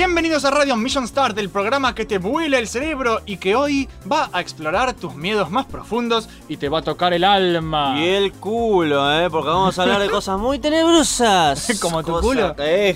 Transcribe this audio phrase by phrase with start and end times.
[0.00, 3.88] Bienvenidos a Radio Mission Start, el programa que te vuela el cerebro y que hoy
[4.12, 7.98] va a explorar tus miedos más profundos y te va a tocar el alma.
[7.98, 9.30] Y el culo, ¿eh?
[9.30, 11.78] Porque vamos a hablar de cosas muy tenebrosas.
[11.80, 12.54] ¿Como tu culo?
[12.58, 12.94] Eh.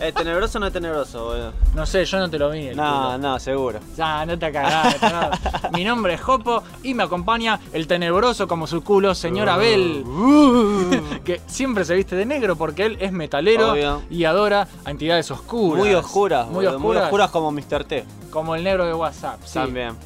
[0.00, 1.52] ¿Es tenebroso o no es tenebroso, boludo?
[1.74, 2.68] No sé, yo no te lo vi.
[2.68, 3.18] el No, culo.
[3.18, 3.78] no, seguro.
[3.94, 4.96] Ya, no te cagás.
[5.02, 5.70] no.
[5.76, 10.04] Mi nombre es Jopo y me acompaña el tenebroso como su culo, señor Abel.
[11.22, 14.02] que siempre se viste de negro porque él es metalero Obvio.
[14.08, 15.84] y adora a entidades oscuras.
[15.84, 17.02] Muy oscuras, Muy boludo, oscuras.
[17.02, 17.84] Muy oscuras como Mr.
[17.84, 18.04] T.
[18.30, 19.40] Como el negro de WhatsApp.
[19.44, 19.54] Sí.
[19.54, 19.96] También.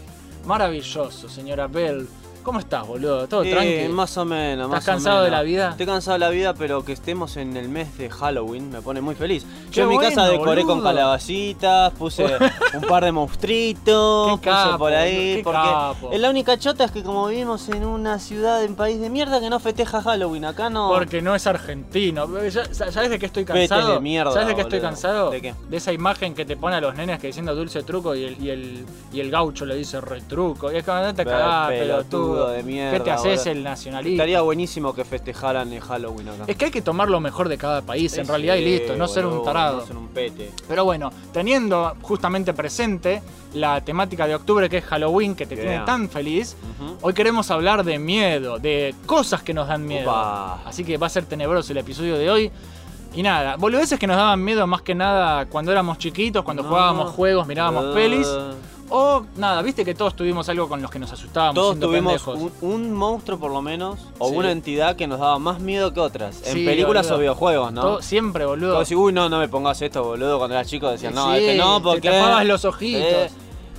[0.46, 2.08] Maravilloso, señor Abel.
[2.42, 3.28] ¿Cómo estás, boludo?
[3.28, 3.94] ¿Todo Eh, tranquilo?
[3.94, 5.38] más o menos, ¿Estás más o cansado de menos.
[5.38, 5.70] la vida?
[5.70, 9.00] Estoy cansado de la vida, pero que estemos en el mes de Halloween me pone
[9.00, 9.46] muy feliz.
[9.70, 12.24] Yo en mi bueno, casa decoré con calabacitas, puse
[12.74, 16.10] un par de monstruitos, Qué puse capo, por ahí, qué porque capo.
[16.12, 19.48] la única chota es que como vivimos en una ciudad, en país de mierda que
[19.48, 20.88] no festeja Halloween, acá no...
[20.88, 22.26] Porque no es argentino.
[22.72, 23.94] ¿Sabes de qué estoy Vete cansado?
[23.94, 25.30] de mierda, ¿Sabes de qué estoy cansado?
[25.30, 25.54] ¿De qué?
[25.70, 28.50] esa imagen que te pone a los nenes que diciendo dulce truco y el, y
[28.50, 30.72] el, y el gaucho le dice retruco.
[30.72, 32.50] Y es como, no te cagás, pelotudo pelotudo.
[32.52, 34.12] de mierda, ¿Qué te haces el nacionalista?
[34.22, 36.44] Estaría buenísimo que festejaran el Halloween acá.
[36.46, 39.08] Es que hay que tomar lo mejor de cada país, en realidad, y listo, no
[39.08, 39.78] ser un tarado.
[39.80, 40.50] No ser un pete.
[40.68, 43.22] Pero bueno, teniendo justamente presente
[43.54, 46.56] la temática de octubre que es Halloween, que te tiene tan feliz,
[47.02, 50.10] hoy queremos hablar de miedo, de cosas que nos dan miedo.
[50.64, 52.50] Así que va a ser tenebroso el episodio de hoy.
[53.14, 56.70] Y nada, boludeces que nos daban miedo más que nada cuando éramos chiquitos, cuando No.
[56.70, 58.26] jugábamos juegos, mirábamos Uh, pelis.
[58.94, 61.54] O nada, viste que todos tuvimos algo con los que nos asustábamos.
[61.54, 62.52] Todos siendo tuvimos pendejos.
[62.60, 64.36] un, un monstruo por lo menos, o Sí.
[64.36, 66.42] una entidad que nos daba más miedo que otras.
[66.46, 67.16] En Sí, películas boludo.
[67.16, 67.80] o videojuegos, ¿no?
[67.80, 68.74] Todo- siempre, boludo.
[68.74, 70.36] Todos uy, no, no me pongas esto, boludo.
[70.36, 72.10] Cuando era chico decían, no, Sí, este no, te porque.
[72.10, 73.00] tapabas los ojitos.
[73.02, 73.30] Eh,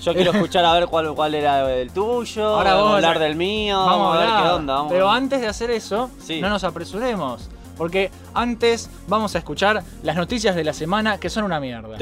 [0.02, 3.36] yo quiero escuchar a ver cuál, cuál era el tuyo, Ahora vamos a hablar del
[3.36, 4.74] mío, Vamos a ver qué onda.
[4.74, 6.42] Vamos Pero a- antes de hacer eso, Sí.
[6.42, 7.50] no nos apresuremos.
[7.78, 11.98] Porque antes vamos a escuchar las noticias de la semana que son una mierda.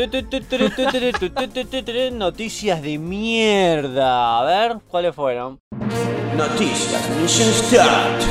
[2.12, 4.40] noticias de mierda.
[4.40, 5.60] A ver, ¿cuáles fueron?
[6.38, 8.22] Noticias Mission Start.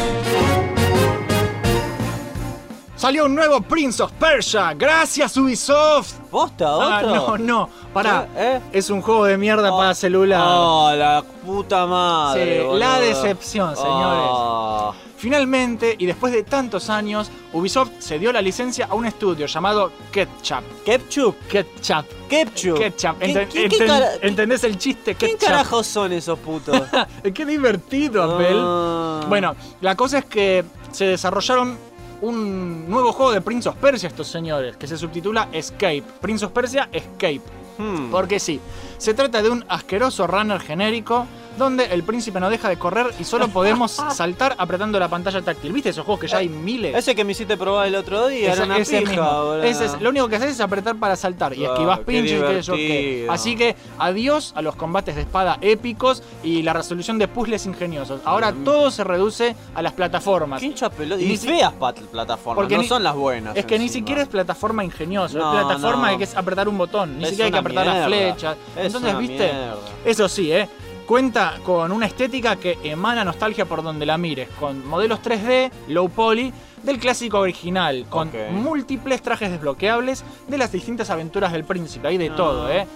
[2.96, 6.12] Salió un nuevo Prince of Persia, gracias Ubisoft.
[6.30, 8.28] ¿Posta, Ah, no, no, pará.
[8.72, 10.44] Es un juego de mierda para celular.
[10.46, 12.60] Oh, la puta madre.
[12.60, 14.28] Sí, la decepción, señores.
[14.28, 14.94] Oh.
[15.20, 19.92] Finalmente, y después de tantos años, Ubisoft se dio la licencia a un estudio llamado
[20.10, 20.64] Ketchup.
[20.82, 21.36] Ketchup.
[21.46, 22.06] Ketchup.
[22.30, 22.78] Ketchup.
[22.78, 23.18] Ketchup.
[23.18, 25.14] ¿Qué- Enten- qué- qué enten- cara- ¿Entendés el chiste?
[25.16, 26.80] ¿Quién carajos son esos putos?
[27.34, 28.56] Qué divertido, Abel.
[28.58, 29.20] Ah.
[29.28, 31.76] Bueno, la cosa es que se desarrollaron
[32.22, 36.02] un nuevo juego de Prince of Persia estos señores, que se subtitula Escape.
[36.22, 37.42] Prince of Persia Escape.
[37.76, 38.10] Hmm.
[38.10, 38.58] Porque sí,
[39.00, 41.26] se trata de un asqueroso runner genérico
[41.58, 45.72] donde el príncipe no deja de correr y solo podemos saltar apretando la pantalla táctil.
[45.72, 46.94] ¿Viste esos juegos que ya hay miles?
[46.96, 49.24] Ese que me hiciste probar el otro día Ese- era una ese pija, mismo.
[49.44, 49.62] boludo.
[49.64, 52.54] Ese es- lo único que haces es apretar para saltar y esquivas pinches y qué
[52.54, 52.78] sé yo qué.
[52.82, 53.32] divertido.
[53.32, 58.20] Así que adiós a los combates de espada épicos y la resolución de puzzles ingeniosos.
[58.24, 58.64] Ahora Mm.
[58.64, 60.60] todo se reduce a las plataformas.
[60.60, 61.20] Qué hincha pelota.
[61.20, 63.56] Y Y ni si- feas pat- plataformas, Porque no ni- son las buenas.
[63.56, 66.12] Es que ni siquiera es plataforma ingenioso, No, es plataforma no.
[66.12, 68.56] de que es apretar un botón, ni Es siquiera hay que apretar las flechas.
[68.76, 69.52] Es Entonces, ¿viste?
[69.52, 69.76] mierda.
[70.04, 70.68] Eso sí, ¿eh?
[71.06, 76.08] Cuenta con una estética que emana nostalgia por donde la mires, con modelos 3D, low
[76.08, 76.52] poly,
[76.84, 82.30] del clásico original, con múltiples trajes desbloqueables de las distintas aventuras del príncipe, hay de
[82.30, 82.36] Ah.
[82.36, 82.86] todo, ¿eh?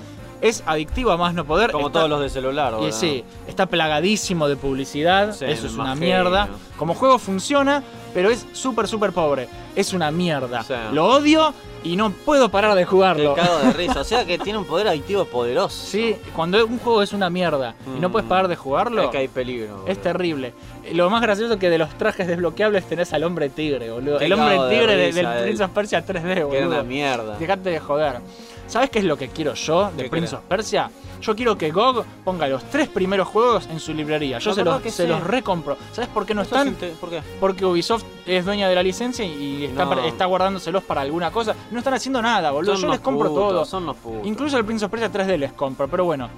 [0.41, 1.72] Es adictivo a más no poder.
[1.72, 2.93] Como está- todos los de celular, y boludo.
[2.93, 6.49] sí, está plagadísimo de publicidad, Sí, eso es una mierda.
[6.76, 7.82] Como juego funciona,
[8.12, 9.49] pero es súper, súper pobre.
[9.75, 10.62] Es una mierda.
[10.62, 10.75] Sí.
[10.93, 11.53] Lo odio
[11.84, 13.34] y no puedo parar de Me jugarlo.
[13.34, 14.00] cago de risa.
[14.00, 15.87] O sea que tiene un poder adictivo poderoso.
[15.87, 18.12] Sí, cuando un juego es una mierda y no Mm.
[18.12, 19.77] puedes parar de jugarlo, Es que hay peligro.
[19.87, 20.00] es boludo.
[20.03, 20.55] terrible.
[20.93, 24.19] Lo más gracioso es que de los trajes desbloqueables tenés al hombre tigre, boludo.
[24.21, 26.67] El hombre tigre de- del el- Prince of Persia 3D, Que era boludo.
[26.69, 27.37] una mierda.
[27.39, 28.17] Dejate de joder.
[28.66, 30.42] ¿Sabes qué es lo que quiero yo de ¿Qué Prince querés?
[30.42, 30.91] of Persia?
[31.20, 34.38] Yo quiero que GOG ponga los tres primeros juegos en su librería.
[34.40, 35.06] Yo se los, se sí.
[35.06, 35.76] los recompro.
[35.93, 36.76] ¿Sabes por qué no están?
[36.81, 37.22] es ¿Por qué?
[37.40, 39.90] Porque Ubisoft es dueña de la licencia y está, No.
[39.90, 41.55] para- está guardándoselos para alguna cosa.
[41.70, 42.72] No están haciendo nada, boludo.
[42.75, 43.64] Son Yo les compro putos, todo.
[43.64, 43.96] Son los.
[44.25, 46.28] Incluso el Prince of Persia 3D les compro, pero bueno.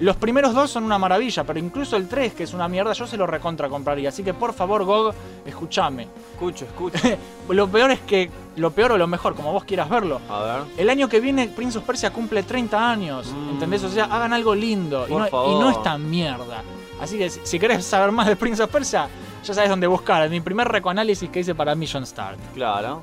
[0.00, 3.06] Los primeros dos son una maravilla, pero incluso el 3, que es una mierda, yo
[3.06, 4.08] se lo recontra compraría.
[4.08, 5.14] Así que por favor, GOG,
[5.46, 6.08] escúchame.
[6.32, 6.98] Escucho, escucho.
[7.50, 10.20] Lo peor es que, lo peor o lo mejor, como vos quieras verlo.
[10.28, 10.62] A ver.
[10.76, 13.50] El año que viene Prince of Persia cumple 30 años, Mm.
[13.50, 13.84] ¿entendés?
[13.84, 15.60] O sea, hagan algo lindo y Por no, y favor.
[15.62, 16.62] no esta mierda.
[17.00, 19.08] Así que si, si querés saber más de Prince of Persia,
[19.44, 20.22] ya sabes dónde buscar.
[20.24, 22.38] En mi primer recoanálisis que hice para Mission Start.
[22.54, 23.02] Claro.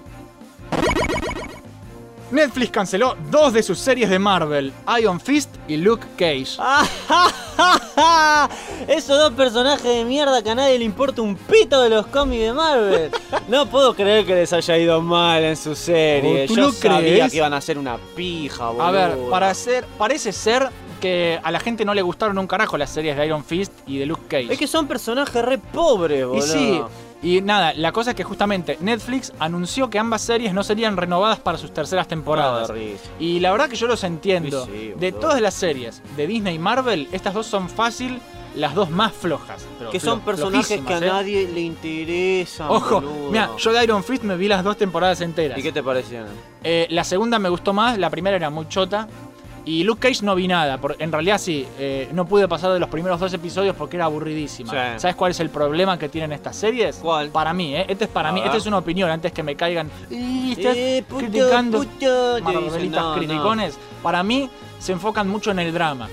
[2.32, 6.58] Netflix canceló dos de sus series de Marvel, Iron Fist y Luke Cage.
[8.88, 12.42] Esos dos personajes de mierda que a nadie le importa un pito de los cómics
[12.44, 13.12] de Marvel.
[13.48, 16.46] No puedo creer que les haya ido mal en su serie.
[16.48, 17.32] ¿tú Yo lo sabía crees?
[17.32, 18.84] que iban a hacer una pija, boludo.
[18.84, 20.70] A ver, para hacer, parece ser
[21.02, 23.98] que a la gente no le gustaron un carajo las series de Iron Fist y
[23.98, 24.54] de Luke Cage.
[24.54, 26.46] Es que son personajes re pobres, boludo.
[26.46, 26.82] y sí,
[27.22, 31.40] y nada, la cosa es que justamente Netflix anunció que ambas series no serían renovadas
[31.40, 32.70] para sus terceras temporadas.
[32.70, 33.10] Risa.
[33.20, 34.66] Y la verdad que yo los entiendo.
[34.66, 38.22] Sí, sí, de todas las series de Disney y Marvel, estas dos son fácil,
[38.56, 39.66] las dos más flojas.
[39.92, 41.02] Que son personajes que a ¿eh?
[41.02, 42.68] nadie le interesan.
[42.70, 43.02] Ojo,
[43.32, 45.58] mira, yo de Iron Fist me vi las dos temporadas enteras.
[45.60, 46.30] ¿Y qué te parecieron?
[46.64, 49.08] Eh, la segunda me gustó más, la primera era muy chota.
[49.66, 52.80] Y Luke Cage no vi nada, por- en realidad sí, eh, no pude pasar de
[52.80, 54.72] los primeros dos episodios porque era aburridísima.
[54.72, 55.00] Sí.
[55.00, 56.98] ¿Sabes cuál es el problema que tienen estas series?
[56.98, 57.30] ¿Cuál?
[57.30, 57.86] Para mí, ¿eh?
[57.88, 59.92] Este es para mí, esta es una opinión, antes que me caigan.
[60.10, 63.16] "Y, estás Eh, puto, criticando puto", dicen, no, no.
[63.16, 63.78] criticones.
[64.02, 66.08] Para mí, se enfocan mucho en el drama.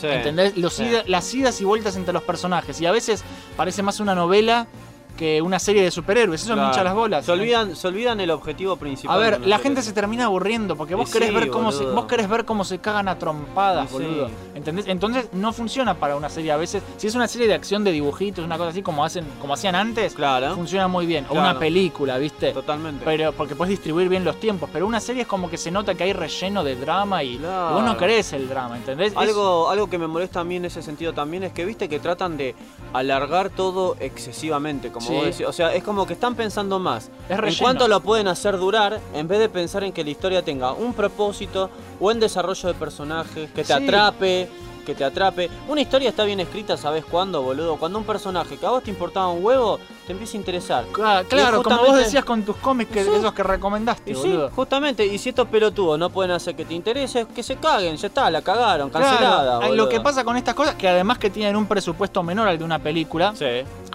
[0.00, 0.06] Sí.
[0.08, 0.56] ¿Entendés?
[0.56, 0.84] Los Sí.
[0.84, 2.80] ida- las idas y vueltas entre los personajes.
[2.80, 3.22] Y a veces
[3.56, 4.66] parece más una novela
[5.12, 6.40] que una serie de superhéroes.
[6.42, 6.68] Eso me Claro.
[6.70, 7.24] hincha las bolas.
[7.24, 9.16] Se olvidan, se olvidan el objetivo principal.
[9.16, 11.84] A ver, la gente se termina aburriendo porque vos Y querés sí, ver cómo se,
[11.84, 14.02] vos querés ver cómo se cagan a trompadas, Y sí.
[14.02, 14.30] boludo.
[14.54, 14.86] ¿Entendés?
[14.88, 16.82] Entonces no funciona para una serie a veces.
[16.96, 19.74] Si es una serie de acción de dibujitos, una cosa así como hacen, como hacían
[19.74, 21.26] antes, Claro, funciona muy bien.
[21.28, 22.52] O una película, ¿viste?
[22.52, 23.04] totalmente.
[23.04, 24.68] Pero porque puedes distribuir bien los tiempos.
[24.72, 27.74] Pero una serie es como que se nota que hay relleno de drama y, Claro.
[27.76, 29.12] vos no querés el drama, ¿entendés?
[29.12, 31.88] Es- Algo, algo que me molesta a mí en ese sentido también es que viste
[31.88, 32.54] que tratan de
[32.92, 35.12] alargar todo excesivamente, como Sí.
[35.14, 35.46] vos decís.
[35.46, 39.00] O sea, es como que están pensando más Es en cuánto lo pueden hacer durar,
[39.14, 41.70] en vez de pensar en que la historia tenga un propósito,
[42.00, 43.72] buen desarrollo de personajes, que te Sí.
[43.72, 44.48] atrape,
[44.86, 45.48] que te atrape.
[45.68, 47.76] Una historia está bien escrita, ¿sabes cuándo, boludo?
[47.76, 50.84] Cuando un personaje que a vos te importaba un huevo, te empieza a interesar.
[50.92, 53.10] Cla- Claro, como vos decías con tus cómics, que, Sí.
[53.16, 54.50] esos que recomendaste, Y sí, boludo.
[54.50, 58.08] justamente, y si estos pelotudos no pueden hacer que te interese, que se caguen, ya
[58.08, 59.60] está, la cagaron, Claro, cancelada.
[59.62, 62.58] ay, lo que pasa con estas cosas, que además que tienen un presupuesto menor al
[62.58, 63.46] de una película, Sí.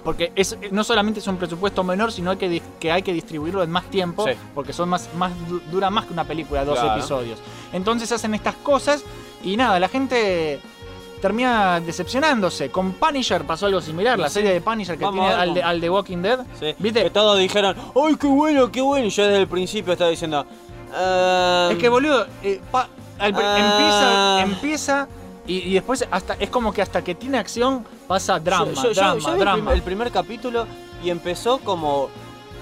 [0.04, 3.70] Porque es, no solamente es un presupuesto menor, sino que, que hay que distribuirlo en
[3.70, 4.34] más tiempo, Sí.
[4.56, 6.98] porque son más, más du- dura más que una película, dos Claro.
[6.98, 7.40] episodios.
[7.74, 9.04] Entonces hacen estas cosas
[9.44, 10.60] y nada, la gente
[11.22, 12.70] termina decepcionándose.
[12.70, 14.36] Con Punisher pasó algo similar, la Sí.
[14.36, 16.40] serie de Punisher que Vamos tiene al de, cómo- al de Walking Dead.
[16.60, 16.76] Sí.
[16.78, 17.04] ¿Viste?
[17.04, 19.08] Que todos dijeron, ¡ay, qué bueno, qué bueno!
[19.08, 20.46] Y yo desde el principio estaba diciendo,
[20.96, 22.88] "Ehm, Es que boludo, eh, pa-
[23.20, 24.40] al pr- Ah.
[24.42, 25.08] empieza, empieza
[25.48, 28.90] y, y después hasta es como que hasta que tiene acción pasa drama, yo, yo-
[28.92, 29.74] yo- drama, yo vi el drama.
[29.74, 30.68] el primer capítulo
[31.04, 32.10] y empezó como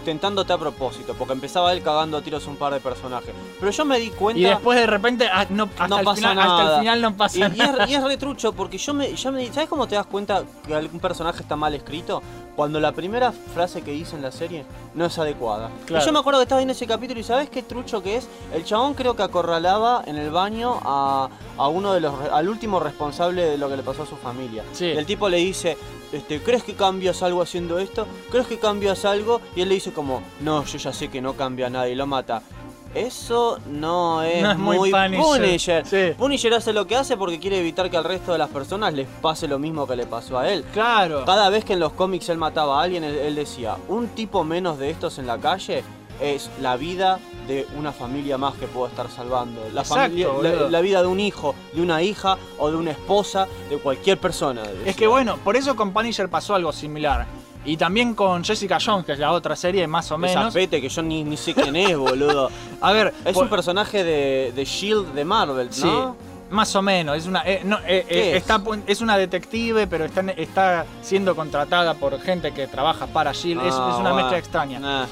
[0.06, 3.34] tentándote a propósito, porque empezaba él cagando a tiros un par de personajes.
[3.60, 4.40] Pero yo me di cuenta...
[4.40, 6.80] Y después de repente ah, no, hasta, No el pasa final, hasta el nada.
[6.80, 7.84] final no pasa Y, y nada.
[7.84, 9.46] es, y es retrucho porque yo me, ya me.
[9.52, 12.22] ¿Sabes cómo te das cuenta que algún personaje está mal escrito?
[12.56, 14.64] Cuando la primera frase que dice en la serie
[14.94, 15.70] no es adecuada.
[15.86, 16.02] Claro.
[16.02, 18.30] Y yo me acuerdo que estaba en ese capítulo y ¿sabes qué trucho que es?
[18.54, 21.28] El chabón creo que acorralaba en el baño a,
[21.58, 22.14] a uno de los.
[22.32, 24.64] al último responsable de lo que le pasó a su familia.
[24.72, 24.86] Sí.
[24.86, 25.78] Y el tipo le dice.
[26.16, 28.08] Este, ¿Crees que cambias algo haciendo esto?
[28.32, 29.42] ¿Crees que cambias algo?
[29.56, 32.08] Y él le dice como, no, yo ya sé que no cambia nada y lo
[32.08, 32.42] mata.
[32.94, 35.22] Eso no es, No es muy muy, Punisher.
[35.22, 35.86] Punisher.
[35.86, 36.18] Sí.
[36.18, 39.08] Punisher hace lo que hace porque quiere evitar que al resto de las personas les
[39.22, 40.64] pase lo mismo que le pasó a él.
[40.72, 41.26] Claro.
[41.26, 44.46] Cada vez que en los cómics él mataba a alguien, él, él decía, un tipo
[44.46, 45.84] menos de estos en la calle
[46.22, 49.62] es la vida de una familia más que puedo estar salvando.
[49.74, 50.04] La, Exacto,
[50.34, 54.18] familia, la, vida de un hijo, de una hija o de una esposa, de cualquier
[54.18, 54.64] persona.
[54.86, 57.26] Es que bueno, por eso con Punisher pasó algo similar.
[57.68, 60.54] Y también con Jessica Jones, que es la otra serie, más o menos.
[60.54, 62.50] pete que yo ni, ni sé quién es, boludo.
[62.82, 66.16] A ver, Es por- un personaje de, de Shield de Marvel, Sí, ¿no?
[66.52, 67.18] más o menos.
[67.18, 68.38] Es una, eh, no, eh, ¿Qué eh, es?
[68.44, 73.32] está, pu- es una detective, pero está, está siendo contratada por gente que trabaja para
[73.32, 73.62] Shield.
[73.66, 74.16] es, Ah, es una bueno.
[74.18, 74.80] mezcla extraña.
[74.80, 75.06] Nah,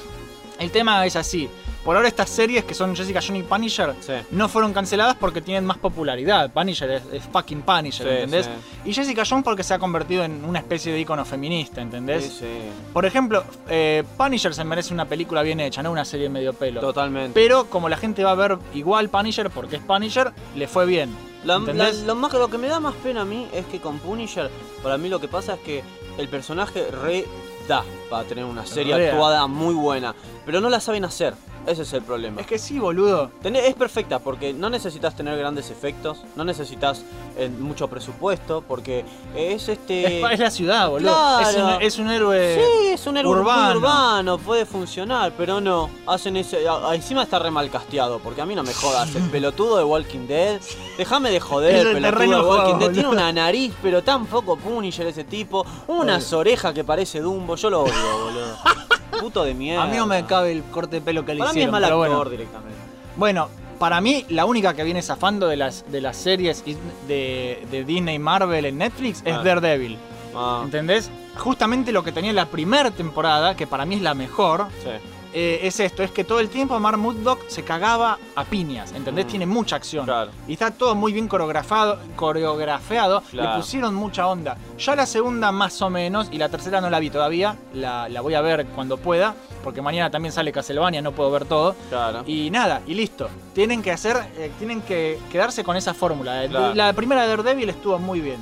[0.58, 1.48] El tema es así.
[1.84, 4.12] Por ahora estas series que son Jessica Jones y Punisher sí.
[4.30, 6.50] no fueron canceladas porque tienen más popularidad.
[6.50, 8.46] Punisher es, es fucking Punisher, Sí, ¿entendés?
[8.46, 8.88] sí.
[8.90, 12.24] Y Jessica Jones porque se ha convertido en una especie de icono feminista, ¿entendés?
[12.24, 12.46] Sí, sí.
[12.92, 16.80] Por ejemplo, eh, Punisher se merece una película bien hecha, no una serie medio pelo.
[16.80, 17.32] Totalmente.
[17.34, 21.14] Pero como la gente va a ver igual Punisher porque es Punisher, le fue bien.
[21.44, 21.98] La- ¿entendés?
[22.00, 24.50] la- lo, más, lo que me da más pena a mí es que con Punisher,
[24.82, 25.82] para mí lo que pasa es que
[26.16, 27.26] el personaje re
[27.66, 31.34] da para tener una serie actuada muy buena, pero no la saben hacer.
[31.66, 32.40] Ese es el problema.
[32.40, 33.30] Es que sí, boludo.
[33.42, 37.02] Es perfecta porque no necesitas tener grandes efectos, no necesitas
[37.38, 39.04] eh, mucho presupuesto, porque
[39.34, 40.20] es este.
[40.32, 41.10] Es, la ciudad, boludo.
[41.12, 41.48] Claro.
[41.48, 42.54] Es, un, es un héroe.
[42.56, 43.78] Sí, es un héroe urbano.
[43.78, 45.88] urbano, puede funcionar, pero no.
[46.06, 49.14] Hacen a- encima está re mal casteado, porque a mí no me jodas.
[49.14, 50.60] El pelotudo de Walking Dead.
[50.98, 52.92] Déjame de joder, el el pelotudo de Walking Dead.
[52.92, 55.64] Tiene una nariz, pero tan poco Punisher ese tipo.
[55.86, 57.56] Unas orejas que parece Dumbo.
[57.56, 57.92] Yo lo odio,
[58.24, 58.56] boludo.
[59.24, 59.84] Puto de mierda.
[59.84, 61.72] A mí no me cabe el corte de pelo que le Para mí es hicieron.
[61.72, 62.24] mal actor bueno.
[62.30, 62.74] directamente.
[63.16, 66.62] Bueno, para mí, la única que viene zafando de las, de las series
[67.08, 69.42] de, de Disney y Marvel en Netflix es Ah.
[69.42, 69.96] Daredevil.
[70.36, 71.10] Ah, ¿Entendés?
[71.38, 74.90] Justamente lo que tenía la primera temporada, que para mí es la mejor, sí.
[75.34, 79.26] Eh, es esto, es que todo el tiempo Mar Murdock se cagaba a piñas, ¿entendés?
[79.26, 79.28] Mm.
[79.28, 80.04] Tiene mucha acción.
[80.06, 80.30] Claro.
[80.48, 83.60] Y está todo muy bien coreografado, coreografiado, le Claro.
[83.60, 84.56] pusieron mucha onda.
[84.78, 88.20] Ya la segunda más o menos, y la tercera no la vi todavía, la, la
[88.20, 91.74] voy a ver cuando pueda, porque mañana también sale Castlevania, no puedo ver todo.
[91.88, 92.22] Claro.
[92.26, 93.28] Y nada, y listo.
[93.54, 96.46] Tienen que hacer, eh, tienen que quedarse con esa fórmula.
[96.74, 98.38] La primera de Daredevil estuvo muy bien.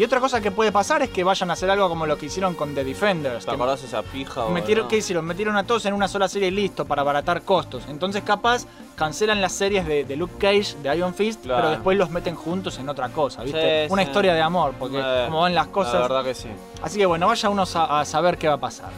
[0.00, 2.24] Y otra cosa que puede pasar es que vayan a hacer algo como lo que
[2.24, 3.44] hicieron con The Defenders.
[3.44, 4.46] ¿Te acordás esa pija?
[4.48, 4.88] Metieron?
[4.88, 5.26] ¿Qué hicieron?
[5.26, 7.82] Metieron a todos en una sola serie y listo, para abaratar costos.
[7.86, 8.64] Entonces, capaz,
[8.96, 11.58] cancelan las series de, de Luke Cage, de Iron Fist, Claro.
[11.60, 13.88] pero después los meten juntos en otra cosa, ¿viste?
[13.88, 14.08] Sí, una sí.
[14.08, 16.00] historia de amor, porque Eh, como van las La cosas.
[16.00, 16.48] verdad que sí.
[16.82, 18.88] Así que bueno, vaya uno a, a saber qué va a pasar.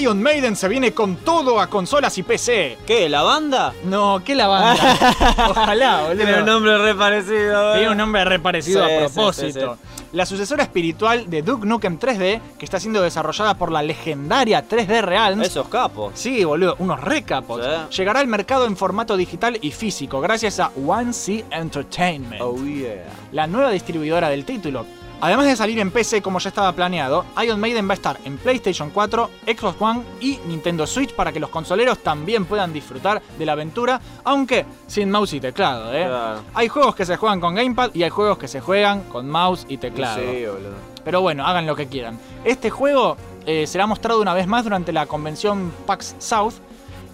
[0.00, 2.78] Iron Maiden se viene con todo a consolas y PC.
[2.86, 3.08] ¿Qué?
[3.08, 3.72] ¿La banda?
[3.84, 4.96] No, ¿qué la banda?
[5.50, 6.40] Ojalá, boludo.
[6.46, 7.74] nombre re parecido.
[7.74, 9.78] Tiene un nombre re parecido Sí, a propósito.
[9.82, 14.66] sí, La sucesora espiritual de Duke Nukem 3D, que está siendo desarrollada por la legendaria
[14.66, 15.46] 3D Realms.
[15.46, 16.12] Esos capos.
[16.14, 17.60] Sí, boludo, unos recapos.
[17.96, 23.04] Llegará al mercado en formato digital y físico gracias a One C Entertainment, Oh yeah.
[23.32, 24.86] la nueva distribuidora del título.
[25.24, 28.36] Además de salir en PC como ya estaba planeado, Iron Maiden va a estar en
[28.36, 33.46] PlayStation 4, Xbox One y Nintendo Switch para que los consoleros también puedan disfrutar de
[33.46, 36.04] la aventura, aunque sin mouse y teclado, ¿eh?
[36.04, 36.42] Claro.
[36.52, 39.64] Hay juegos que se juegan con gamepad y hay juegos que se juegan con mouse
[39.66, 40.20] y teclado.
[40.20, 40.74] Sí, boludo.
[41.02, 42.18] Pero bueno, hagan lo que quieran.
[42.44, 43.16] Este juego
[43.46, 46.56] eh, será mostrado una vez más durante la convención PAX South.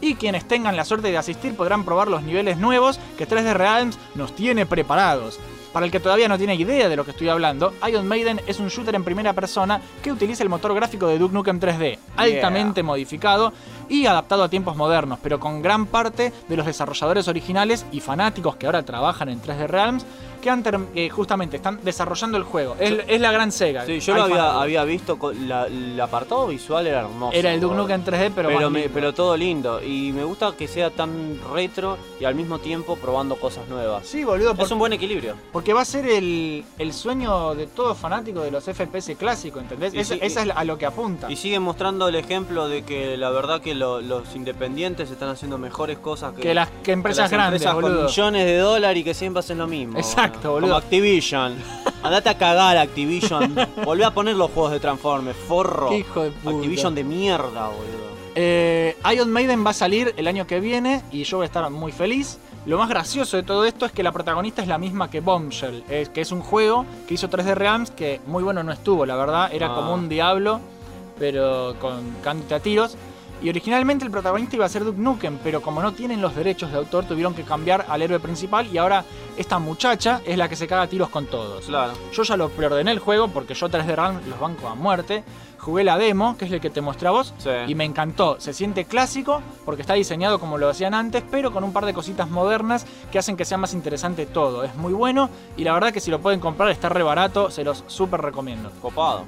[0.00, 3.98] Y quienes tengan la suerte de asistir podrán probar los niveles nuevos que 3D Realms
[4.16, 5.38] nos tiene preparados.
[5.72, 8.58] Para el que todavía no tiene idea de lo que estoy hablando, Iron Maiden es
[8.58, 12.82] un shooter en primera persona que utiliza el motor gráfico de Duke Nukem 3D, altamente
[12.82, 13.52] modificado
[13.88, 18.56] y adaptado a tiempos modernos, pero con gran parte de los desarrolladores originales y fanáticos
[18.56, 20.04] que ahora trabajan en 3D Realms
[20.40, 22.74] que han eh, justamente están desarrollando el juego.
[22.80, 23.84] Es, es la gran Sega.
[23.84, 27.36] Sí, yo lo había, había visto, con la- el apartado visual era hermoso.
[27.36, 27.76] Era el Duke.
[27.76, 29.82] Nukem 3D, pero, Pero, me- pero todo lindo.
[29.82, 34.06] Y me gusta que sea tan retro y al mismo tiempo probando cosas nuevas.
[34.06, 35.34] Sí, boludo, Es por- un buen equilibrio.
[35.52, 39.94] porque va a ser el, el sueño de todo fanático de los FPS clásicos, ¿entendés?
[39.94, 41.30] Esa, es a lo que apunta.
[41.30, 45.58] Y sigue mostrando el ejemplo de que la verdad que lo- los independientes están haciendo
[45.58, 48.04] mejores cosas que, que las que que empresas las grandes, empresas con boludo.
[48.08, 49.98] millones de dólares y que siempre hacen lo mismo.
[49.98, 50.76] Exacto, Como boludo.
[50.76, 51.54] Activision.
[52.02, 53.54] Andate a cagar, Activision.
[53.84, 55.92] Volvé a poner los juegos de Transformers, forro.
[55.92, 56.56] Hijo de puta.
[56.56, 58.10] Activision de mierda, boludo.
[58.36, 61.68] Eh, Iron Maiden va a salir el año que viene y yo voy a estar
[61.70, 62.38] muy feliz.
[62.66, 65.82] Lo más gracioso de todo esto es que la protagonista es la misma que Bombshell,
[65.88, 69.16] eh, que es un juego que hizo 3D Realms que muy bueno no estuvo, la
[69.16, 69.50] verdad.
[69.52, 69.74] Era Ah.
[69.74, 70.60] como un diablo,
[71.18, 72.96] pero con cante a tiros.
[73.42, 76.70] Y originalmente el protagonista iba a ser Duke Nukem, pero como no tienen los derechos
[76.70, 79.02] de autor, tuvieron que cambiar al héroe principal y ahora
[79.38, 81.64] esta muchacha es la que se caga a tiros con todos.
[81.64, 81.94] Claro.
[82.12, 85.24] Yo ya lo preordené el juego porque yo 3D Realms los banco a muerte.
[85.60, 87.50] Jugué la demo, que es el que te mostré a vos, Sí.
[87.68, 88.40] y me encantó.
[88.40, 91.92] Se siente clásico porque está diseñado como lo hacían antes, pero con un par de
[91.92, 94.64] cositas modernas que hacen que sea más interesante todo.
[94.64, 97.62] Es muy bueno y la verdad que si lo pueden comprar está re barato, se
[97.62, 98.70] los súper recomiendo.
[98.80, 99.24] Copado.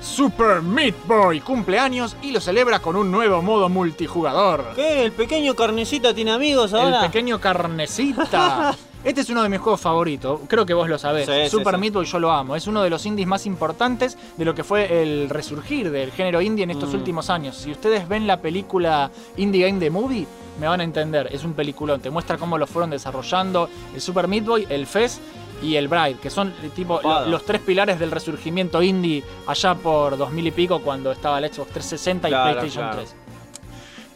[0.00, 4.72] Super Meat Boy cumple años y lo celebra con un nuevo modo multijugador.
[4.74, 5.04] ¿Qué?
[5.04, 7.00] ¿El pequeño carnecita tiene amigos El ahora?
[7.02, 8.74] pequeño carnecita.
[9.04, 11.26] Este es uno de mis juegos favoritos, creo que vos lo sabés.
[11.26, 11.80] Sí, Super sí.
[11.80, 14.62] Meat Boy yo lo amo, es uno de los indies más importantes de lo que
[14.62, 16.96] fue el resurgir del género indie en estos Mm.
[16.96, 17.56] últimos años.
[17.56, 20.26] Si ustedes ven la película Indie Game The Movie,
[20.60, 24.28] me van a entender, es un peliculón, te muestra cómo lo fueron desarrollando el Super
[24.28, 25.20] Meat Boy, el FES
[25.62, 30.16] y el Bride, que son eh, tipo los tres pilares del resurgimiento indie allá por
[30.16, 33.02] 2000 y pico cuando estaba el Xbox 360 Claro, y PlayStation claro.
[33.02, 33.14] 3.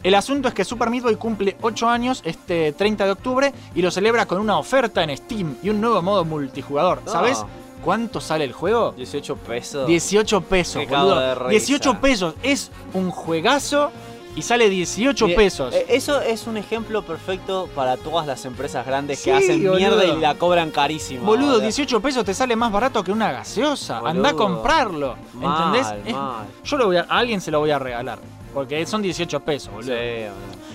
[0.07, 3.81] El asunto es que Super Meat Boy cumple 8 años este 30 de octubre y
[3.81, 7.01] lo celebra con una oferta en Steam y un nuevo modo multijugador.
[7.05, 7.43] ¿Sabes
[7.83, 8.93] cuánto sale el juego?
[8.93, 9.85] 18 pesos.
[9.85, 11.19] 18 pesos, boludo.
[11.19, 11.49] de risa.
[11.49, 12.35] 18 pesos.
[12.41, 13.91] Es un juegazo
[14.33, 15.75] y sale 18 Bien, pesos.
[15.75, 19.75] eh, Eso es un ejemplo perfecto para todas las empresas grandes que hacen boludo.
[19.75, 21.25] mierda y la cobran carísimo.
[21.25, 23.99] Boludo, 18 pesos te sale más barato que una gaseosa.
[24.05, 25.17] Anda a comprarlo.
[25.33, 26.13] Mal, ¿Entendés?
[26.15, 26.45] Mal.
[26.63, 28.19] yo lo voy a, a alguien se lo voy a regalar.
[28.57, 29.93] Porque son 18 pesos, boludo.
[29.93, 30.23] Sí.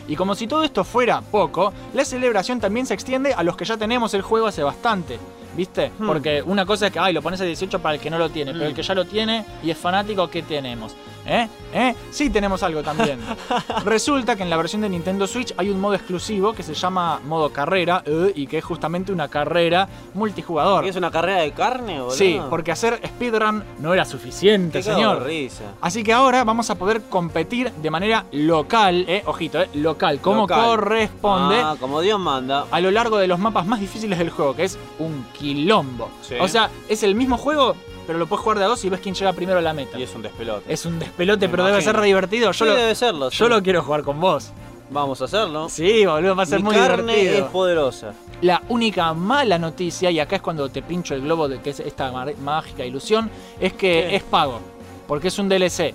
[0.06, 3.64] Y como si todo esto fuera poco, la celebración también se extiende a los que
[3.64, 5.18] ya tenemos el juego hace bastante.
[5.56, 5.90] ¿Viste?
[5.98, 6.06] Hmm.
[6.06, 8.30] Porque una cosa es que, ay, lo pones a 18 para el que no lo
[8.30, 8.68] tiene, pero Hmm.
[8.68, 10.94] el que ya lo tiene y es fanático, ¿qué tenemos?
[11.26, 11.48] ¿Eh?
[11.72, 11.94] ¿Eh?
[12.10, 13.18] Sí tenemos algo también.
[13.84, 17.20] Resulta que en la versión de Nintendo Switch hay un modo exclusivo que se llama
[17.24, 20.82] modo carrera eh, y que es justamente una carrera multijugador.
[20.84, 22.16] ¿Qué es una carrera de carne, boludo?
[22.16, 25.22] Sí, porque hacer speedrun no era suficiente, Qué señor.
[25.24, 25.64] risa.
[25.80, 30.42] Así que ahora vamos a poder competir de manera local, eh, ojito, eh, local, como
[30.42, 30.64] Local.
[30.64, 31.60] corresponde.
[31.62, 32.66] Ah, como Dios manda.
[32.70, 36.10] a lo largo de los mapas más difíciles del juego, que es un quilombo.
[36.22, 36.34] Sí.
[36.40, 37.74] O sea, es el mismo juego,
[38.06, 39.98] pero lo puedes jugar de a dos y ves quién llega primero a la meta.
[39.98, 40.72] Y es un despelote.
[40.72, 42.52] Es un despelote, Me pero debe ser re divertido.
[42.52, 43.30] Yo, Sí, lo, debe serlo.
[43.30, 43.36] sí.
[43.38, 44.50] yo lo quiero jugar con vos.
[44.90, 45.68] Vamos a hacerlo.
[45.70, 47.46] Sí, boludo, va a ser Mi muy carne divertido.
[47.46, 48.12] es poderosa.
[48.42, 51.80] La única mala noticia, y acá es cuando te pincho el globo de que es
[51.80, 53.78] esta mágica ilusión, es que
[54.10, 54.16] ¿Qué?
[54.16, 54.60] es pago.
[55.08, 55.94] Porque es un DLC.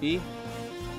[0.00, 0.18] Y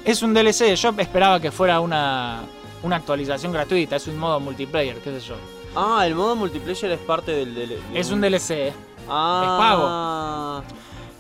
[0.05, 2.41] Es un DLC, yo esperaba que fuera una,
[2.83, 5.35] una actualización gratuita, es un modo multiplayer, qué sé yo.
[5.75, 7.53] Ah, el modo multiplayer es parte del.
[7.55, 8.73] de Es un DLC.
[9.11, 9.13] ¿Eh?
[9.13, 10.61] Ah,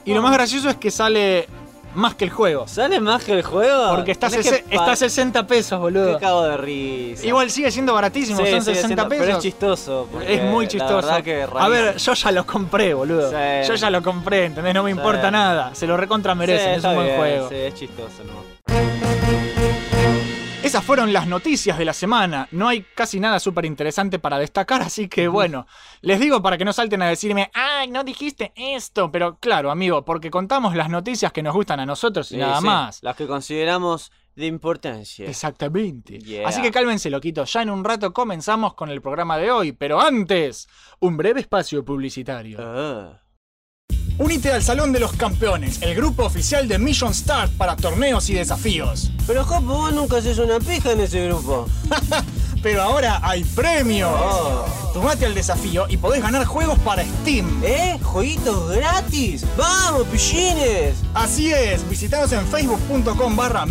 [0.05, 1.47] Y lo más gracioso es que sale
[1.93, 2.67] más que el juego.
[2.67, 3.89] ¿Sale más que el juego?
[3.93, 6.13] Porque está, está a 60 pesos, boludo.
[6.17, 7.25] Qué cago de risa.
[7.27, 9.25] Igual sigue siendo baratísimo, Sí, son sigue 60 siendo- pesos.
[9.25, 10.07] Pero es chistoso.
[10.25, 11.23] Es muy chistoso.
[11.23, 13.29] que a ver, yo ya lo compré, boludo.
[13.29, 13.67] Sí.
[13.67, 14.73] Yo ya lo compré, ¿entendés?
[14.73, 14.97] No me Sí.
[14.97, 15.75] importa nada.
[15.75, 17.49] Se lo recontra merecen, es un buen bien, juego.
[17.49, 19.50] Sí, es chistoso, ¿no?
[20.71, 22.47] Esas fueron las noticias de la semana.
[22.51, 25.67] No hay casi nada súper interesante para destacar, así que bueno,
[25.99, 29.11] les digo para que no salten a decirme, ay, no dijiste esto.
[29.11, 32.61] Pero claro, amigo, porque contamos las noticias que nos gustan a nosotros y Sí, nada
[32.61, 33.03] sí, más.
[33.03, 35.27] Las que consideramos de importancia.
[35.27, 36.19] Exactamente.
[36.19, 36.47] Yeah.
[36.47, 37.51] Así que cálmense, loquitos.
[37.51, 40.69] Ya en un rato comenzamos con el programa de hoy, pero antes,
[41.01, 42.59] un breve espacio publicitario.
[42.61, 43.21] Ah.
[44.17, 48.33] Únete al Salón de los Campeones, el grupo oficial de Mission Start para torneos y
[48.33, 49.11] desafíos.
[49.25, 51.67] Pero Jopo, vos nunca haces una pija en ese grupo.
[52.61, 54.11] Pero ahora hay premios.
[54.13, 54.65] Oh.
[54.93, 57.61] Tomate al desafío y podés ganar juegos para Steam.
[57.63, 57.97] ¿Eh?
[58.03, 59.45] ¿Jueguitos gratis?
[59.57, 60.95] ¡Vamos, pichines!
[61.13, 63.65] Así es, visitanos en facebook.com barra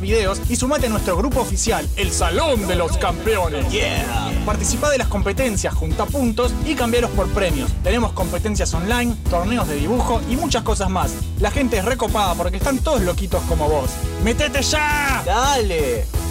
[0.00, 3.68] Videos y sumate a nuestro grupo oficial, el Salón de los Campeones.
[3.72, 4.30] Yeah.
[4.46, 7.70] Participa de las competencias, junta puntos y cambiaros por premios.
[7.82, 11.12] Tenemos competencias online, torneos de dibujo y muchas cosas más.
[11.40, 13.90] La gente es recopada porque están todos loquitos como vos.
[14.22, 15.22] ¡Metete ya!
[15.26, 16.21] Dale.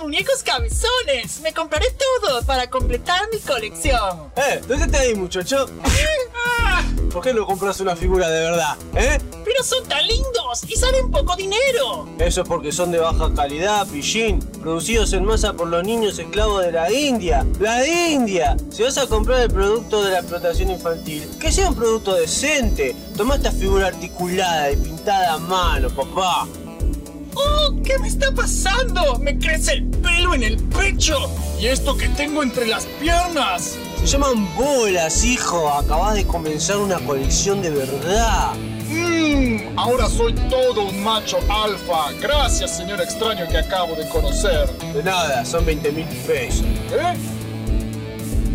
[0.00, 1.40] Muñecos cabezones!
[1.42, 4.32] Me compraré todo para completar mi colección.
[4.36, 5.66] Eh, ¿dónde está ahí, muchacho?
[7.12, 8.76] ¿Por qué no compras una figura de verdad?
[8.94, 9.18] ¿Eh?
[9.44, 12.08] ¡Pero son tan lindos y salen poco dinero!
[12.18, 14.38] Eso es porque son de baja calidad, pillín.
[14.60, 17.44] Producidos en masa por los niños esclavos de la India.
[17.58, 18.56] ¡La India!
[18.70, 22.94] Si vas a comprar el producto de la explotación infantil, que sea un producto decente.
[23.16, 26.46] Toma esta figura articulada y pintada a mano, papá.
[27.34, 29.18] ¡Oh, qué me está pasando!
[29.18, 31.16] ¡Me crece el pelo en el pecho!
[31.60, 33.76] ¿Y esto que tengo entre las piernas?
[34.00, 35.68] Se llaman bolas, hijo.
[35.68, 38.54] Acabas de comenzar una colección de verdad.
[38.88, 42.12] Mmm, ahora soy todo un macho alfa.
[42.20, 44.70] Gracias, señor extraño que acabo de conocer.
[44.94, 46.64] De nada, son 20 mil pesos.
[46.92, 47.14] ¿Eh?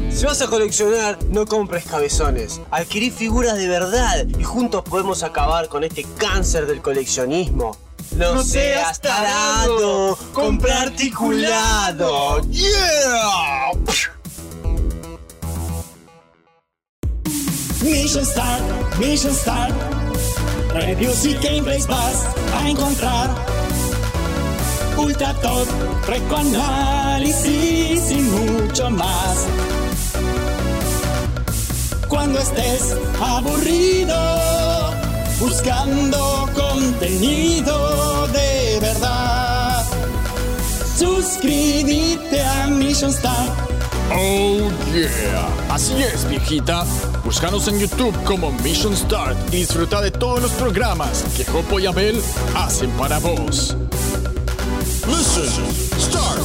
[0.09, 2.61] Si vas a coleccionar, no compres cabezones.
[2.71, 7.77] Adquirí figuras de verdad y juntos podemos acabar con este cáncer del coleccionismo.
[8.17, 12.41] No, seas tarado, compra articulado.
[12.49, 13.71] ¡Yeah!
[17.83, 18.63] Mission Start,
[18.99, 19.73] Mission Start.
[20.73, 23.29] Reviews y gameplays vas a encontrar.
[24.97, 25.67] Ultra top,
[26.37, 29.45] análisis y mucho más.
[32.07, 34.15] Cuando estés aburrido,
[35.37, 37.94] buscando contenido
[41.25, 43.49] Suscríbete a Mission Start.
[44.13, 45.73] Oh yeah.
[45.73, 46.85] Así es, viejita.
[47.23, 51.87] Búscanos en YouTube como Mission Start y disfruta de todos los programas que Jopo y
[51.87, 52.21] Abel
[52.55, 53.75] hacen para vos.
[55.07, 56.41] Mission Start.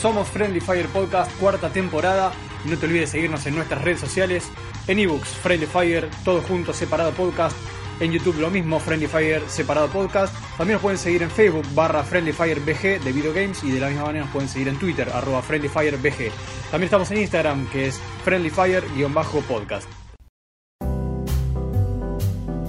[0.00, 2.32] Somos Friendly Fire Podcast, cuarta temporada.
[2.64, 4.44] Y no te olvides seguirnos en nuestras redes sociales.
[4.86, 7.54] En ebooks, Friendly Fire, todo junto, separado podcast.
[8.02, 10.34] En YouTube lo mismo, Friendly Fire, separado podcast.
[10.58, 13.62] También nos pueden seguir en Facebook, barra Friendly Fire BG de videogames.
[13.62, 16.32] Y de la misma manera nos pueden seguir en Twitter, arroba Friendly Fire BG.
[16.72, 20.01] También estamos en Instagram, que es Friendly Fire-podcast.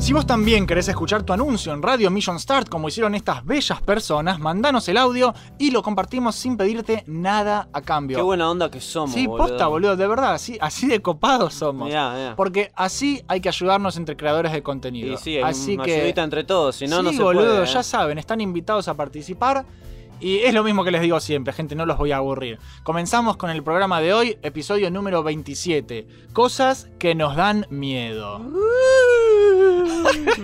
[0.03, 3.81] Si vos también querés escuchar tu anuncio en Radio Mission Start como hicieron estas bellas
[3.81, 8.17] personas, mandanos el audio y lo compartimos sin pedirte nada a cambio.
[8.17, 9.47] Qué buena onda que somos, Sí, boludo.
[9.47, 11.87] posta, boludo, de verdad, así, así de copados somos.
[11.87, 12.35] Mirá, mirá.
[12.35, 15.13] Porque así hay que ayudarnos entre creadores de contenido.
[15.13, 17.45] Y sí, hay así una que ayudita entre todos, si no, sí, no se boludo,
[17.45, 17.63] puede.
[17.63, 17.73] ¿eh?
[17.73, 19.65] ya saben, están invitados a participar.
[20.23, 22.57] Y es lo mismo que les digo siempre, gente, no los voy a aburrir.
[22.83, 26.07] Comenzamos con el programa de hoy, episodio número 27.
[26.31, 28.39] Cosas que nos dan miedo.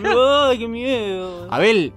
[0.03, 1.47] ¡Ay, qué miedo!
[1.49, 1.93] Abel,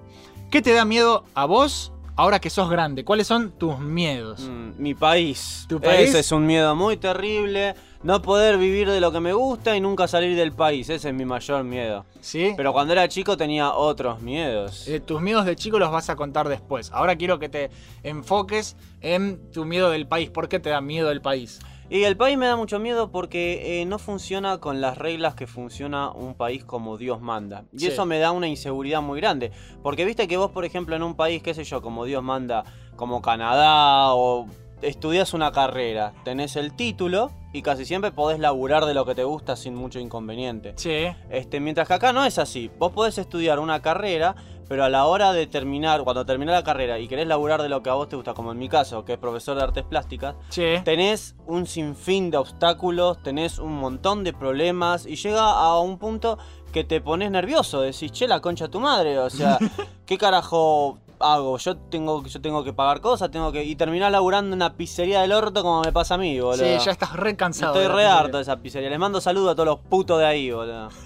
[0.49, 3.03] ¿qué te da miedo a vos ahora que sos grande?
[3.03, 4.41] ¿Cuáles son tus miedos?
[4.41, 5.65] Mm, Mi país.
[5.67, 6.09] ¿Tu país?
[6.09, 7.75] Ese es un miedo muy terrible.
[8.03, 10.89] No poder vivir de lo que me gusta y nunca salir del país.
[10.89, 12.05] Ese es mi mayor miedo.
[12.19, 12.53] ¿Sí?
[12.57, 14.87] Pero cuando era chico tenía otros miedos.
[14.89, 16.91] Eh, tus miedos de chico los vas a contar después.
[16.91, 17.69] Ahora quiero que te
[18.03, 20.29] enfoques en tu miedo del país.
[20.29, 21.59] ¿Por qué te da miedo el país?
[21.89, 25.47] Y el país me da mucho miedo porque eh, no funciona con las reglas que
[25.47, 27.65] funciona un país como Dios manda.
[27.73, 27.87] Y Sí.
[27.87, 29.51] eso me da una inseguridad muy grande.
[29.83, 32.63] Porque viste que vos, por ejemplo, en un país, qué sé yo, como Dios manda,
[32.95, 34.47] como Canadá o
[34.81, 39.23] estudias una carrera, tenés el título y casi siempre podés laburar de lo que te
[39.23, 40.73] gusta sin mucho inconveniente.
[40.75, 41.05] Sí.
[41.29, 42.69] Este, mientras que acá no es así.
[42.79, 44.35] Vos podés estudiar una carrera,
[44.67, 47.81] pero a la hora de terminar, cuando terminás la carrera y querés laburar de lo
[47.83, 50.35] que a vos te gusta, como en mi caso, que es profesor de artes plásticas,
[50.49, 50.75] Sí.
[50.83, 56.37] tenés un sinfín de obstáculos, tenés un montón de problemas y llega a un punto
[56.71, 59.57] que te pones nervioso, decís, che, la concha de tu madre, o sea,
[60.07, 61.57] ¿qué carajo hago?
[61.57, 63.63] Yo tengo, yo tengo que pagar cosas, tengo que...
[63.63, 66.63] Y terminar laburando en una pizzería del orto como me pasa a mí, boludo.
[66.65, 67.73] Sí, ya estás re cansado.
[67.73, 68.89] Estoy de re harto de esa pizzería.
[68.89, 70.89] Les mando saludos a todos los putos de ahí, boludo.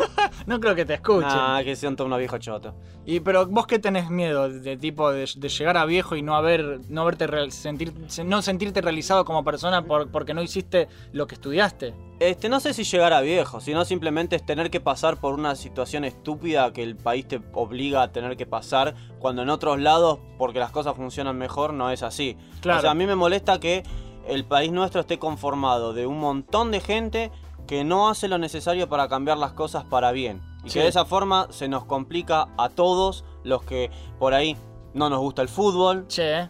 [0.45, 1.27] No creo que te escuchen.
[1.30, 2.73] Ah, que sean todos unos viejos chotos.
[3.06, 6.36] Y pero vos qué tenés miedo de tipo de, de llegar a viejo y no
[6.36, 7.93] haber no real- sentir
[8.25, 11.93] no sentirte realizado como persona por- porque no hiciste lo que estudiaste.
[12.19, 15.56] Este, no sé si llegar a viejo, sino simplemente es tener que pasar por una
[15.56, 20.17] situación estúpida que el país te obliga a tener que pasar, cuando en otros lados,
[20.39, 22.36] porque las cosas funcionan mejor, no es así.
[22.62, 22.80] Claro.
[22.80, 23.84] O sea, a mí me molesta que
[24.27, 27.32] el país nuestro esté conformado de un montón de gente
[27.67, 30.41] que no hace lo necesario para cambiar las cosas para bien.
[30.63, 30.80] Y Sí.
[30.80, 34.58] que de esa forma se nos complica a todos los que por ahí
[34.93, 36.49] no nos gusta el fútbol, Che,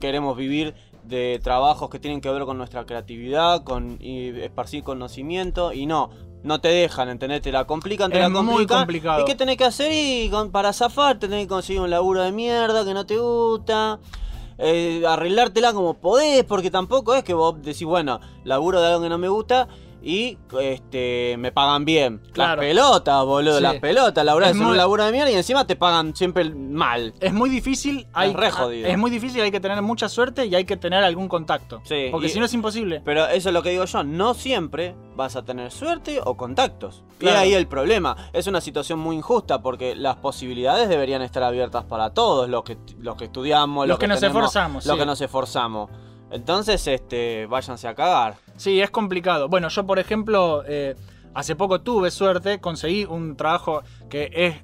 [0.00, 0.74] queremos vivir
[1.04, 6.10] de trabajos que tienen que ver con nuestra creatividad, con y esparcir conocimiento y no,
[6.42, 7.40] no te dejan, ¿entendés?
[7.42, 8.78] Te la complican, te Es la muy complican.
[8.80, 9.22] complicado.
[9.22, 9.90] ¿Y qué tenés que hacer?
[9.92, 13.98] Y con- para zafar tenés que conseguir un laburo de mierda que no te gusta.
[14.60, 19.08] eh, arreglártela como podés, porque tampoco es que vos decís, bueno, laburo de algo que
[19.08, 19.68] no me gusta
[20.08, 22.22] y este me pagan bien.
[22.32, 22.62] Claro.
[22.62, 23.62] Las pelotas, boludo, Sí.
[23.62, 26.48] las pelotas, laburás Es en un muy- laburo de mierda y encima te pagan siempre
[26.48, 27.12] mal.
[27.20, 28.88] es muy difícil, hay, re jodido.
[28.88, 31.82] es muy difícil, hay que tener mucha suerte y hay que tener algún contacto.
[31.84, 33.02] Sí, porque y- si no es imposible.
[33.04, 37.04] Pero eso es lo que digo yo, no siempre vas a tener suerte o contactos.
[37.18, 37.36] Claro.
[37.36, 38.16] Y ahí el problema.
[38.32, 42.78] Es una situación muy injusta porque las posibilidades deberían estar abiertas para todos los que,
[42.98, 45.00] los que estudiamos, Los que nos tenemos- esforzamos, Los sí.
[45.00, 45.90] que nos esforzamos.
[46.30, 48.36] Entonces, este, váyanse a cagar.
[48.56, 49.48] Sí, es complicado.
[49.48, 50.94] Bueno, yo por ejemplo, eh,
[51.34, 54.56] hace poco tuve suerte, conseguí un trabajo que es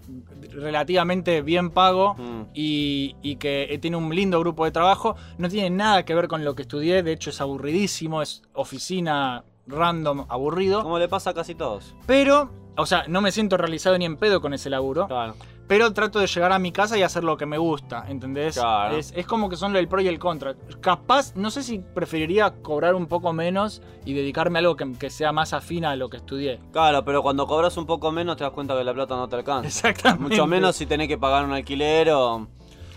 [0.53, 2.43] relativamente bien pago Mm.
[2.55, 5.17] y, y que tiene un lindo grupo de trabajo.
[5.39, 9.45] No tiene nada que ver con lo que estudié, de hecho es aburridísimo, es oficina
[9.67, 10.83] random, aburrido.
[10.83, 11.95] Como le pasa a casi todos.
[12.07, 15.07] Pero, o sea, no me siento realizado ni en pedo con ese laburo.
[15.07, 15.35] Claro.
[15.67, 18.55] Pero trato de llegar a mi casa y hacer lo que me gusta, ¿entendés?
[18.55, 18.97] Claro.
[18.97, 20.55] Es, es como que son el pro y el contra.
[20.81, 25.11] Capaz, no sé si preferiría cobrar un poco menos y dedicarme a algo que, que
[25.11, 26.61] sea más afín a lo que estudié.
[26.73, 29.37] Claro, pero cuando cobras un poco menos te das cuenta que la plata no te
[29.37, 29.67] alcanza.
[29.69, 30.23] Exactamente.
[30.23, 32.47] Mucho menos si tenés que pagar un alquiler o,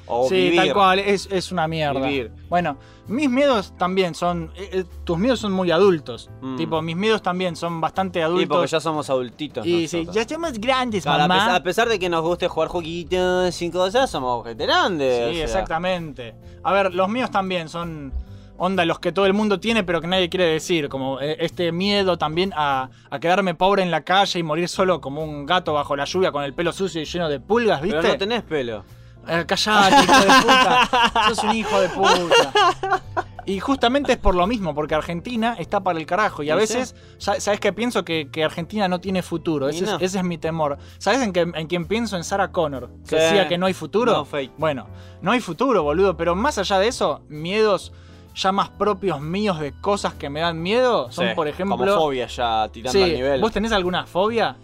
[0.08, 0.56] o sí, vivir.
[0.58, 2.00] tal cual, es, es una mierda.
[2.08, 2.32] Vivir.
[2.50, 4.52] Bueno, mis miedos también son.
[4.56, 6.30] eh, eh, tus miedos son muy adultos.
[6.42, 6.56] Mm.
[6.58, 8.48] Tipo, mis miedos también son bastante Sí, adultos.
[8.58, 9.66] porque ya somos adultitos.
[9.66, 11.42] y sí, ya somos grandes, Claro, a, mamá.
[11.42, 15.24] pesar, a pesar de que nos guste jugar jueguitos y cosas, somos gente grandes.
[15.26, 15.44] o Sí, sea.
[15.46, 16.36] exactamente.
[16.64, 18.14] A ver, los míos también son
[18.60, 21.72] onda los que todo el mundo tiene pero que nadie quiere decir, como eh, este
[21.72, 25.74] miedo también a, a quedarme pobre en la calle y morir solo como un gato
[25.74, 28.00] bajo la lluvia con el pelo sucio y lleno de pulgas, ¿viste?
[28.00, 28.84] Pero no tenés pelo.
[29.30, 30.90] Eh, callate, hijo de puta.
[31.30, 33.02] Sos un hijo de puta.
[33.46, 36.44] Y justamente es por lo mismo, porque Argentina está para el carajo.
[36.44, 38.04] Y a ¿Y veces, sa- ¿sabes qué pienso?
[38.04, 39.70] Que, que Argentina no tiene futuro.
[39.70, 39.96] Y Ese, no.
[39.96, 40.78] es, ese es mi temor.
[40.98, 42.18] ¿Sabes en, qué, en quién pienso?
[42.18, 42.90] En Sarah Connor.
[43.08, 43.16] Que Sí.
[43.16, 44.12] decía que no hay futuro.
[44.12, 44.52] No, fake.
[44.58, 44.88] Bueno,
[45.22, 46.18] no hay futuro, boludo.
[46.18, 47.94] Pero más allá de eso, miedos
[48.36, 51.78] ya más propios míos de cosas que me dan miedo son, Sí, por ejemplo.
[51.78, 53.42] Como fobia ya tirando Sí, al nivel.
[53.42, 54.58] ¿Vos tenés alguna fobia?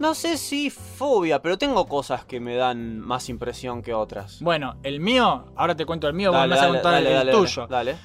[0.00, 4.40] No sé si fobia, pero tengo cosas que me dan más impresión que otras.
[4.40, 7.08] Bueno, el mío, ahora te cuento el mío, vos Dale, me vas a contar dale,
[7.10, 7.66] el dale, tuyo.
[7.66, 7.96] Dale.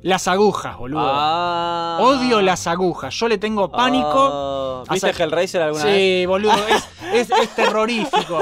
[0.00, 1.00] Las agujas, boludo.
[1.02, 1.98] Ah.
[2.00, 3.14] Odio las agujas.
[3.14, 4.30] Yo le tengo pánico.
[4.32, 4.84] Ah.
[4.90, 6.26] ¿Viste Hasta- Hellraiser alguna sí, vez?
[6.28, 8.38] boludo, es, es- es terrorífico.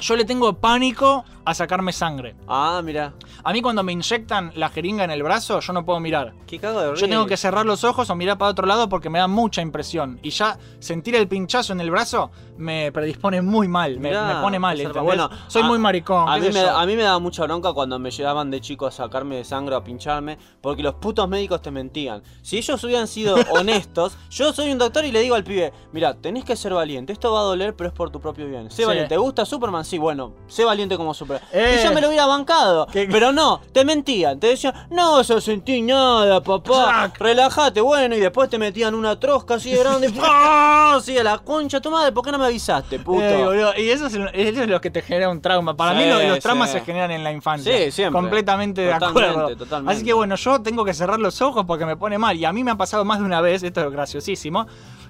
[0.00, 2.34] Yo le tengo pánico a sacarme sangre.
[2.48, 3.14] Ah, mira.
[3.44, 6.34] A mí cuando me inyectan la jeringa en el brazo, yo no puedo mirar.
[6.46, 9.08] Qué cago de Yo tengo que cerrar los ojos o mirar para otro lado porque
[9.10, 10.18] me da mucha impresión.
[10.22, 14.40] Y ya sentir el pinchazo en el brazo me predispone muy mal, me, Mirá, me
[14.40, 14.80] pone mal.
[14.80, 15.02] ¿entendés?
[15.02, 16.28] Bueno, Soy a- muy maricón.
[16.28, 18.90] A mí, me, a mí me daba mucha bronca cuando me llevaban de chico a
[18.90, 22.22] sacarme de sangre o a pincharme, porque los putos médicos te mentían.
[22.42, 26.14] Si ellos hubieran sido honestos, yo soy un doctor y le digo al pibe, mira,
[26.14, 28.70] tenés que ser valiente, esto va a doler, pero es por tu propio bien.
[28.70, 28.84] Sé Sí.
[28.84, 29.84] valiente, ¿te gusta Superman?
[29.86, 31.48] Sí, bueno, sé valiente como Superman.
[31.52, 31.78] Eh.
[31.80, 35.30] Y yo me lo hubiera bancado, ¿Qué- pero no, te mentían, te decían, no vas
[35.30, 37.18] a sentir nada, papá, Jack.
[37.20, 40.08] relájate, bueno, y después te metían una trosca así de grande,
[40.50, 43.22] así a la concha, tu madre, ¿por qué no me avisaste, puto?
[43.22, 45.76] Eh, boludo, y eso es, lo- eso es lo que te genera un trauma.
[45.76, 46.78] Para Sí, mí lo- los traumas sí.
[46.80, 47.72] se generan en la infancia.
[47.76, 48.20] Sí, siempre.
[48.20, 49.54] Completamente de acuerdo.
[49.56, 49.92] totalmente.
[49.94, 52.36] Así que bueno, yo tengo que cerrar los ojos porque me pone mal.
[52.36, 54.66] Y a mí me ha pasado más de una vez, esto es graciosísimo,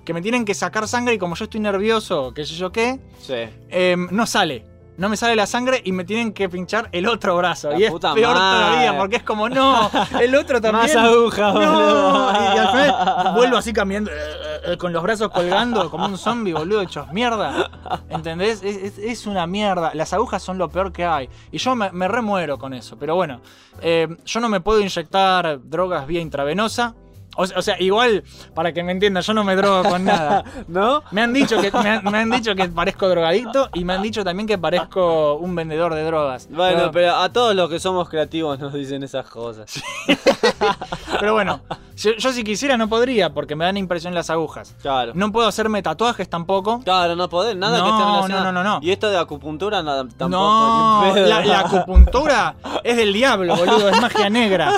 [0.07, 2.99] que me tienen que sacar sangre y como yo estoy nervioso, qué sé yo qué,
[3.21, 3.35] Sí.
[3.69, 4.64] em, no sale.
[4.99, 7.69] No me sale la sangre y me tienen que pinchar el otro brazo.
[7.71, 8.23] La y es peor madre.
[8.33, 10.85] todavía porque es como, no, el otro también.
[10.87, 12.33] Más agujas, No, boludo.
[12.33, 16.07] y, y al final vuelvo así caminando eh, eh, eh, con los brazos colgando como
[16.07, 17.69] un zombie, boludo, hechos mierda.
[18.09, 18.62] ¿Entendés?
[18.62, 19.90] Es, es- es una mierda.
[19.92, 21.29] Las agujas son lo peor que hay.
[21.53, 22.97] Y yo me, me remuero con eso.
[22.99, 23.42] Pero bueno,
[23.83, 26.95] eh, yo no me puedo inyectar drogas vía intravenosa.
[27.37, 30.44] O, sea- o sea, igual, para que me entiendan, yo no me drogo con nada.
[30.68, 31.03] ¿No?
[31.11, 34.03] Me han dicho que me han, me han dicho que parezco drogadicto y me han
[34.03, 36.49] dicho también que parezco un vendedor de drogas.
[36.51, 39.72] Bueno, pero, pero a todos los que somos creativos nos dicen esas cosas.
[41.20, 41.61] pero bueno,
[41.96, 44.75] yo, yo si quisiera no podría porque me dan impresión las agujas.
[44.83, 45.12] Claro.
[45.14, 46.81] No puedo hacerme tatuajes tampoco.
[46.85, 48.44] Claro, no podés, nada que No, esté relacionado.
[48.44, 48.87] no, no, no, no.
[48.87, 50.29] Y esto de acupuntura nada, tampoco.
[50.31, 54.72] no, la, la acupuntura es del diablo, boludo, es magia negra.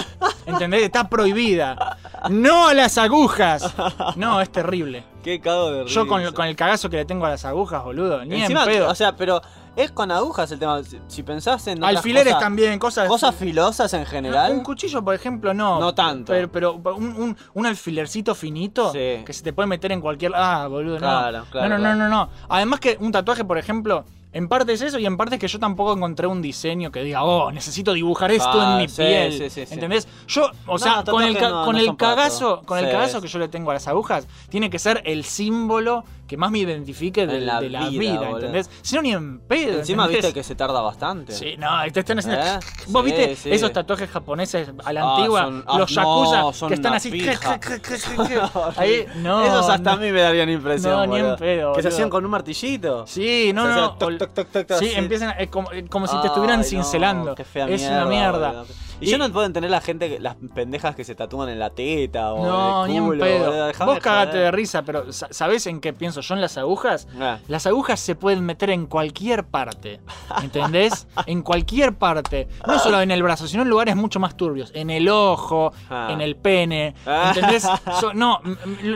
[0.47, 0.83] ¿Entendés?
[0.83, 1.99] Está prohibida.
[2.31, 3.75] No a las agujas.
[4.17, 5.05] No, es terrible.
[5.23, 5.95] Qué cago de risa.
[5.95, 8.69] Yo con, con el cagazo que le tengo a las agujas, boludo, ni Encima, en
[8.69, 8.89] pedo.
[8.91, 9.41] o sea, pero
[9.77, 10.83] es con agujas el tema.
[10.83, 13.09] Si, si pensás en Alfileres cosas- también, cosas.
[13.09, 14.53] Cosas filosas en general.
[14.53, 15.79] Un cuchillo, por ejemplo, no.
[15.81, 16.33] No tanto.
[16.33, 19.23] Pero, pero un, un- un alfilercito finito Sí.
[19.25, 20.33] que se te puede meter en cualquier.
[20.35, 20.99] Ah, boludo, no.
[21.01, 21.97] Claro, claro, no, no, claro.
[21.97, 22.31] no, no, no.
[22.49, 25.49] Además que un tatuaje, por ejemplo, en parte es eso y en parte es que
[25.49, 28.97] yo tampoco encontré un diseño que diga, oh, necesito dibujar esto Ah, en mi sí,
[29.03, 29.51] piel.
[29.51, 29.65] sí.
[29.71, 30.07] ¿Entendés?
[30.27, 32.91] Yo, o No, sea, con el, ca- tatuajes no- con no el cagazo, con el
[32.91, 36.51] cagazo que yo le tengo a las agujas, tiene que ser el símbolo que más
[36.53, 38.31] me identifique de, En la de la vida, vida.
[38.31, 38.71] ¿entendés?
[38.83, 39.79] Si no, ni en pedo.
[39.81, 40.27] Encima ¿entendés?
[40.27, 41.33] viste que se tarda bastante.
[41.33, 42.41] Sí, no, te están haciendo.
[42.41, 42.59] ¿Eh?
[42.89, 43.51] ¿Vos Sí, viste sí.
[43.51, 45.43] esos tatuajes japoneses a la Ah, antigua?
[45.45, 47.11] son- ah, los no, yakuza son que están así.
[48.77, 49.45] Ahí, no.
[49.45, 49.97] Esos hasta no.
[49.97, 50.93] a mí me darían impresión.
[50.93, 53.07] No, ni en pedo, Que se hacían con un martillito.
[53.07, 53.71] Sí, no, no.
[53.71, 53.93] hacía no.
[53.97, 54.95] toc, toc, toc, toc, toc, sí, así.
[54.97, 57.35] empiezan eh, como, como si te estuvieran Ay, cincelando.
[57.35, 58.49] qué fea es una mierda.
[58.53, 58.67] boludo.
[59.01, 62.33] Y, ya no pueden tener la gente, las pendejas que se tatúan en la teta
[62.33, 63.25] o No, en ni el en culo.
[63.25, 63.45] pedo.
[63.47, 63.67] boludo.
[63.69, 67.09] Dejame Vos cagate de risa, pero sa- ¿sabés en qué pienso yo en las agujas?
[67.21, 67.39] Ah.
[67.49, 70.01] Las agujas se pueden meter en cualquier parte,
[70.43, 71.07] ¿entendés?
[71.27, 72.49] en cualquier parte.
[72.67, 74.71] No solo en el brazo, sino en lugares mucho más turbios.
[74.75, 76.09] En el ojo, Ah.
[76.11, 77.67] en el pene, ¿entendés?
[78.01, 78.41] So- no,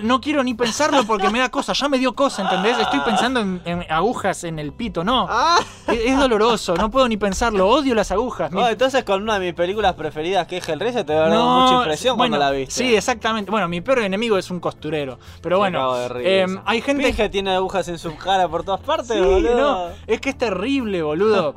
[0.03, 1.73] no quiero ni pensarlo porque me da cosa.
[1.73, 2.79] Ya me dio cosa, ¿entendés?
[2.79, 5.27] Estoy pensando en, en agujas en el pito, no.
[5.29, 5.59] Ah.
[5.89, 7.69] Es, es doloroso, no puedo ni pensarlo.
[7.69, 8.51] Odio las agujas.
[8.53, 11.29] Mi- No, entonces con una de mis películas preferidas que es Hellraiser te va a
[11.29, 12.75] dar mucha impresión bueno, cuando la viste.
[12.75, 13.51] Sí, exactamente.
[13.51, 15.19] Bueno, mi peor enemigo es un costurero.
[15.41, 19.20] Pero bueno, em, hay gente Pinge tiene agujas en su cara por todas partes, Sí,
[19.20, 19.57] boludo.
[19.57, 21.55] no, es que es terrible, boludo.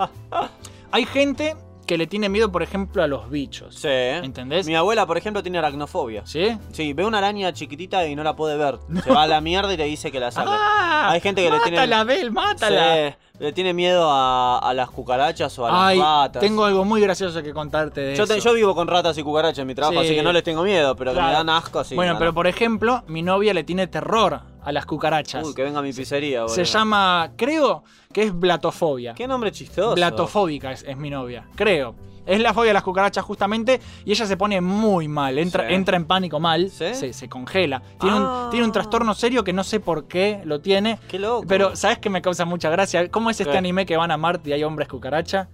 [0.92, 1.56] Hay gente
[1.88, 3.76] que le tiene miedo, por ejemplo, a los bichos.
[3.76, 3.88] Sí.
[3.90, 4.66] ¿Entendés?
[4.66, 6.24] Mi abuela, por ejemplo, tiene aracnofobia.
[6.26, 6.58] ¿Sí?
[6.72, 8.80] Sí, ve una araña chiquitita y no la puede ver.
[9.04, 10.50] Se va a la mierda y le dice que la saque.
[10.52, 11.10] ¡Ah!
[11.12, 13.10] Hay gente que le tiene- Mátala, Bel, mátala.
[13.10, 16.40] Sí, le tiene miedo a, a las cucarachas o a Ay, las ratas.
[16.42, 18.50] tengo algo muy gracioso que contarte de yo, te- eso.
[18.50, 20.06] yo vivo con ratas y cucarachas en mi trabajo, Sí.
[20.08, 21.28] así que no les tengo miedo, pero que Claro.
[21.30, 21.96] me dan asco, sí.
[21.96, 25.46] bueno, me pero dan por ejemplo, mi novia le tiene terror a las cucarachas.
[25.46, 26.56] Uy, que venga a mi pizzería, boludo.
[26.56, 29.14] Se llama, creo que es blatofobia.
[29.14, 29.96] Qué nombre chistoso.
[29.96, 31.96] Blatofóbica es, es mi novia, creo.
[32.26, 35.74] Es la fobia de las cucarachas justamente y ella se pone muy mal, entra, Sí.
[35.74, 36.94] entra en pánico mal, ¿Sí?
[36.96, 37.82] se, se congela.
[38.00, 38.44] Tiene, Ah.
[38.46, 40.98] un, tiene un trastorno serio que no sé por qué lo tiene.
[41.08, 41.46] Qué loco.
[41.48, 43.10] Pero, ¿sabes qué me causa mucha gracia?
[43.10, 43.58] ¿Cómo es este ¿Qué?
[43.58, 45.50] anime que van a Marte y hay hombres cucaracha?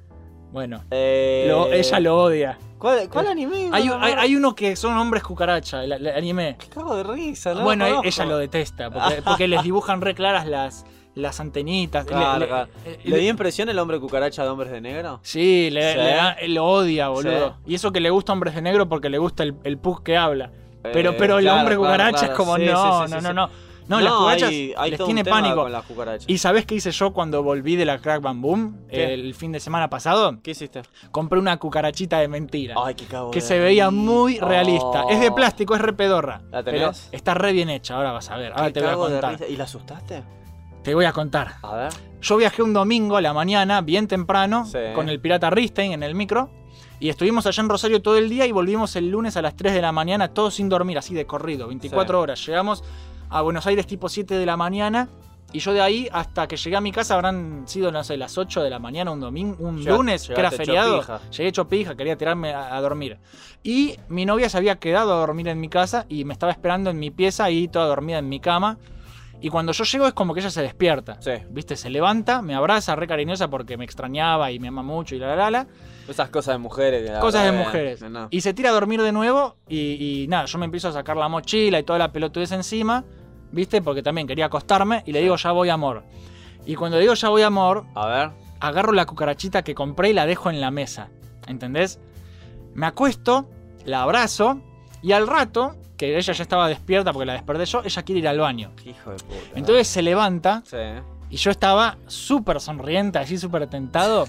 [0.52, 2.58] Bueno, Eh, lo- ella lo odia.
[2.78, 3.70] ¿Cuál, cuál anime?
[3.72, 4.00] Hay, hay, no.
[4.02, 6.58] hay uno que son hombres cucaracha, el, el anime.
[6.60, 7.62] Qué cago de risa, ¿no?
[7.64, 12.06] bueno, ella lo detesta, porque, porque les dibujan re claras las, las antenitas.
[12.06, 12.70] Claro, le- claro.
[12.86, 15.20] eh, ¿Le dio impresión el hombre cucaracha de hombres de negro?
[15.24, 15.98] Sí, le, ¿Sí?
[15.98, 17.50] le da- lo odia, boludo.
[17.66, 17.72] Sí.
[17.72, 20.16] Y eso que le gusta Hombres de Negro porque le gusta el, el pug que
[20.18, 20.52] habla.
[20.84, 23.50] Pero, Eh, pero el claro, hombre cucaracha es como, Sí, no, no, no, no.
[23.88, 25.56] No, las cucarachas hay, hay les tiene pánico.
[25.64, 26.24] con las cucarachas.
[26.30, 29.14] ¿Y sabés qué hice yo cuando volví de la Crack Bam Boom ¿Qué?
[29.14, 30.38] el fin de semana pasado?
[30.42, 30.84] ¿Qué hiciste?
[31.12, 32.76] Compré una cucarachita de mentira.
[32.82, 35.04] Ay, qué cago que se veía muy realista.
[35.06, 35.10] Oh.
[35.10, 36.42] Es de plástico, es re pedorra.
[36.52, 37.10] ¿La Pero tenés?
[37.12, 38.54] está re bien hecha, ahora vas a ver.
[38.54, 39.38] Ahora Qué te voy a contar.
[39.50, 40.24] ¿Y la asustaste?
[40.84, 41.54] Te voy a contar.
[41.62, 41.94] A ver.
[42.22, 44.78] Yo viajé un domingo a la mañana, bien temprano, Sí.
[44.96, 46.50] con el pirata Ristein en el micro.
[47.00, 49.74] Y estuvimos allá en Rosario todo el día y volvimos el lunes a las 3
[49.74, 52.22] de la mañana, todos sin dormir, así de corrido, 24 Sí.
[52.24, 52.46] horas.
[52.46, 52.84] Llegamos
[53.30, 55.10] a Buenos Aires tipo 7 de la mañana.
[55.54, 58.38] Y yo de ahí hasta que llegué a mi casa habrán sido, no sé, las
[58.38, 61.00] 8 de la mañana, un domingo, un Llega- lunes, que era llegaste hecho feriado.
[61.00, 61.20] pija.
[61.32, 63.18] Llegué hecho pija, quería tirarme a, a dormir.
[63.64, 66.90] Y mi novia se había quedado a dormir en mi casa y me estaba esperando
[66.90, 68.78] en mi pieza ahí toda dormida en mi cama.
[69.44, 71.18] Y cuando yo llego es como que ella se despierta.
[71.20, 71.32] Sí.
[71.50, 71.76] ¿Viste?
[71.76, 75.28] Se levanta, me abraza, re cariñosa porque me extrañaba y me ama mucho y la
[75.30, 75.52] la la.
[75.52, 75.68] la.
[76.08, 77.04] Esas cosas de mujeres.
[77.04, 78.02] que la Cosas de mujeres.
[78.04, 78.28] eh, no.
[78.30, 81.18] Y se tira a dormir de nuevo y, y nada, yo me empiezo a sacar
[81.18, 83.04] la mochila y toda la pelotudez encima.
[83.52, 83.82] ¿Viste?
[83.82, 86.04] Porque también quería acostarme y le digo, ya voy amor.
[86.66, 88.30] Y cuando le digo, ya voy amor, A ver.
[88.60, 91.10] agarro la cucarachita que compré y la dejo en la mesa.
[91.48, 92.00] ¿Entendés?
[92.76, 93.50] Me acuesto,
[93.84, 94.62] la abrazo
[95.02, 98.28] y al rato, que ella ya estaba despierta porque la desperté yo, ella quiere ir
[98.28, 98.72] al baño.
[98.86, 99.36] Hijo de puta.
[99.54, 100.78] Entonces se levanta Sí.
[101.30, 104.28] y yo estaba súper sonriente, así súper tentado,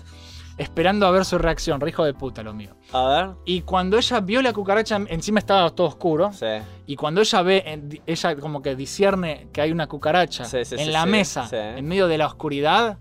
[0.59, 1.81] esperando a ver su reacción.
[1.81, 2.77] Re hijo de puta lo mío.
[2.93, 3.31] A ver.
[3.47, 6.31] Y cuando ella vio la cucaracha, encima estaba todo oscuro.
[6.35, 6.45] Sí.
[6.87, 11.07] Y cuando ella ve, ella como que discierne que hay una cucaracha Sí, en la
[11.07, 12.99] mesa, en medio de la oscuridad,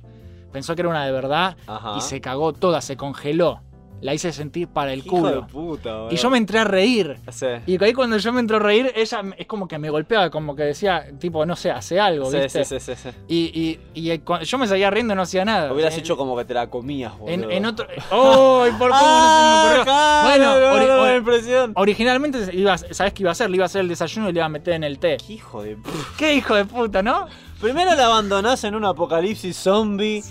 [0.53, 1.95] pensó que era una de verdad Ajá.
[1.97, 3.60] y se cagó toda, se congeló.
[4.01, 5.47] La hice sentir para el Hijo de culo.
[5.47, 6.11] puta, boludo.
[6.13, 7.17] Y yo me entré a reír.
[7.31, 7.45] Sí.
[7.67, 10.55] Y ahí cuando yo me entré a reír, ella es como que me golpeaba, como
[10.55, 12.65] que decía, tipo, no sé, hace algo, Sí, ¿viste?
[12.65, 13.09] sí, sí, sí, sí.
[13.27, 15.71] Y, y, y yo me seguía riendo y no hacía nada.
[15.71, 17.31] Hubieras En- hecho como que te la comías, boludo.
[17.33, 17.85] en, en otro.
[18.11, 18.65] ¡Oh!
[18.79, 19.93] ¿Por cómo no se me ocurrió?
[19.93, 21.73] Ah, Bueno, no, no, ori- no, ori- la impresión.
[21.75, 23.49] originalmente, iba, ¿sabes qué iba a hacer?
[23.51, 25.17] Le iba a hacer el desayuno y le iba a meter en el té.
[25.27, 25.97] Qué hijo de puta.
[26.17, 27.27] ¡Qué hijo de puta, ¿no?
[27.62, 30.24] Primero la abandonás en un apocalipsis zombie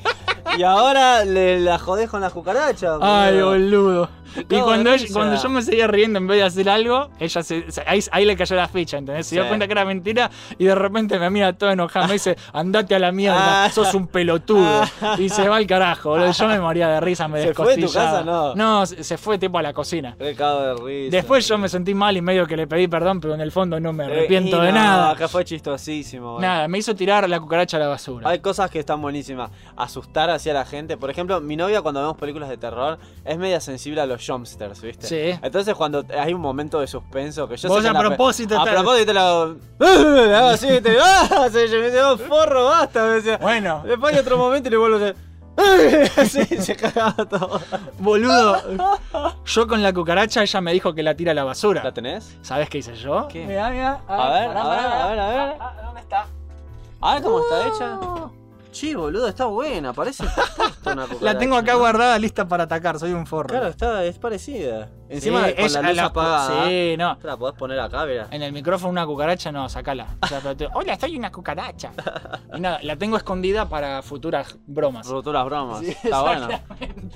[0.59, 2.99] y ahora le la jodés con las cucarachas.
[3.01, 4.09] Ay, boludo.
[4.49, 7.69] Y cuando, ella- cuando yo me seguía riendo en vez de hacer algo, ella se,
[7.69, 9.27] se- ahí, ahí le cayó la ficha, ¿entendés?
[9.27, 12.07] Se dio cuenta que era mentira y de repente me mira todo enojado.
[12.07, 13.71] Me dice, andate a la mierda, Ah.
[13.71, 14.83] sos un pelotudo.
[15.19, 16.31] Y se va al carajo, boludo.
[16.31, 18.23] Yo me moría de risa, me ¿Se fue de tu descostillaba.
[18.23, 18.55] No.
[18.55, 20.17] No, se se fue tipo a la cocina.
[20.39, 21.17] Cago de risa.
[21.17, 23.81] Después yo me sentí mal y medio que le pedí perdón, pero en el fondo
[23.81, 25.11] no me Eh, arrepiento de no, nada.
[25.11, 26.35] Acá fue chistosísimo.
[26.35, 26.41] boludo.
[26.43, 28.29] Nada, me hizo tirar la cucaracha a la basura.
[28.29, 29.51] Hay cosas que están buenísimas.
[29.77, 30.97] Asustar hacia la gente.
[30.97, 34.81] Por ejemplo, mi novia cuando vemos películas de terror es media sensible a los jumpsters,
[34.81, 35.07] ¿viste?
[35.07, 35.39] Sí.
[35.43, 38.01] Entonces cuando hay un momento de suspenso que yo Vos sé que a en la
[38.03, 39.21] pe- propósito A te- propósito te lo...
[40.37, 40.97] hago así, te...
[41.03, 41.49] ¡Ah!
[41.53, 43.39] Se me dice, "Oh, forro, basta, me decía.
[43.39, 45.17] Bueno, Después hay otro momento y le vuelvo a hacer...
[46.17, 47.61] Así, se cagaba todo.
[47.99, 48.57] boludo.
[49.45, 51.83] Yo con la cucaracha, ella me dijo que la tira a la basura.
[51.85, 52.39] ¿La tenés?
[52.41, 53.29] ¿Sabes qué hice yo?
[53.29, 53.45] ¿Qué?
[53.45, 54.01] Mirá, mirá.
[54.09, 55.57] A ver, a ver, a ver, a ver.
[55.61, 56.27] Ah, ¿Dónde está?
[57.01, 57.99] A ver cómo está hecha.
[58.73, 60.25] Sí, boludo, está buena, parece
[60.87, 63.49] una La tengo acá guardada lista para atacar, soy un forro.
[63.49, 64.91] Claro, está, es parecida.
[65.11, 66.69] Encima Sí, con la luz la- apagada.
[66.69, 67.19] Sí, no.
[67.23, 68.29] La podés poner acá, mira.
[68.31, 70.07] En el micrófono una cucaracha, no, sacala.
[70.23, 71.91] O sea, te- Hola, soy una cucaracha.
[72.57, 75.07] Y nada, la tengo escondida para futuras bromas.
[75.09, 75.81] Futuras bromas.
[75.81, 76.49] Sí, está bueno.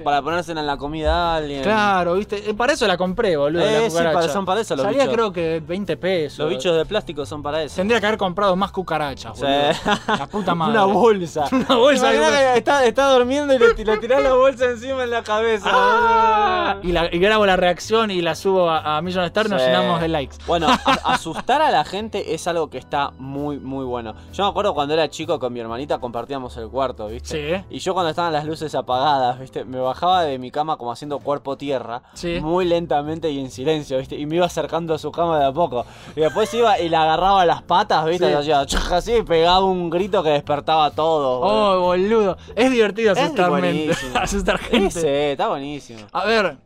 [0.02, 1.62] Para ponérsela en la comida a alguien.
[1.62, 2.50] Claro, viste.
[2.50, 3.62] Eh, Para eso la compré, boludo.
[3.64, 4.14] Eh, la sí, cucaracha.
[4.20, 5.14] para- son para eso los Salía bichos.
[5.14, 6.38] creo que 20 pesos.
[6.40, 7.76] Los bichos de plástico son para eso.
[7.76, 9.44] Tendría que haber comprado más cucarachas, Sí.
[9.44, 9.98] boludo.
[10.18, 10.72] La puta madre.
[10.72, 11.44] Una bolsa.
[11.52, 15.22] Una bolsa de- está, está durmiendo y le, le tirás la bolsa encima en la
[15.22, 15.70] cabeza.
[15.72, 19.60] Ah, y, la- y grabo la reacción y la subo a, a Million Star, nos
[19.60, 19.66] Sí.
[19.68, 20.36] llenamos de likes.
[20.46, 20.74] Bueno, a-
[21.14, 24.14] asustar a la gente es algo que está muy, muy bueno.
[24.32, 27.58] Yo me acuerdo cuando era chico con mi hermanita compartíamos el cuarto, ¿viste?
[27.58, 27.64] Sí.
[27.70, 29.64] Y yo cuando estaban las luces apagadas, ¿viste?
[29.64, 32.40] Me bajaba de mi cama como haciendo cuerpo tierra, Sí.
[32.40, 34.16] muy lentamente y en silencio, ¿viste?
[34.16, 35.84] Y me iba acercando a su cama de a poco.
[36.16, 38.26] Y después iba y la agarraba a las patas, ¿viste?
[38.26, 38.32] Sí.
[38.32, 38.60] Y hacía
[38.96, 41.40] así y pegaba un grito que despertaba a todos.
[41.40, 41.78] boludo.
[41.78, 42.36] Oh, boludo.
[42.56, 44.90] Es divertido Es asustar, gente.
[45.00, 46.00] sí, está buenísimo.
[46.12, 46.56] A ver,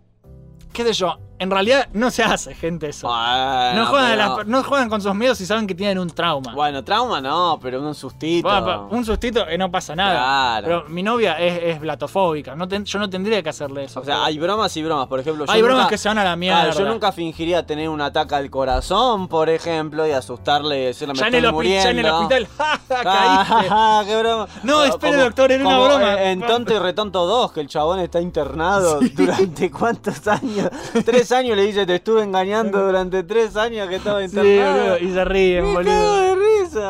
[0.79, 1.28] qué sé yo.
[1.39, 3.07] En realidad no se hace, gente, eso.
[3.09, 6.11] Bueno, no, juegan pero- las- no juegan con sus miedos si saben que tienen un
[6.11, 6.53] trauma.
[6.53, 8.49] Bueno, trauma no, pero un sustito.
[8.49, 10.15] Bueno, un sustito y no pasa nada.
[10.61, 10.67] Claro.
[10.67, 12.55] Pero mi novia es, es blatofóbica.
[12.57, 14.01] No ten- yo no tendría que hacerle eso.
[14.01, 15.07] O sea, hay bromas y bromas.
[15.07, 16.65] Por ejemplo, yo Hay nunca- bromas que se van a la mierda.
[16.65, 21.15] Claro, yo nunca fingiría tener un ataque al corazón, por ejemplo, y asustarle y decirle
[21.15, 22.19] me ya, en estoy el hopi- ya en el muriendo.
[22.19, 22.49] hospital.
[22.59, 23.03] ¡Ja, ja,
[23.49, 23.69] caíste!
[23.71, 24.49] Ah, qué broma.
[24.65, 26.15] No, espere, como- doctor, era una broma.
[26.15, 30.69] eh, En Tonto y Retonto 2, que el chabón está internado durante cuántos años.
[31.05, 34.99] Tres años le dice, te estuve engañando durante tres años que estaba Sí, internado.
[34.99, 36.17] y se ríen, Me boludo.
[36.23, 36.81] de risa.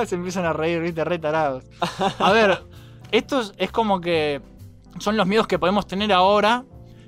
[0.00, 1.64] Ah, se empiezan a reír, viste, re tarados.
[2.18, 2.62] A ver,
[3.10, 4.40] estos es como que
[4.98, 6.64] son los miedos que podemos tener ahora,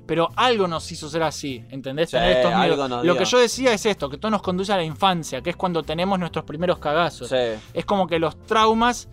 [0.07, 2.09] pero algo nos hizo ser así, ¿entendés?
[2.11, 2.63] Sí, Tener estos miedos.
[2.79, 3.17] algo nos Lo dio.
[3.19, 5.81] que yo decía es esto, que todo nos conduce a la infancia, que es cuando
[5.83, 7.29] tenemos nuestros primeros cagazos.
[7.29, 7.35] Sí.
[7.73, 9.07] Es como que los traumas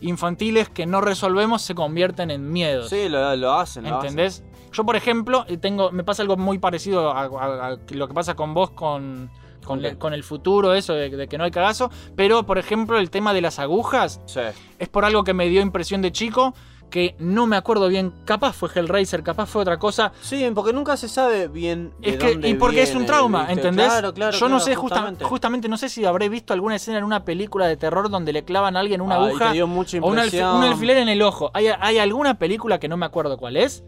[0.00, 2.90] infantiles que no resolvemos se convierten en miedos.
[2.90, 3.84] Sí, lo, lo hacen.
[3.84, 4.10] lo hacen.
[4.10, 4.44] ¿Entendés?
[4.76, 8.12] Yo, por ejemplo, eh, tengo, me pasa algo muy parecido a, a- a lo que
[8.14, 9.30] pasa con vos con,
[9.64, 9.82] con, Ok.
[9.82, 11.90] le- con el futuro, eso de, de que no hay cagazo.
[12.14, 14.40] Pero, por ejemplo, el tema de las agujas Sí.
[14.78, 16.52] es por algo que me dio impresión de chico,
[16.90, 18.12] que no me acuerdo bien.
[18.26, 20.12] Capaz fue Hellraiser, capaz fue otra cosa.
[20.20, 21.92] Sí, porque nunca se sabe bien.
[22.00, 23.46] de Es que, dónde y porque es un trauma.
[23.50, 23.86] ¿entendés?
[23.86, 24.36] Claro, claro.
[24.38, 25.24] Yo no sé, justa- justamente.
[25.24, 25.68] justamente.
[25.68, 28.76] no sé si habré visto alguna escena en una película de terror donde le clavan
[28.76, 31.50] a alguien una Ay, aguja te dio mucha o un alfiler en el ojo.
[31.54, 33.82] ¿Hay, hay alguna película que no me acuerdo cuál es?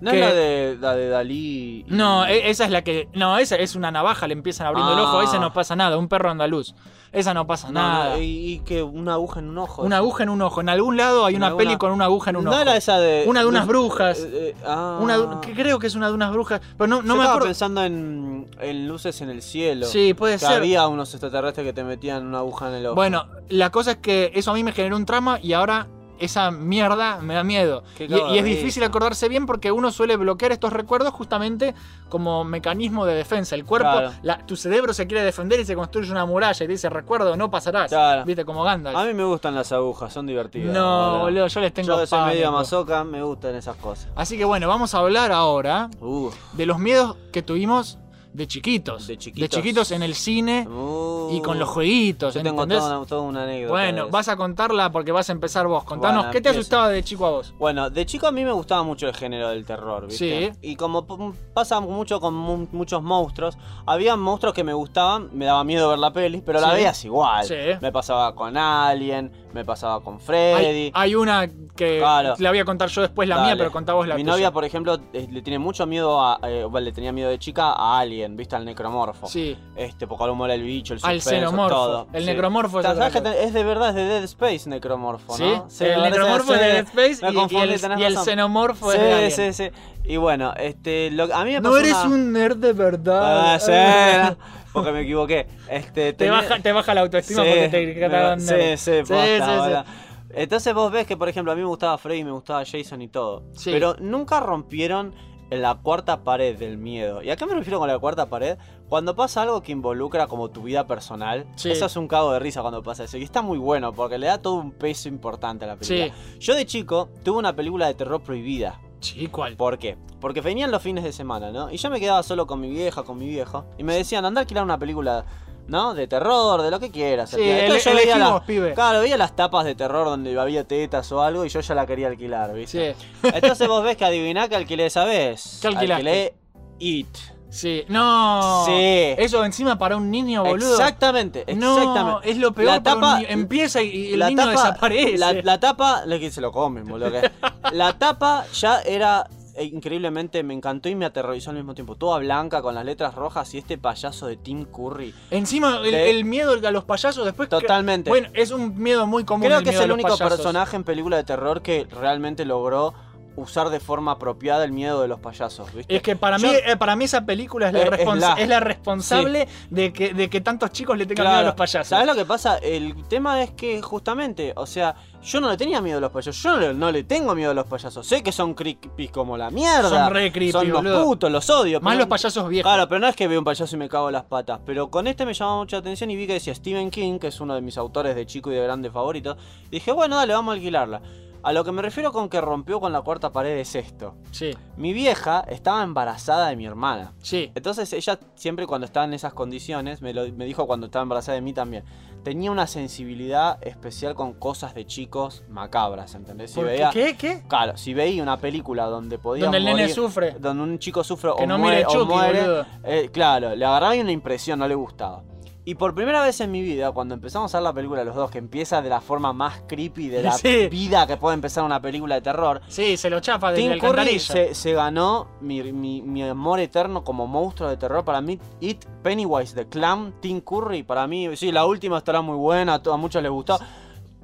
[0.00, 1.84] No que- es la de, la de Dalí.
[1.88, 3.08] y- No, e- esa es la que.
[3.14, 5.02] No, esa es una navaja, le empiezan abriendo el Ah.
[5.04, 5.22] ojo.
[5.22, 6.74] Ese no pasa nada, un perro andaluz.
[7.12, 8.10] Esa no pasa No, nada.
[8.16, 8.24] no, y,
[8.54, 9.82] y que una aguja en un ojo.
[9.82, 10.60] Una aguja en un ojo.
[10.60, 12.60] En algún lado hay una peli con una aguja en un no ojo.
[12.60, 13.24] era esa de.
[13.26, 14.18] Una de unas brujas.
[14.18, 14.98] eh, eh, ah.
[15.00, 16.60] Una que creo que es una de unas brujas.
[16.76, 17.46] Pero no, no Yo me estaba acuerdo.
[17.46, 19.86] pensando en, en luces en el cielo.
[19.86, 20.52] Sí, puede que ser.
[20.58, 22.94] había unos extraterrestres que te metían una aguja en el ojo.
[22.96, 25.86] Bueno, la cosa es que eso a mí me generó un trauma y ahora
[26.18, 27.82] esa mierda me da miedo.
[27.98, 31.74] Y, es difícil acordarse bien porque uno suele bloquear estos recuerdos justamente
[32.08, 33.54] como mecanismo de defensa.
[33.54, 34.12] El cuerpo, Claro.
[34.22, 37.36] la- tu cerebro se quiere defender y se construye una muralla y te dice recuerdo,
[37.36, 37.88] no pasarás.
[37.90, 38.24] Claro.
[38.24, 38.96] Viste, como Gandalf.
[38.96, 40.72] A mí me gustan las agujas, son divertidas.
[40.74, 44.08] no, boludo, yo les tengo Yo soy medio masoca, me gustan esas cosas.
[44.16, 47.98] Así que bueno, vamos a hablar ahora Uh, de los miedos que tuvimos
[48.36, 49.06] de chiquitos.
[49.06, 49.48] De chiquitos.
[49.48, 51.30] chiquitos en el cine uh.
[51.32, 53.80] y con los jueguitos, Yo tengo toda una, toda una anécdota.
[53.80, 55.84] de Bueno, vas a contarla porque vas a empezar vos.
[55.84, 57.54] Contanos, Bueno, ¿qué te asustaba de chico a vos?
[57.58, 60.52] Bueno, de chico a mí me gustaba mucho el género del terror, ¿viste?
[60.52, 60.58] Sí.
[60.62, 61.06] Y como
[61.54, 63.56] pasa mucho con mu- muchos monstruos,
[63.86, 67.46] había monstruos que me gustaban, me daba miedo ver la peli, pero la veías igual.
[67.46, 67.54] Sí.
[67.80, 70.90] Me pasaba con Alien, me pasaba con Hay, Freddy.
[70.94, 72.34] hay una que Claro.
[72.38, 73.48] la voy a contar yo después la Dale.
[73.48, 74.32] mía, pero contá vos la Mi tuya.
[74.32, 76.38] novia, por ejemplo, eh, le tiene mucho miedo a.
[76.42, 78.56] eh, bueno, le tenía miedo de chica a Alien, ¿viste?
[78.56, 79.26] Al necromorfo.
[79.26, 79.56] Sí.
[79.76, 81.74] Este, porque al el bicho, el Al suspenso, xenomorfo.
[81.76, 82.06] todo.
[82.12, 82.30] El Sí.
[82.30, 83.32] necromorfo es ¿Sabes otra que cosa.
[83.36, 85.42] te- es de verdad, es de Dead Space necromorfo, ¿Sí?
[85.42, 85.48] ¿no?
[85.48, 86.72] el me parece- necromorfo es de sí.
[86.72, 87.40] Dead Space Me y-
[87.74, 88.24] el, tenés y el razón.
[88.24, 89.52] xenomorfo es de Sí, Alien.
[89.54, 89.70] sí, sí.
[90.04, 93.54] Y bueno, este, lo- a mí me No pasó eres una- un nerd de verdad.
[93.54, 94.36] Ah, sí, no,
[94.72, 95.46] porque me equivoqué.
[95.68, 99.40] Este, te, baja, te baja la autoestima Sí, porque te trataron sí, sí, posta, sí,
[99.60, 99.84] boludo.
[100.30, 103.08] Entonces vos ves que, por ejemplo, a mí me gustaba Freddy, me gustaba Jason y
[103.08, 103.44] todo.
[103.56, 103.70] Sí.
[103.72, 105.14] Pero nunca rompieron
[105.50, 107.22] la cuarta pared del miedo.
[107.22, 108.58] ¿Y a qué me refiero con la cuarta pared?
[108.88, 111.70] Cuando pasa algo que involucra como tu vida personal, Sí.
[111.70, 113.16] eso es un cago de risa cuando pasa eso.
[113.18, 116.14] Y está muy bueno porque le da todo un peso importante a la película.
[116.40, 118.80] Yo de chico tuve una película de terror prohibida.
[119.00, 119.56] Sí, ¿cuál?
[119.56, 119.96] ¿Por qué?
[120.20, 121.70] Porque venían los fines de semana, ¿no?
[121.70, 123.64] Y yo me quedaba solo con mi vieja, con mi viejo.
[123.78, 125.24] Y me decían, anda a alquilar una película,
[125.68, 125.94] ¿no?
[125.94, 127.30] De terror, de lo que quieras.
[127.30, 127.56] Sí, alquilar".
[127.56, 128.74] ele- Entonces yo veía la- pibe.
[128.74, 131.86] Claro, veía las tapas de terror donde había tetas o algo y yo ya la
[131.86, 132.94] quería alquilar, ¿viste?
[132.94, 133.06] Sí.
[133.34, 135.58] Entonces vos ves que adiviná que alquilé esa vez.
[135.62, 135.94] ¿Qué alquilaste?
[136.10, 136.34] Alquilé
[136.78, 137.08] It.
[137.48, 137.84] Sí.
[137.88, 138.64] No.
[138.66, 138.72] Sí.
[139.16, 140.72] Eso encima para un niño, boludo.
[140.72, 142.30] Exactamente, No, exactamente.
[142.30, 143.28] es lo peor La para un tapa- niño.
[143.30, 145.16] Empieza y, y el la niño tapa, desaparece.
[145.18, 147.12] La, la tapa, le que se lo comen, boludo.
[147.72, 151.94] La tapa ya era eh, increíblemente, me encantó y me aterrorizó al mismo tiempo.
[151.96, 155.14] Toda blanca con las letras rojas y este payaso de Tim Curry.
[155.30, 157.48] Encima, el, De- el miedo a los payasos después.
[157.48, 158.10] que- Totalmente.
[158.10, 159.46] bueno, es un miedo muy común.
[159.46, 160.28] Creo que es el único payasos.
[160.36, 162.94] personaje en película de terror que realmente logró
[163.36, 165.94] usar de forma apropiada el miedo de los payasos, ¿viste?
[165.94, 168.32] Es que para Yo- mí, eh, para mí esa película es la, Eh, es la-
[168.34, 171.88] es la responsable de, que, de que tantos chicos le tengan miedo a los payasos.
[171.88, 172.58] ¿Sabes lo que pasa?
[172.58, 176.42] El tema es que justamente, o sea, yo no le tenía miedo a los payasos,
[176.42, 178.06] yo no le, no le tengo miedo a los payasos.
[178.06, 179.88] Sé que son creepy como la mierda.
[179.88, 181.04] Son re creepy, Son los boludo.
[181.04, 181.80] putos, los odio.
[181.80, 182.70] Más pero- los payasos viejos.
[182.70, 184.60] Claro, pero no es que veo un payaso y me cago en las patas.
[184.64, 187.40] Pero con este me llamó mucha atención y vi que decía Stephen King, que es
[187.40, 189.36] uno de mis autores de chico y de grande favoritos.
[189.66, 191.02] Y dije, bueno, dale, vamos a alquilarla.
[191.46, 194.16] A lo que me refiero con que rompió con la cuarta pared es esto.
[194.32, 197.12] Sí, Mi vieja estaba embarazada de mi hermana.
[197.22, 197.52] sí.
[197.54, 201.36] Entonces ella siempre cuando estaba en esas condiciones, me, lo- me dijo cuando estaba embarazada
[201.36, 201.84] de mí también,
[202.24, 206.50] tenía una sensibilidad especial con cosas de chicos macabras, ¿entendés?
[206.50, 206.72] Si ¿Por qué?
[206.72, 207.16] veía, ¿Qué?
[207.16, 207.42] ¿Qué?
[207.46, 210.32] Claro, si veía una película donde podía Donde el nene sufre.
[210.40, 212.66] donde un chico sufre Que o, no muere, mire o Chucky, muere, boludo.
[212.82, 215.22] eh, claro, le agarraba ahí una impresión, no le gustaba.
[215.68, 218.30] Y por primera vez en mi vida, cuando empezamos a ver la película los dos,
[218.30, 220.68] que empieza de la forma más creepy de la Sí.
[220.68, 224.20] vida que puede empezar una película de terror, Sí, se lo chapa desde Tim Curry
[224.20, 228.04] se, se ganó mi, mi- mi amor eterno como monstruo de terror.
[228.04, 232.36] Para mí, It, Pennywise, The Clown, Tim Curry, para mí, sí, la última estará muy
[232.36, 233.58] buena, a, muchos les gustó.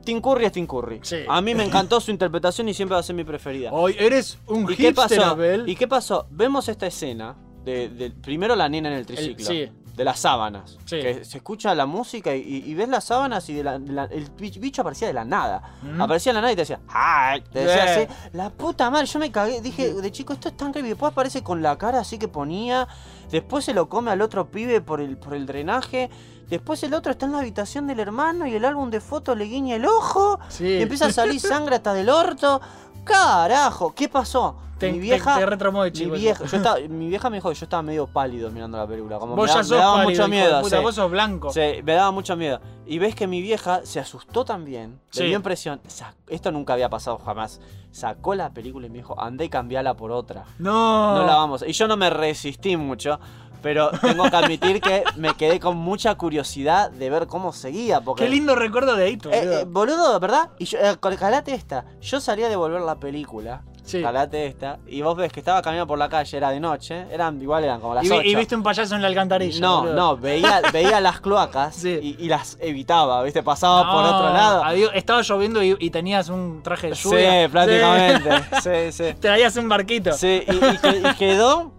[0.04, 1.00] Tim Curry es Tim Curry.
[1.02, 1.16] Sí.
[1.28, 3.72] A mí me encantó su interpretación y siempre va a ser mi preferida.
[3.72, 5.24] Hoy eres un ¿Y qué pasó?
[5.24, 5.68] Abel.
[5.68, 6.28] ¿Y qué pasó?
[6.30, 7.34] Vemos esta escena
[7.64, 9.44] de, de- primero la nena en el triciclo.
[9.44, 9.68] sí.
[9.96, 10.78] De las sábanas.
[10.86, 11.00] Sí.
[11.00, 14.34] Que se escucha la música y, ves las sábanas y de la- de la- el
[14.36, 15.62] bich- bicho aparecía de la nada.
[15.82, 16.00] Mm.
[16.00, 17.42] Aparecía de la nada y te decía, ¡ay!
[17.52, 18.06] Te decía así.
[18.32, 19.60] La puta madre, yo me cagué.
[19.60, 20.88] Dije, de chico, esto es tan creepy.
[20.88, 22.88] Después aparece con la cara así que ponía.
[23.30, 26.08] Después se lo come al otro pibe por el, por el drenaje.
[26.48, 29.44] Después el otro está en la habitación del hermano y el álbum de fotos le
[29.44, 30.38] guiña el ojo.
[30.48, 30.66] Sí.
[30.66, 32.60] Y empieza a salir sangre hasta del orto.
[33.04, 34.56] Carajo, ¿qué pasó?
[34.78, 37.48] Te- mi te- vieja, te retraumó de mi vieja, yo estaba, mi vieja me dijo
[37.50, 39.18] que yo estaba medio pálido mirando la película.
[39.20, 40.60] Como Vos me, ya da- sos me daba pálido, mucho miedo.
[40.62, 40.82] puta, sí.
[40.82, 41.52] vos sos blanco.
[41.52, 42.60] Sí, me daba mucho miedo.
[42.84, 44.98] Y ves que mi vieja se asustó también.
[45.10, 45.20] Sí.
[45.20, 45.80] Le dio impresión.
[46.28, 47.60] Esto nunca había pasado jamás.
[47.92, 50.44] Sacó la película y me dijo, andé y cambiala por otra.
[50.58, 51.14] No.
[51.16, 51.62] No la vamos.
[51.66, 53.20] Y yo no me resistí mucho.
[53.62, 58.00] Pero tengo que admitir que me quedé con mucha curiosidad de ver cómo seguía.
[58.00, 59.58] Porque Qué lindo recuerdo de Hito, eh, boludo.
[59.60, 60.50] eh, boludo, ¿verdad?
[60.58, 61.84] Y yo, eh, calate esta.
[62.00, 63.62] Yo salía de volver la película.
[63.84, 64.00] Sí.
[64.00, 64.78] Calate esta.
[64.86, 67.04] Y vos ves que estaba caminando por la calle, era de noche.
[67.10, 68.28] Eran, igual eran como las Y, vi- 8.
[68.28, 69.60] y viste un payaso en la alcantarilla.
[69.60, 69.94] No, boludo.
[69.94, 71.98] no, veía, veía las cloacas Sí.
[72.00, 73.42] y, y las evitaba, ¿viste?
[73.42, 74.62] Pasaba por otro lado.
[74.64, 77.48] adiós, estaba lloviendo y, y tenías un traje de Sí, lluvia.
[77.48, 78.30] prácticamente.
[78.62, 79.04] Sí, sí.
[79.10, 79.14] Sí.
[79.20, 80.12] Traías un barquito.
[80.12, 81.72] Sí, y quedó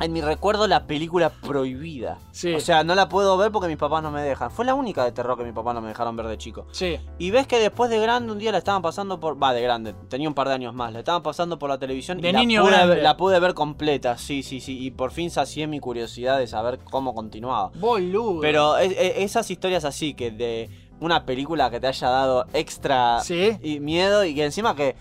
[0.00, 2.18] en mi recuerdo la película prohibida.
[2.30, 2.54] Sí.
[2.54, 4.50] O sea, no la puedo ver porque mis papás no me dejan.
[4.50, 6.66] Fue la única de terror que mis papás no me dejaron ver de chico.
[6.72, 6.98] Sí.
[7.18, 9.42] Y ves que después de grande un día la estaban pasando por.
[9.42, 10.92] Va, de grande, tenía un par de años más.
[10.92, 13.02] La estaban pasando por la televisión De y niño la, pude grande.
[13.02, 14.16] la pude ver completa.
[14.18, 14.78] Sí, sí, sí.
[14.84, 17.70] Y por fin sacié mi curiosidad de saber cómo continuaba.
[17.74, 18.40] Boludo.
[18.40, 20.70] Pero es- es- esas historias así, que de
[21.00, 23.56] una película que te haya dado extra Sí.
[23.62, 24.96] y miedo y que encima que,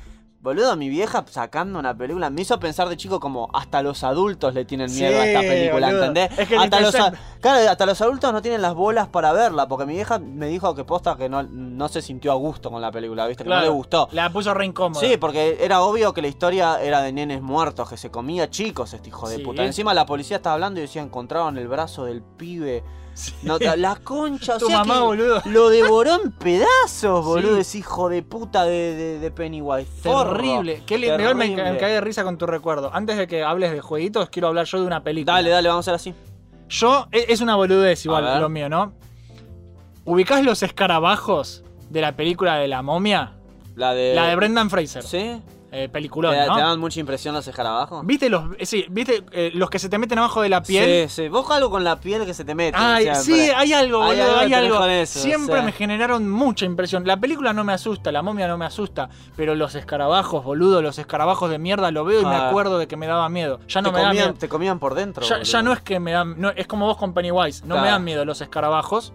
[0.47, 4.53] boludo, mi vieja sacando una película me hizo pensar de chico como hasta los adultos
[4.53, 6.05] le tienen miedo a esta película, boludo.
[6.05, 6.39] ¿entendés?
[6.39, 9.67] Es que hasta, los, a- claro, hasta los adultos no tienen las bolas para verla,
[9.67, 12.81] porque mi vieja me dijo que posta que no, no se sintió a gusto con
[12.81, 13.43] la película, ¿viste?
[13.43, 14.07] Que no le gustó.
[14.11, 14.99] La puso re incómoda.
[15.01, 18.93] Sí, porque era obvio que la historia era de nenes muertos, que se comía chicos
[18.93, 19.43] este hijo de Sí.
[19.43, 19.63] puta.
[19.65, 22.83] Encima la policía estaba hablando y decía, encontraron el brazo del pibe.
[23.41, 25.41] No, la concha, o Tu sea mamá, que boludo.
[25.45, 27.61] lo devoró en pedazos, boludo, Sí.
[27.61, 29.89] ese hijo de puta de, de, de Pennywise.
[30.03, 30.35] Forro.
[30.35, 30.83] Terrible.
[30.85, 30.97] Qué
[31.33, 32.91] me, me caí de risa con tu recuerdo.
[32.93, 35.33] Antes de que hables de jueguitos, quiero hablar yo de una película.
[35.35, 36.19] Dale, dale, vamos a hacer así.
[36.69, 38.93] Yo, e- es una boludez igual lo mío, ¿no?
[40.05, 43.33] ¿Ubicás los escarabajos de la película de la momia?
[43.75, 44.13] La de.
[44.15, 45.03] La de Brendan Fraser.
[45.03, 45.41] ¿Sí?
[45.69, 46.55] Eh, peliculón, ¿Te, ¿no?
[46.55, 48.05] te dan mucha impresión los escarabajos?
[48.05, 51.09] ¿Viste los, eh, sí, ¿viste eh, los que se te meten abajo de la piel?
[51.09, 51.27] Sí, sí.
[51.27, 52.77] Vos algo con la piel que se te mete.
[52.79, 55.65] Ay, sí, hay algo, Hay boludo, algo hay eso, Siempre sí.
[55.65, 57.05] me generaron mucha impresión.
[57.05, 60.99] La película no me asusta, la momia no me asusta, pero los escarabajos, boludo, los
[60.99, 62.47] escarabajos de mierda lo veo y me Ah.
[62.47, 63.59] acuerdo de que me daba miedo.
[63.67, 64.39] Ya no te, me da comían, miedo.
[64.39, 65.25] te comían por dentro.
[65.43, 68.05] Ya, no es que me dan, no, es como vos con Pennywise, no me dan
[68.05, 69.11] miedo los escarabajos.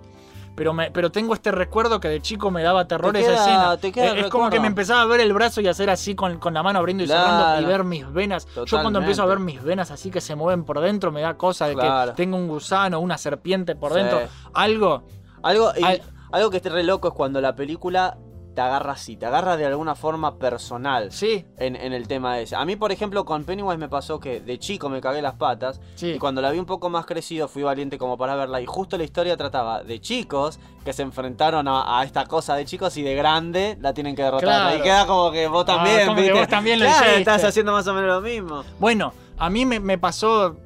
[0.54, 3.76] Pero, me, pero tengo este recuerdo que de chico me daba terror Te esa escena.
[3.78, 6.14] te queda Eh, es como que me empezaba a ver el brazo y hacer así
[6.14, 7.24] con, con la mano abriendo y Claro.
[7.24, 8.46] cerrando y ver mis venas.
[8.66, 11.34] Yo cuando empiezo a ver mis venas así que se mueven por dentro, me da
[11.38, 12.12] cosa de Claro.
[12.12, 13.98] que tengo un gusano, una serpiente por Sí.
[14.00, 14.20] dentro.
[14.52, 15.04] Algo.
[15.42, 18.18] Algo, y- Al- algo que esté re loco es cuando la película
[18.54, 22.54] te agarra así, te agarra de alguna forma personal Sí, en, en el tema ese.
[22.56, 25.80] A mí, por ejemplo, con Pennywise me pasó que de chico me cagué las patas
[25.94, 26.12] sí.
[26.12, 28.96] y cuando la vi un poco más crecido fui valiente como para verla y justo
[28.98, 33.02] la historia trataba de chicos que se enfrentaron a, a esta cosa de chicos y
[33.02, 34.46] de grande la tienen que derrotar.
[34.48, 34.78] Claro.
[34.78, 36.38] Y queda como que vos Ah, también, como que ¿viste?
[36.38, 38.64] vos también lo Claro, estás haciendo más o menos lo mismo.
[38.78, 40.56] Bueno, a mí me, me pasó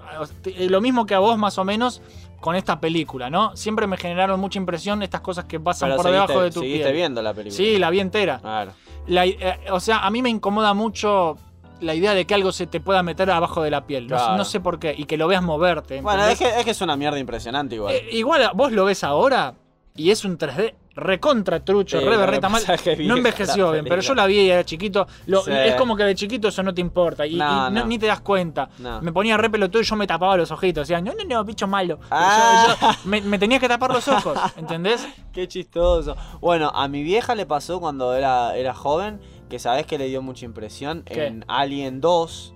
[0.69, 2.03] lo mismo que a vos más o menos
[2.41, 3.57] con esta película, ¿no?
[3.57, 6.61] Siempre me generaron mucha impresión estas cosas que pasan Pero por seguiste, debajo de tu
[6.61, 6.95] seguiste piel.
[6.95, 7.57] viendo la película.
[7.57, 8.39] Sí, la vi entera.
[8.39, 8.73] Claro.
[9.07, 11.37] La- eh, o sea, a mí me incomoda mucho
[11.81, 14.07] la idea de que algo se te pueda meter abajo de la piel.
[14.07, 14.37] No, sé- Claro.
[14.39, 14.95] no sé por qué.
[14.97, 16.01] Y que lo veas moverte.
[16.01, 16.53] Bueno, es ¿entendés?
[16.55, 17.95] que, es que es una mierda impresionante igual.
[17.95, 19.55] Eh, igual vos lo ves ahora
[19.95, 22.63] y es un 3D recontra trucho, Sí, re berreta mal.
[23.01, 25.07] No envejeció bien, pero yo la vi y era chiquito.
[25.27, 25.53] Lo- Sí.
[25.53, 27.27] Es como que de chiquito eso no te importa.
[27.27, 28.69] Y, y No, no- ni te das cuenta.
[28.79, 29.01] No.
[29.03, 30.89] Me ponía re pelotudo y yo me tapaba los ojitos.
[30.89, 31.99] Decía, no, no, no, bicho malo.
[32.11, 32.75] Ah.
[32.81, 35.07] yo- yo- me, me tenía que tapar los ojos, ¿entendés?
[35.33, 36.17] Qué chistoso.
[36.41, 39.21] Bueno, a mi vieja le pasó cuando era, era joven,
[39.51, 41.27] que sabes que le dio mucha impresión ¿Qué?
[41.27, 42.55] en Alien 2,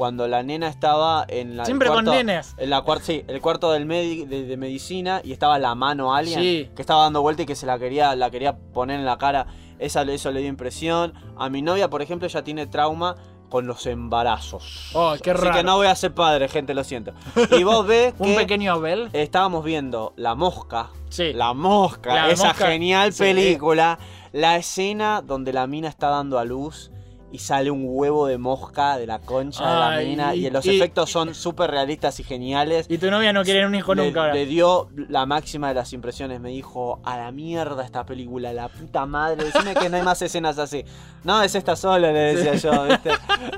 [0.00, 2.54] cuando la nena estaba en la Siempre el con cuarto, nenes.
[2.56, 6.14] En la cuarta, sí, el cuarto del medi- de, de medicina y estaba la mano
[6.14, 6.70] alien Sí.
[6.74, 9.46] que estaba dando vuelta y que se la quería, la quería poner en la cara.
[9.78, 11.12] Esa, eso le dio impresión.
[11.36, 13.14] A mi novia, por ejemplo, ya tiene trauma
[13.50, 14.90] con los embarazos.
[14.94, 15.56] Oh, qué Así raro.
[15.58, 17.12] que no voy a ser padre, gente, lo siento.
[17.58, 19.10] Y vos ves Un que pequeño Abel.
[19.12, 20.88] estábamos viendo La Mosca.
[21.10, 21.34] Sí.
[21.34, 23.22] La Mosca, La esa Mosca, genial sí.
[23.24, 23.98] película.
[24.32, 26.90] La escena donde la mina está dando a luz
[27.32, 30.34] y sale un huevo de mosca de la concha de la mina.
[30.34, 32.86] Y, y- los y- efectos son súper realistas y geniales.
[32.88, 34.34] Y tu novia no quiere un hijo le, nunca ahora.
[34.34, 36.40] le dio la máxima de las impresiones.
[36.40, 39.44] Me dijo, a la mierda esta película, la puta madre.
[39.44, 40.84] Decime que no hay más escenas así.
[41.24, 43.10] No, es esta sola, le decía yo, ¿viste?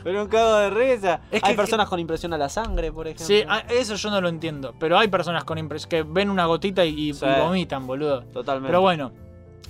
[0.05, 1.21] Pero un cago de risa.
[1.31, 3.27] Es hay que- personas con impresión a la sangre, por ejemplo.
[3.27, 4.75] Sí, a- eso yo no lo entiendo.
[4.79, 8.23] Pero hay personas con impresión que ven una gotita y, y vomitan, boludo.
[8.25, 8.69] Totalmente.
[8.69, 9.13] Pero bueno,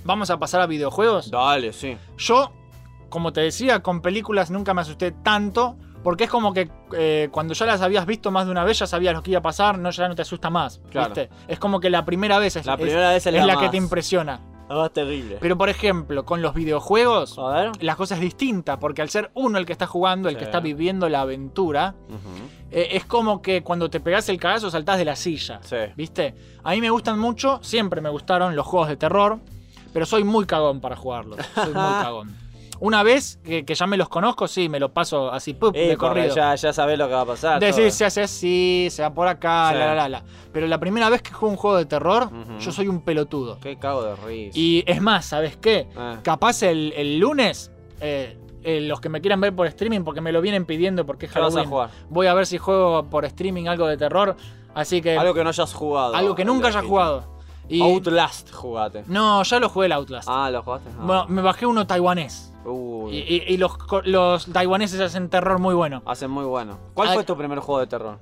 [0.03, 1.31] vamos a pasar a videojuegos.
[1.31, 1.95] Dale, sí.
[2.17, 2.51] Yo,
[3.13, 5.77] como te decía, con películas nunca me asusté tanto.
[6.03, 8.87] Porque es como que eh, cuando ya las habías visto más de una vez, ya
[8.87, 10.81] sabías lo que iba a pasar, no, ya no te asusta más.
[10.91, 11.13] Claro.
[11.15, 11.29] ¿viste?
[11.47, 13.69] Es como que la primera vez es La es- primera vez es la la que
[13.69, 14.41] te impresiona.
[14.69, 15.37] Es más terrible.
[15.39, 17.71] Pero por ejemplo, con los videojuegos, A ver.
[17.81, 20.59] la cosa es distinta, porque al ser uno el que está jugando, el que está
[20.59, 21.95] viviendo la aventura,
[22.69, 25.59] eh, es como que cuando te pegás el cagazo saltás de la silla.
[25.63, 25.77] Sí.
[25.95, 26.35] ¿Viste?
[26.65, 29.39] A mí me gustan mucho, siempre me gustaron los juegos de terror,
[29.93, 31.39] pero soy muy cagón para jugarlos.
[31.55, 32.42] Soy muy cagón.
[32.85, 35.73] Una vez que, que ya me los conozco, sí, me lo paso así, ¡pup!
[35.73, 36.35] Eh, de corrido.
[36.35, 37.59] ya, ya sabés lo que va a pasar.
[37.61, 37.71] Todo.
[37.89, 39.77] se hace así, se va por acá, Sí.
[39.79, 40.23] la, la, la, la.
[40.51, 42.29] Pero la primera vez que juego un juego de terror,
[42.59, 43.57] yo soy un pelotudo.
[43.61, 44.59] Qué cago de risa.
[44.59, 45.87] Y es más, ¿sabes qué?
[45.95, 46.17] Ah.
[46.23, 47.71] Capaz el, el lunes,
[48.01, 51.27] eh, eh, los que me quieran ver por streaming, porque me lo vienen pidiendo porque
[51.27, 51.89] es ¿Qué vas a Halloween, jugar?
[52.09, 54.35] voy a ver si juego por streaming algo de terror.
[54.75, 56.15] Así que Algo que no hayas jugado.
[56.15, 57.31] algo que nunca haya jugado.
[57.69, 59.03] Y, Outlast jugate.
[59.07, 60.27] No, ya lo jugué el Outlast.
[60.29, 60.89] Ah, ¿lo jugaste?
[60.99, 61.03] Ah.
[61.05, 62.52] Bueno, me bajé uno taiwanés.
[62.65, 63.17] Uy.
[63.17, 63.73] Y, y- y los,
[64.05, 66.01] los taiwaneses hacen terror muy bueno.
[66.05, 66.79] Hacen muy bueno.
[66.93, 67.15] ¿Cuál Ay.
[67.15, 68.19] fue tu primer juego de terror?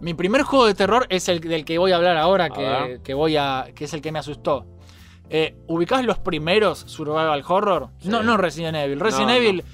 [0.00, 3.00] Mi primer juego de terror es el del que voy a hablar ahora, A que,
[3.04, 3.66] que voy a.
[3.74, 4.66] que es el que me asustó.
[5.28, 7.88] Eh, ¿Ubicás los primeros Survival Horror?
[7.98, 8.08] Sí.
[8.08, 8.98] No, no Resident Evil.
[8.98, 9.40] Resident No, no.
[9.40, 9.64] Evil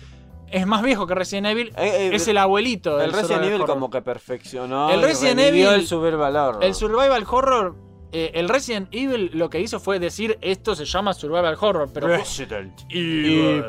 [0.51, 1.69] es más viejo que Resident Evil.
[1.77, 2.97] Eh, eh, es el abuelito.
[3.01, 3.75] El del Resident Survival Evil Horror.
[3.75, 4.91] como que perfeccionó.
[4.91, 6.65] El Resident Evil- el Survival Horror.
[6.65, 7.77] El Survival Horror.
[8.13, 12.07] Eh, el Resident Evil lo que hizo fue decir esto se llama Survival Horror, pero,
[12.09, 13.65] Resident Evil.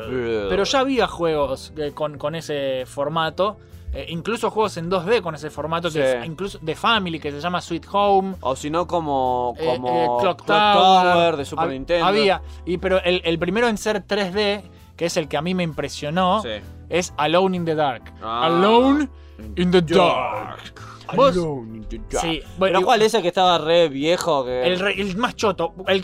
[0.48, 3.56] Pero ya había juegos eh, con, con ese formato,
[3.92, 6.00] eh, incluso juegos en 2D con ese formato, que Sí.
[6.00, 8.34] es incluso de Family, que se llama Sweet Home.
[8.40, 12.04] O si no, como, como Clock, Tower, de Super Nintendo.
[12.06, 14.62] Había, y, pero el, el primero en ser 3D,
[14.96, 16.50] que es el que a mí me impresionó, Sí.
[16.88, 18.12] es Alone in the Dark.
[18.22, 18.46] Ah.
[18.46, 19.08] Alone
[19.56, 20.72] in the Dark.
[21.14, 21.34] Vos-
[22.20, 24.44] Sí, bueno, Pero ¿cuál ese que estaba re viejo?
[24.44, 24.62] Que...
[24.66, 26.02] el, re- el más choto, el,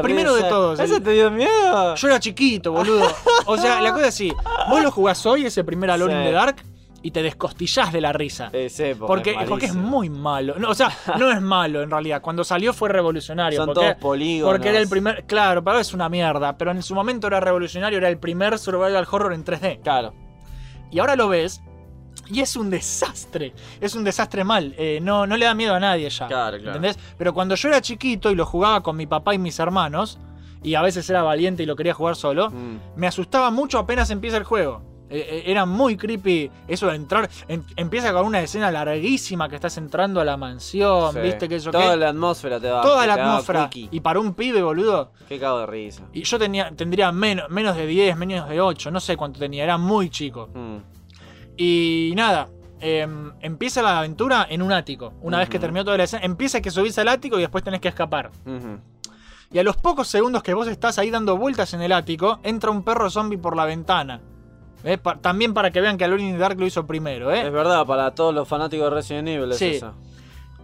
[0.00, 0.78] primero de todos.
[0.78, 1.96] ¿Ese el- te dio miedo?
[1.96, 3.08] Yo era chiquito, boludo.
[3.46, 4.32] O sea, la cosa es así.
[4.70, 6.18] Vos lo jugás hoy, ese primer Alone Sí.
[6.20, 6.56] in the Dark,
[7.02, 8.50] y te descostillás de la risa.
[8.68, 9.96] Sí, Porque, es porque es malísimo.
[9.98, 10.54] muy malo.
[10.58, 12.22] No, o sea, no es malo en realidad.
[12.22, 13.58] Cuando salió fue revolucionario.
[13.58, 14.54] Son porque, todos polígonos.
[14.54, 15.24] Porque era el primer.
[15.26, 16.56] Claro, pero ahora es una mierda.
[16.56, 17.98] Pero en su momento era revolucionario.
[17.98, 19.80] Era el primer survival horror en 3D.
[19.82, 20.14] Claro.
[20.92, 21.62] Y ahora lo ves.
[22.28, 23.52] Y es un desastre.
[23.80, 24.74] Es un desastre mal.
[24.78, 26.26] Eh, no, no le da miedo a nadie ya.
[26.26, 26.76] Claro, claro.
[26.76, 26.98] ¿Entendés?
[27.16, 30.18] Pero cuando yo era chiquito y lo jugaba con mi papá y mis hermanos.
[30.62, 32.50] Y a veces era valiente y lo quería jugar solo.
[32.50, 32.78] Mm.
[32.96, 34.82] Me asustaba mucho apenas empieza el juego.
[35.08, 37.30] Eh, eh, era muy creepy eso de entrar.
[37.46, 41.20] en- empieza con una escena larguísima que estás entrando a la mansión, Sí.
[41.20, 41.48] ¿viste?
[41.48, 41.96] Que eso Toda qué?
[41.98, 42.82] la atmósfera te da.
[42.82, 43.70] Toda te la atmósfera.
[43.72, 45.12] Y para un pibe, boludo.
[45.28, 46.02] Qué cago de risa.
[46.12, 49.62] Y yo tenía, tendría menos, menos de 10, menos de 8, no sé cuánto tenía,
[49.62, 50.48] era muy chico.
[50.52, 50.76] Mm.
[51.56, 52.48] Y nada,
[52.80, 55.14] em, empieza la aventura en un ático.
[55.22, 57.80] Una vez que terminó toda la escena, empieza que subís al ático y después tenés
[57.80, 58.30] que escapar.
[59.52, 62.70] Y a los pocos segundos que vos estás ahí dando vueltas en el ático, entra
[62.70, 64.20] un perro zombie por la ventana.
[64.84, 64.98] ¿Eh?
[64.98, 67.46] Pa- también para que vean que Alone in the Dark lo hizo primero, ¿eh?
[67.46, 69.66] Es verdad, para todos los fanáticos de Resident Evil es Sí.
[69.76, 69.94] eso.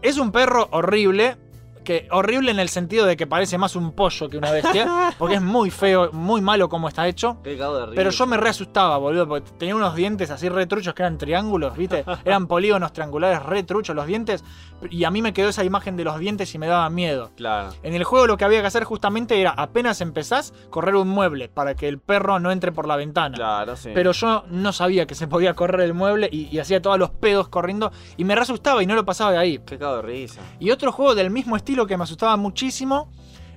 [0.03, 1.37] Es un perro horrible.
[1.85, 5.15] Que horrible en el sentido de que parece más un pollo que una bestia.
[5.19, 7.39] porque es muy feo, muy malo como está hecho.
[7.43, 7.97] Qué cago de risa.
[7.97, 11.19] Pero yo me re asustaba, boludo, porque tenía unos dientes así re truchos que eran
[11.19, 12.05] triángulos, ¿viste?
[12.25, 14.45] Eran polígonos triangulares re truchos los dientes.
[14.91, 17.31] Y a mí me quedó esa imagen de los dientes y me daba miedo.
[17.37, 17.71] Claro.
[17.83, 21.49] En el juego lo que había que hacer justamente era, apenas empezás, correr un mueble
[21.49, 23.37] para que el perro no entre por la ventana.
[23.37, 23.91] Claro, sí.
[23.95, 27.11] Pero yo no sabía que se podía correr el mueble y, y hacía todos los
[27.11, 29.61] pedos corriendo y me asustaba y no lo pasaba de ahí.
[29.65, 30.41] Qué cago de risa.
[30.59, 33.11] Y otro juego del mismo estilo que me asustaba muchísimo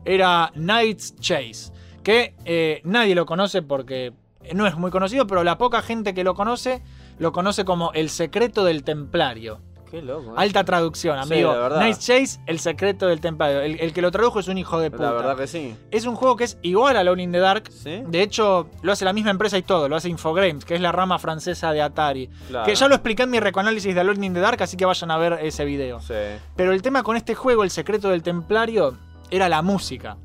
[0.06, 1.74] era Knight's Chase.
[2.04, 4.14] Que eh, nadie lo conoce porque
[4.54, 6.84] no es muy conocido, pero la poca gente que lo conoce
[7.18, 9.62] lo conoce como El secreto del templario.
[9.90, 10.32] Qué loco.
[10.32, 10.34] ¿eh?
[10.38, 11.52] Alta traducción, Sí, amigo.
[11.54, 11.78] la verdad.
[11.80, 13.62] Knight's Chase, El secreto del templario.
[13.62, 15.04] El, el que lo tradujo es un hijo de puta.
[15.04, 15.76] La verdad que sí.
[15.92, 17.70] Es un juego que es igual a Alone in the Dark.
[17.72, 18.02] ¿Sí?
[18.08, 19.88] De hecho, lo hace la misma empresa y todo.
[19.88, 22.30] Lo hace Infogrames, que es la rama francesa de Atari.
[22.48, 22.66] Claro.
[22.66, 25.12] Que ya lo expliqué en mi recoanálisis de Alone in the Dark, así que vayan
[25.12, 26.00] a ver ese video.
[26.02, 26.14] Sí.
[26.56, 28.98] Pero el tema con este juego, el secreto del templario,
[29.32, 30.18] era la música.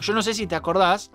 [0.00, 1.10] Yo no sé si te acordás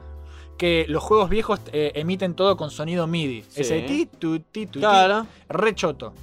[0.58, 3.44] que los juegos viejos eh, emiten todo con sonido MIDI.
[3.50, 3.62] Sí.
[3.62, 5.26] Ese ti, tu, ti, tu, ti, Claro.
[5.50, 6.14] re choto.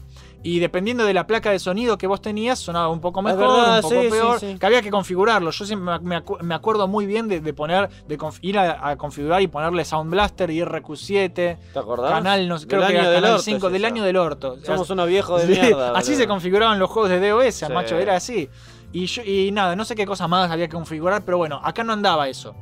[0.50, 3.76] Y dependiendo de la placa de sonido que vos tenías, sonaba un poco mejor, verdad,
[3.76, 4.40] un poco sí, peor.
[4.40, 4.56] sí.
[4.58, 5.50] Que había que configurarlo.
[5.50, 8.96] Yo siempre me, acu- me acuerdo muy bien de, de poner, de ir a, a
[8.96, 11.32] configurar y ponerle Sound Blaster y RQ7.
[11.34, 12.12] ¿Te acordás?
[12.12, 14.56] Canal, no Del creo que era del Canal orto 5, es del año del orto.
[14.64, 15.92] Somos unos viejos de mierda.
[15.96, 18.48] así se configuraban los juegos de DOS, macho, era así.
[18.92, 21.84] Y, yo- y nada, no sé qué cosa más había que configurar, pero bueno, acá
[21.84, 22.54] no andaba eso.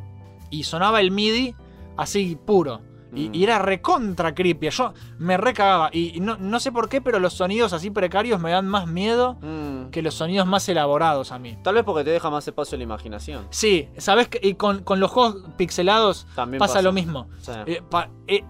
[0.51, 1.55] Y sonaba el MIDI
[1.97, 2.81] así puro.
[3.17, 3.35] Y, Mm.
[3.35, 4.69] y era recontra creepy.
[4.71, 5.89] Yo me recagaba.
[5.93, 9.39] Y, no, no sé por qué, pero los sonidos así precarios me dan más miedo
[9.41, 9.91] Mm.
[9.91, 11.57] que los sonidos más elaborados a mí.
[11.63, 13.47] Tal vez porque te deja más espacio a la imaginación.
[13.51, 14.29] Sí, ¿sabes?
[14.29, 14.39] qué?
[14.43, 16.83] Y con, con los juegos pixelados También pasa, pasa.
[16.83, 17.27] lo mismo.
[17.41, 17.53] Sí.
[17.67, 18.45] Eh, pa- eh,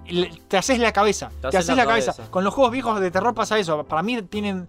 [0.49, 1.31] te haces la cabeza.
[1.41, 2.13] Te, haces haces la cabeza.
[2.13, 2.31] cabeza.
[2.31, 3.85] Con los juegos viejos de terror pasa eso.
[3.85, 4.69] Para mí tienen.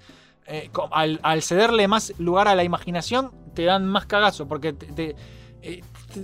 [0.50, 4.48] eh, al, al cederle más lugar a la imaginación, te dan más cagazo.
[4.48, 5.16] Porque te- te-
[5.62, 5.82] eh,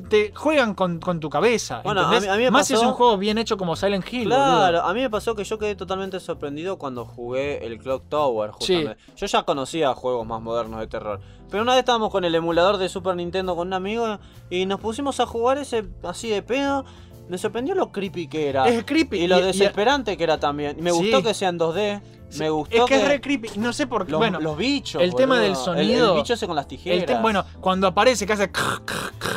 [0.10, 1.82] te, juegan con, con tu cabeza.
[1.84, 2.30] Bueno, a ¿entendés?
[2.30, 4.26] mí- a mí me Más si es pasó- un juego bien hecho como Silent Hill.
[4.26, 4.90] Claro, boludo.
[4.90, 8.86] a mí me pasó que yo quedé totalmente sorprendido cuando jugué el Clock Tower, Sí.
[9.16, 11.20] Yo ya conocía juegos más modernos de terror.
[11.50, 14.20] Pero una vez estábamos con el emulador de Super Nintendo con un amigo
[14.50, 16.86] y nos pusimos a jugar ese así de pedo.
[17.30, 18.68] Me sorprendió lo creepy que era.
[18.68, 19.18] Es creepy.
[19.20, 20.78] Y lo y- y- desesperante que era también.
[20.82, 20.98] Me Sí.
[20.98, 22.02] gustó que sea en 2D.
[22.34, 23.50] Sí, Me gustó Es que, es re creepy.
[23.58, 24.12] No sé por qué.
[24.12, 25.02] los, bueno, los bichos.
[25.02, 25.74] el tema del boludo.
[25.76, 27.00] El- sonido- El, bicho ese con las tijeras.
[27.00, 28.52] el te- bueno, cuando aparece que hace.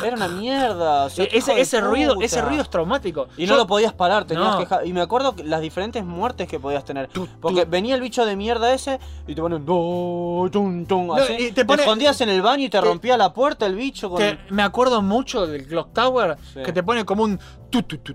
[0.03, 1.05] Era una mierda.
[1.05, 2.25] o sea, hijo ese ese ruido, puta.
[2.25, 3.27] ese ruido es traumático.
[3.37, 4.67] Y Yo- no lo podías parar, tenías No.
[4.67, 7.09] que Y me acuerdo que las diferentes muertes que podías tener.
[7.41, 9.65] Porque venía el bicho de mierda ese y te ponen.
[9.65, 11.33] "Do, tum, tum", No, así.
[11.33, 13.75] y te te, pone- escondías en el baño y te, te- rompía la puerta el
[13.75, 14.21] bicho con.
[14.49, 16.61] me acuerdo mucho del Clock Tower Sí.
[16.63, 17.39] que te pone como un
[17.69, 18.13] tu, tu, tu,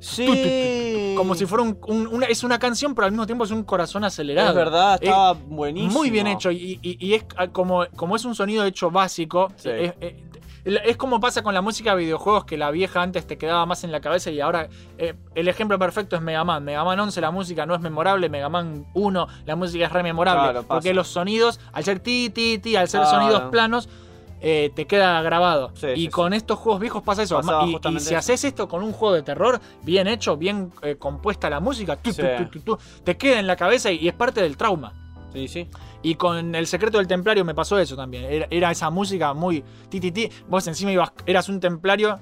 [0.00, 1.14] Sí.
[1.16, 3.62] como si fuera un, un- una, es una canción pero al mismo tiempo es un
[3.64, 5.92] corazón acelerado Es verdad, Eh, estaba buenísimo.
[5.92, 9.52] muy bien hecho y, y- y es ah, como, como es un sonido hecho básico
[9.56, 9.68] Sí.
[9.70, 10.14] es, es-
[10.64, 13.82] es como pasa con la música de videojuegos que la vieja antes te quedaba más
[13.84, 16.64] en la cabeza y ahora eh, el ejemplo perfecto es Mega Man.
[16.64, 20.02] Mega Man 11 la música no es memorable, Mega Man 1 la música es re
[20.02, 23.18] memorable Claro, porque los sonidos al ser ti ti ti al ser Claro.
[23.18, 23.88] sonidos planos
[24.40, 25.72] eh, te queda grabado.
[25.74, 27.36] Sí, y sí, con estos juegos viejos pasa eso.
[27.36, 28.16] Pasaba Y- si eso.
[28.16, 32.12] haces esto con un juego de terror, bien hecho, bien eh, compuesta la música, tu,
[32.12, 34.92] tu, tu, te queda en la cabeza y, y es parte del trauma.
[35.32, 35.68] Sí, sí.
[36.02, 38.24] Y con El secreto del templario me pasó eso también.
[38.24, 40.28] Era, era esa música muy ti, ti, ti.
[40.48, 42.18] Vos encima ibas, eras un templario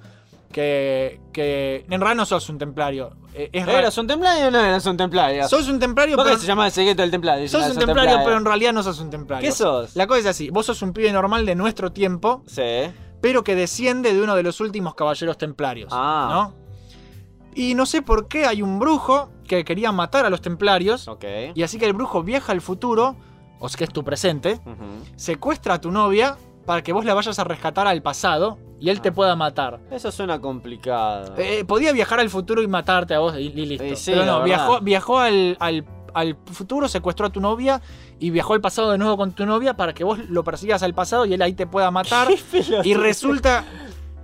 [0.52, 1.84] que, que.
[1.90, 3.10] En realidad no sos un templario.
[3.34, 3.78] Eh, Es raro.
[3.78, 5.46] ¿Eras un templario o no eras un templario?
[5.48, 6.40] Sos un templario, ¿Por qué pero.
[6.40, 7.48] se llama el secreto del templario?
[7.48, 9.48] Sos un templario, pero en realidad no sos un templario.
[9.48, 9.94] ¿Qué sos?
[9.96, 10.50] La cosa es así.
[10.50, 12.90] Vos sos un pibe normal de nuestro tiempo, Sí.
[13.20, 15.90] pero que desciende de uno de los últimos caballeros templarios.
[15.92, 16.28] Ah.
[16.54, 16.68] ¿No?
[17.54, 21.08] Y no sé por qué hay un brujo que quería matar a los templarios.
[21.08, 21.24] Ok.
[21.54, 23.16] Y así que el brujo viaja al futuro,
[23.58, 24.84] o sea que es tu presente, Ujú.
[25.16, 26.36] secuestra a tu novia
[26.68, 29.14] para que vos la vayas a rescatar al pasado y él te Ah.
[29.14, 29.80] pueda matar.
[29.90, 31.34] Eso suena complicado.
[31.38, 33.84] Eh, podía viajar al futuro y matarte a vos y, y listo.
[33.84, 37.80] Eh, sí, Pero no, viajó, viajó al, al- al futuro, secuestró a tu novia
[38.18, 40.92] y viajó al pasado de nuevo con tu novia para que vos lo persigas al
[40.92, 42.28] pasado y él ahí te pueda matar.
[42.84, 43.64] y resulta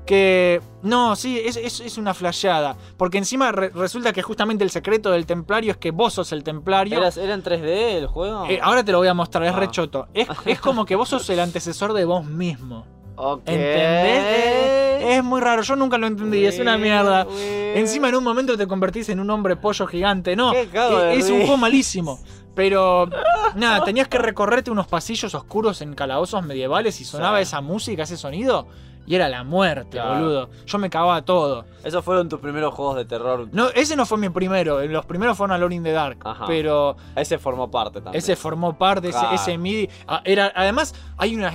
[0.05, 0.61] que...
[0.82, 2.76] No, sí, es, es- es una flasheada.
[2.96, 6.44] Porque encima re- resulta que justamente el secreto del templario es que vos sos el
[6.44, 6.98] templario.
[6.98, 7.64] ¿Eras- ¿Era en 3D
[7.96, 8.46] el juego?
[8.48, 9.59] Eh, ahora te lo voy a mostrar, es Ah.
[9.59, 10.09] re choto.
[10.14, 12.86] Es, es como que vos sos el antecesor de vos mismo.
[13.16, 13.42] Ok.
[13.46, 15.02] ¿Entendés?
[15.05, 17.26] Es, es muy raro, yo nunca lo entendí, es una mierda.
[17.74, 20.52] Encima en un momento te convertís en un hombre pollo gigante, no.
[20.52, 20.68] Eh,
[21.14, 22.18] es un juego malísimo.
[22.55, 23.09] Pero
[23.57, 27.42] nada, tenías que recorrerte unos pasillos oscuros en calabozos medievales y sonaba Sí.
[27.44, 28.68] esa música, ese sonido,
[29.07, 30.14] y era la muerte, Claro.
[30.20, 30.50] boludo.
[30.66, 31.64] Yo me cagaba todo.
[31.84, 33.48] Esos fueron tus primeros juegos de terror.
[33.52, 36.44] No, ese no fue mi primero, los primeros fueron Alone in the Dark, Ajá.
[36.46, 38.16] pero Ese formó parte también.
[38.18, 39.34] ese formó parte, ese, Claro.
[39.34, 39.88] ese MIDI.
[40.24, 41.52] Era, además, hay una.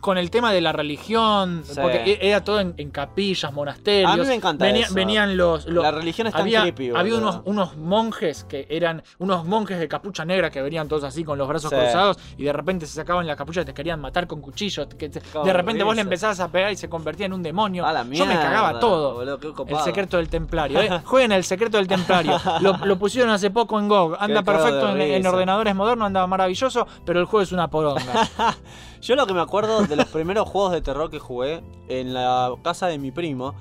[0.00, 1.78] Con, el tema de la religión, Sí.
[1.80, 4.10] porque e- era todo en, en capillas, monasterios.
[4.12, 4.94] A mí me encanta Venía- eso.
[4.94, 5.66] Venían los.
[5.66, 9.78] los- La religión es tan había, creepy, había unos, unos monjes que eran unos monjes
[9.78, 11.76] de capucha negra que venían todos así con los brazos Sí.
[11.76, 14.86] cruzados y de repente se sacaban la capucha y te querían matar con cuchillos.
[14.98, 17.42] Que te- Qué de repente vos le empezabas a pegar y se convertía en un
[17.42, 17.86] demonio.
[17.86, 19.14] A la Yo me cagaba todo.
[19.14, 20.80] boludo, El secreto del templario.
[20.80, 20.88] ¿eh?
[21.04, 22.38] Jueguen el secreto del templario.
[22.60, 24.16] Lo, lo pusieron hace poco en GOG.
[24.20, 28.02] Anda Qué perfecto en, en ordenadores modernos, anda maravilloso, pero el juego es una poronga.
[29.00, 32.52] Yo lo que me acuerdo de los primeros juegos de terror que jugué en la
[32.62, 33.54] casa de mi primo,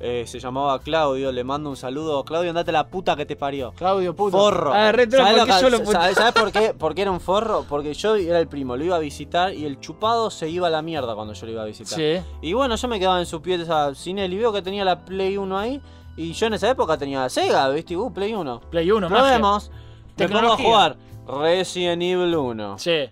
[0.00, 2.24] eh, se llamaba Claudio, le mando un saludo.
[2.24, 3.72] Claudio, andate la puta que te parió.
[3.72, 4.36] Claudio, puto.
[4.36, 4.72] Forro.
[4.74, 5.92] Ah, re troll, ¿Sabés, porque yo lo puse.
[5.92, 6.74] ¿sabés- sabés por qué?
[6.74, 7.64] ¿Por qué era un forro?
[7.68, 10.70] Porque yo era el primo, lo iba a visitar y el chupado se iba a
[10.70, 11.96] la mierda cuando yo lo iba a visitar.
[11.98, 12.16] Sí.
[12.42, 15.04] Y bueno, yo me quedaba en su pieza sin él y veo que tenía la
[15.04, 15.80] Play 1 ahí.
[16.16, 17.96] Y yo en esa época tenía Sega, ¿viste?
[17.96, 18.60] Uh, Play 1.
[18.70, 19.22] Play 1, magia.
[19.24, 19.70] Probemos.
[20.16, 22.78] Me pongo a jugar Resident Evil 1.
[22.78, 23.10] Sí.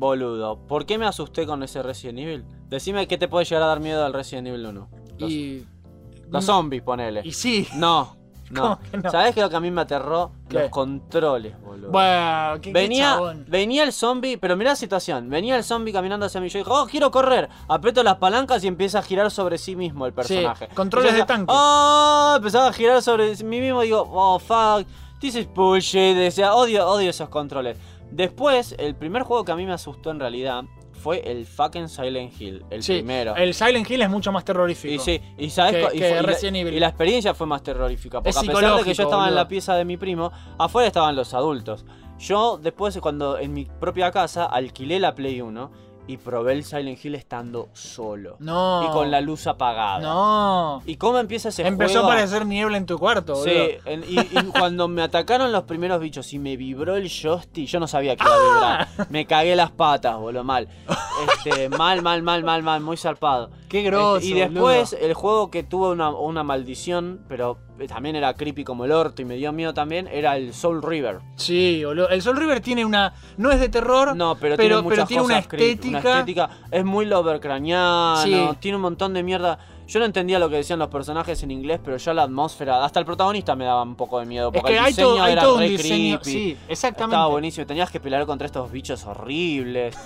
[0.00, 2.42] Boludo, ¿por qué me asusté con ese Resident Evil?
[2.70, 4.88] Decime qué te puede llegar a dar miedo al Resident Evil 1.
[5.18, 5.66] Los, Y.
[6.30, 7.20] los zombies, ponele.
[7.22, 7.68] Y sí.
[7.74, 8.16] No,
[8.50, 8.62] no.
[8.62, 9.10] ¿Cómo que no?
[9.10, 10.32] ¿Sabés qué es lo que a mí me aterró?
[10.48, 10.58] ¿Qué?
[10.58, 11.90] Los controles, boludo.
[11.90, 15.28] Bueno, qué, Venía, venía el zombie, pero mirá la situación.
[15.28, 16.48] Venía el zombie caminando hacia mí.
[16.48, 17.50] Yo dije, oh, quiero correr.
[17.68, 20.68] Aprieto las palancas y empieza a girar sobre sí mismo el personaje.
[20.68, 21.52] controles de tanque.
[21.54, 23.82] Oh, empezaba a girar sobre mí mismo.
[23.82, 24.86] Digo, oh, fuck.
[25.20, 26.16] This is bullshit.
[26.16, 27.76] Decía, odio, odio esos controles.
[28.10, 32.38] Después, el primer juego que a mí me asustó en realidad fue el fucking Silent
[32.40, 32.64] Hill.
[32.70, 33.34] El Sí, primero.
[33.36, 34.92] El Silent Hill es mucho más terrorífico.
[34.94, 37.62] Y sí, y sabes que- co- y, que fue- y la- y experiencia fue más
[37.62, 38.18] terrorífica.
[38.18, 40.86] Porque Es a pesar de que yo estaba en la pieza de mi primo, afuera
[40.88, 41.84] estaban los adultos.
[42.18, 45.70] Yo después, cuando en mi propia casa, alquilé la Play 1
[46.10, 48.36] y probé el Silent Hill estando solo.
[48.40, 48.82] No.
[48.84, 50.00] Y con la luz apagada.
[50.00, 50.82] No.
[50.86, 52.06] ¿Y cómo empieza ese Empezó juego?
[52.08, 53.44] a parecer niebla en tu cuarto, boludo.
[53.54, 57.68] Sí, en- y, y cuando me atacaron los primeros bichos y me vibró el joystick,
[57.68, 58.38] yo no sabía que iba a
[58.86, 59.08] vibrar.
[59.10, 60.68] Me cagué las patas, boludo, mal.
[61.44, 63.50] Este, mal, mal, mal, mal, mal, muy zarpado.
[63.68, 67.58] Qué grosso, Este, y después, el juego que tuvo una, una maldición, pero
[67.88, 71.20] también era creepy como el orto y me dio miedo también, era el Soul River.
[71.36, 71.82] Sí.
[72.10, 73.12] El Soul River tiene una.
[73.36, 74.14] No es de terror.
[74.16, 75.88] No, pero, Pero- tiene pero tiene una estética.
[75.88, 76.50] Una estética.
[76.70, 78.56] Es muy Lovecraniano, Sí.
[78.60, 79.58] tiene un montón de mierda.
[79.86, 83.00] Yo no entendía lo que decían los personajes en inglés, pero ya la atmósfera, hasta
[83.00, 84.48] el protagonista me daba un poco de miedo.
[84.48, 86.20] Es Porque que el hay diseño todo, hay era todo un re diseño.
[86.20, 86.30] creepy.
[86.30, 87.14] Sí, exactamente.
[87.16, 87.66] Estaba buenísimo.
[87.66, 89.96] Tenías que pelear contra estos bichos horribles.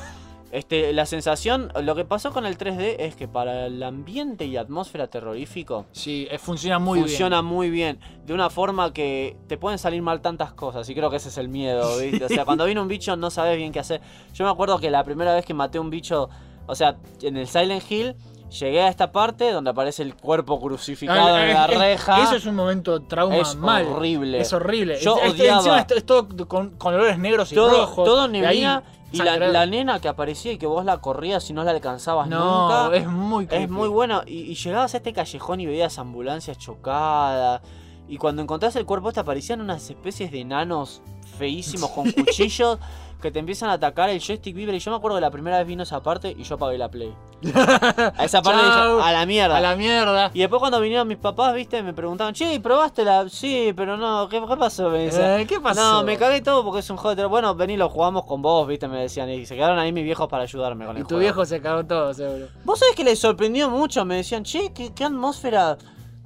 [0.54, 4.56] Este, la sensación, lo que pasó con el 3D es que para el ambiente y
[4.56, 7.98] atmósfera terrorífico Sí, eh, funciona muy funciona muy bien.
[8.24, 10.88] De una forma que te pueden salir mal tantas cosas.
[10.88, 12.24] Y creo que ese es el miedo, ¿viste?
[12.24, 14.00] O sea, cuando viene un bicho no sabes bien qué hacer.
[14.32, 16.28] Yo me acuerdo que la primera vez que maté un bicho,
[16.66, 18.14] o sea, en el Silent Hill,
[18.60, 22.22] llegué a esta parte donde aparece el cuerpo crucificado Ah, en la es- es- reja.
[22.22, 23.84] Eso es un momento trauma Es mal.
[23.88, 24.38] horrible.
[24.38, 25.00] Es horrible.
[25.00, 28.04] Yo Es- es- odiaba- Encima es, todo con colores negros y todo, rojos.
[28.04, 28.84] todo neblina
[29.14, 32.28] y la, la nena que aparecía y que vos la corrías y no la alcanzabas
[32.28, 32.96] No, nunca.
[32.96, 33.72] es muy Es creepy.
[33.72, 34.22] muy bueno.
[34.26, 37.62] Y, y llegabas a este callejón y veías ambulancias chocadas.
[38.06, 41.00] Y cuando encontrás el cuerpo, te aparecían unas especies de enanos
[41.38, 42.78] feísimos con cuchillos
[43.24, 44.10] que te empiezan a atacar.
[44.10, 44.76] El joystick vibra.
[44.76, 46.90] Y yo me acuerdo que la primera vez vino esa parte y yo apagué la
[46.90, 47.12] play.
[47.54, 49.00] a esa parte Chau.
[49.00, 49.56] a la mierda.
[49.56, 50.30] A la mierda.
[50.34, 53.28] Y después cuando vinieron mis papás, viste, me preguntaban, che, ¿probaste la...?
[53.28, 54.90] Sí, pero no, ¿qué, qué pasó?
[54.90, 55.40] Me decían.
[55.40, 55.80] Eh, ¿Qué pasó?
[55.80, 57.30] No, me cagué todo porque es un juego de terror.
[57.30, 59.30] Bueno, vení, lo jugamos con vos, viste, me decían.
[59.30, 61.20] Y se quedaron ahí mis viejos para ayudarme con Y el tu juego.
[61.20, 62.46] viejo se cagó todo, seguro.
[62.64, 65.78] Vos sabés que les sorprendió mucho, me decían, che, qué, qué atmósfera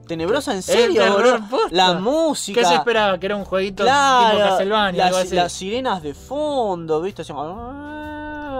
[0.08, 1.02] tenebrosa, en serio.
[1.70, 2.60] La música.
[2.60, 3.18] ¿Qué se esperaba?
[3.20, 5.36] Que era un jueguito tipo Castlevania, algo las, así.
[5.36, 7.36] las sirenas de fondo, viste, Hacían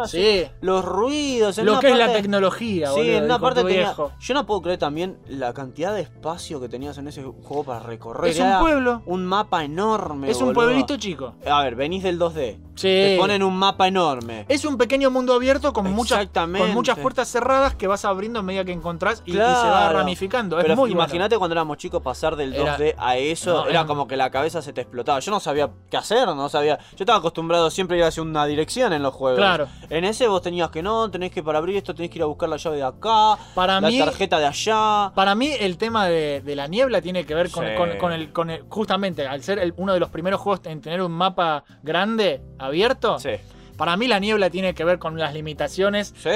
[0.06, 0.46] Sí.
[0.60, 1.58] los ruidos.
[1.58, 4.12] en Lo una que es la tecnología, Sí, boludo, en una parte tenía- viejo.
[4.20, 7.80] Yo no puedo creer también la cantidad de espacio que tenías en ese juego para
[7.80, 8.30] recorrer.
[8.30, 9.02] Es un pueblo.
[9.06, 10.30] Un mapa enorme.
[10.30, 10.66] Es un boludo.
[10.66, 11.34] pueblito chico.
[11.46, 12.58] A ver, venís del 2D.
[12.74, 12.82] Sí.
[12.88, 14.44] Te ponen un mapa enorme.
[14.48, 18.42] Es un pequeño mundo abierto con muchas, con muchas puertas cerradas que vas abriendo a
[18.42, 20.58] medida que encontrás y, y se va ramificando.
[20.58, 23.70] Es Pero muy imagínate cuando éramos chicos pasar del Era- 2D a eso, No, era
[23.70, 25.18] era- como que la cabeza se te explotaba.
[25.18, 26.78] Yo no sabía qué hacer, no sabía.
[26.92, 29.38] Yo estaba acostumbrado siempre a ir hacia una dirección en los juegos.
[29.38, 29.66] Claro.
[29.90, 32.26] En ese vos tenías que no, tenés que para abrir esto tenés que ir a
[32.26, 35.12] buscar la llave de acá, Para la mí- tarjeta de allá.
[35.14, 37.72] Para mí el tema de, de la niebla tiene que ver con, Sí.
[37.76, 40.80] con- con el, con el- justamente al ser el- uno de los primeros juegos en
[40.82, 43.18] tener un mapa grande, abierto.
[43.18, 43.30] Sí.
[43.78, 46.28] Para mí la niebla tiene que ver con las limitaciones Sí,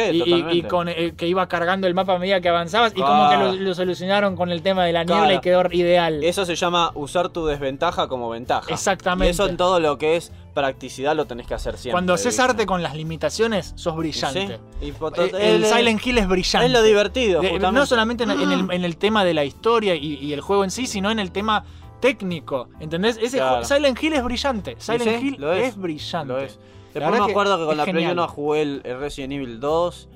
[0.52, 3.36] y, con eh, que iba cargando el mapa a medida que avanzabas y como que
[3.36, 5.38] lo, lo solucionaron con el tema de la niebla Claro.
[5.38, 6.22] y quedó ideal.
[6.24, 8.72] Eso se llama usar tu desventaja como ventaja.
[8.72, 9.26] Exactamente.
[9.26, 11.92] Y eso en todo lo que es practicidad lo tenés que hacer siempre.
[11.92, 14.60] Cuando haces arte con las limitaciones, sos brillante.
[14.80, 16.66] Sí, y por- Eh, el el- Silent Hill es brillante.
[16.66, 17.72] Es lo divertido, justamente.
[17.72, 20.62] no solamente en, en el, en el tema de la historia y, y el juego
[20.62, 21.64] en sí, sino en el tema
[22.00, 22.68] técnico.
[22.80, 23.18] ¿Entendés?
[23.20, 23.64] Ese Claro.
[23.64, 24.76] Silent Hill es brillante.
[24.78, 26.32] Silent sí, Hill es, es, brillante.
[26.32, 26.58] Lo es.
[26.94, 28.12] Después me acuerdo que, con la Play genial.
[28.18, 30.08] 1 jugué el, el Resident Evil 2.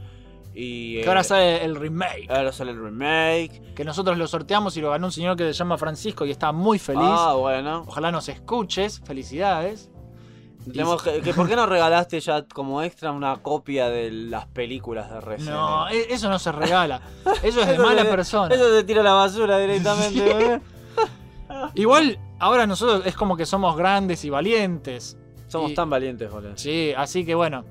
[0.54, 1.02] Y.
[1.02, 2.26] Que ahora sale el remake.
[2.30, 3.74] ahora sale el remake.
[3.74, 6.52] Que nosotros lo sorteamos y lo ganó un señor que se llama Francisco y está
[6.52, 7.02] muy feliz.
[7.04, 7.84] Ah, bueno.
[7.86, 9.00] Ojalá nos escuches.
[9.04, 9.90] Felicidades.
[10.72, 15.08] Tenemos que, que ¿Por qué no regalaste ya como extra una copia de las películas
[15.10, 16.00] de Resident No, Evil?
[16.10, 17.00] e- eso no se regala.
[17.44, 18.52] Eso es de Eso mala se- persona.
[18.52, 20.28] Eso se tira a la basura directamente.
[21.48, 21.70] boludo.
[21.74, 25.16] Igual, ahora nosotros es como que somos grandes y valientes.
[25.58, 26.52] Somos Y- tan valientes, boludo.
[26.56, 27.64] Sí, así que bueno.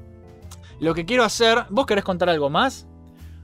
[0.80, 1.66] Lo que quiero hacer.
[1.70, 2.88] ¿Vos querés contar algo más?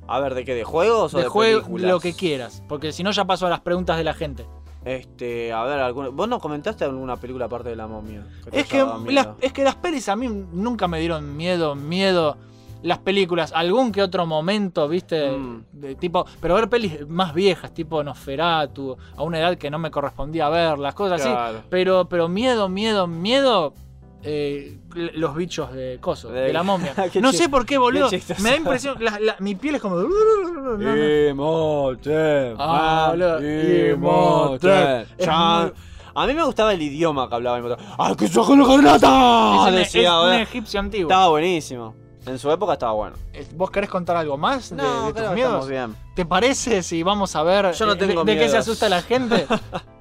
[0.07, 0.53] A ver, ¿de qué?
[0.55, 1.91] ¿De juegos o de de, juego, películas?
[1.91, 2.63] lo que quieras.
[2.67, 4.45] Porque si no, ya paso a las preguntas de la gente.
[4.83, 8.25] Este, a ver, alguna- ¿vos no comentaste alguna película aparte de la momia?
[8.51, 12.35] Es que, las, es que las pelis a mí nunca me dieron miedo, miedo.
[12.81, 15.65] Las películas, algún que otro momento, viste, Mm.
[15.71, 19.91] de tipo, pero ver pelis más viejas, tipo Nosferatu, a una edad que no me
[19.91, 21.59] correspondía ver, las cosas Claro.
[21.59, 21.67] así.
[21.69, 23.75] Pero, pero miedo, miedo, miedo,
[24.23, 24.77] eh,
[25.15, 26.93] los bichos de coso, de, De- la momia.
[27.11, 28.09] Qué no sé por qué, boludo.
[28.39, 29.95] Me da impresión, la- la- mi piel es como.
[29.97, 30.07] no,
[31.35, 31.95] no.
[32.59, 33.37] Ah, boludo.
[36.13, 37.79] A mí me gustaba el idioma que hablaba Imhotep.
[37.97, 39.07] ¡Ay, que saco la granata!
[39.07, 40.33] es un, Decía, es un boludo.
[40.33, 41.09] egipcio antiguo.
[41.09, 41.95] Estaba buenísimo.
[42.25, 43.15] En su época estaba bueno.
[43.55, 45.67] ¿Vos querés contar algo más de, No, de creo tus miedos?
[45.69, 45.95] bien.
[46.15, 48.89] ¿Te parece si vamos a ver Yo no eh, tengo de, de qué se asusta
[48.89, 49.47] la gente?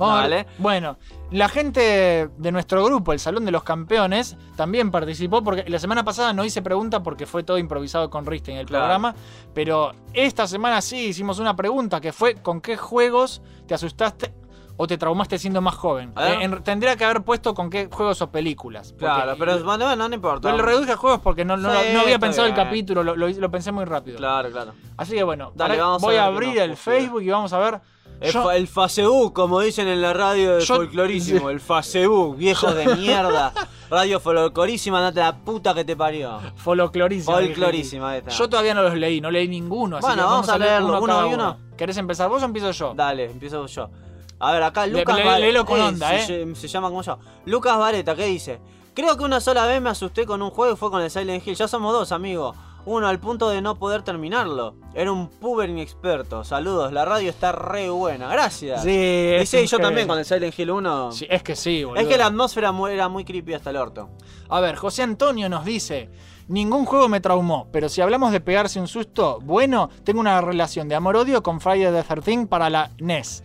[0.00, 0.30] Vamos a ver.
[0.30, 0.46] Dale.
[0.58, 0.96] Bueno,
[1.30, 6.02] la gente de nuestro grupo, el Salón de los Campeones, también participó porque la semana
[6.04, 8.84] pasada no hice pregunta porque fue todo improvisado con Riste en el Claro.
[8.84, 9.14] programa,
[9.54, 14.34] pero esta semana sí hicimos una pregunta que fue ¿con qué juegos te asustaste
[14.82, 16.10] o te traumaste siendo más joven.
[16.14, 16.32] A ver.
[16.40, 18.92] Eh, en- tendría que haber puesto con qué juegos o películas.
[18.92, 20.48] porque- Claro, pero bueno, no importa.
[20.48, 22.64] Pero lo reduje a juegos porque no, no, Sí, no había está pensado el bien.
[22.66, 24.16] capítulo, lo, lo- lo pensé muy rápido.
[24.16, 24.72] Claro, claro.
[24.96, 26.76] Así que bueno, Dale, ahora vamos a voy a, ver qué abrir nos el.
[26.78, 27.80] Facebook y vamos a ver.
[28.20, 32.36] El, Yo- fa- el Facebook, como dicen en la radio de Yo- folclorísimo, el Facebook,
[32.36, 33.52] viejo de mierda.
[33.90, 36.38] Radio folclorísima, andate la puta que te parió.
[36.54, 37.34] Folclorísima.
[37.34, 38.30] Folclorísima esta.
[38.30, 39.96] Yo todavía no los leí, no leí ninguno.
[39.96, 41.56] Así Bueno, vamos a leerlo, uno, uno y uno.
[41.76, 42.94] ¿Querés empezar vos o empiezo yo?
[42.94, 43.90] Dale, empiezo yo.
[44.38, 46.54] A ver, acá Lucas le- con onda, se, eh.
[46.54, 47.18] se llama como yo.
[47.46, 48.60] Lucas Vareta, ¿qué dice?
[48.94, 51.44] Creo que una sola vez me asusté con un juego y fue con el Silent
[51.46, 51.56] Hill.
[51.56, 52.54] Ya somos dos, amigo.
[52.86, 54.74] Uno al punto de no poder terminarlo.
[54.94, 56.44] Era un puber inexperto.
[56.44, 58.28] Saludos, la radio está re buena.
[58.28, 58.82] Gracias.
[58.82, 61.12] Sí, Y sí, yo también con el Silent Hill 1.
[61.12, 62.00] Sí, es que sí, boludo.
[62.02, 64.10] es que la atmósfera era muy creepy hasta el orto.
[64.48, 66.10] A ver, José Antonio nos dice:
[66.50, 70.88] Ningún juego me traumó, pero si hablamos de pegarse un susto, bueno, tengo una relación
[70.88, 73.44] de amor-odio con Friday the 13 para la E NES.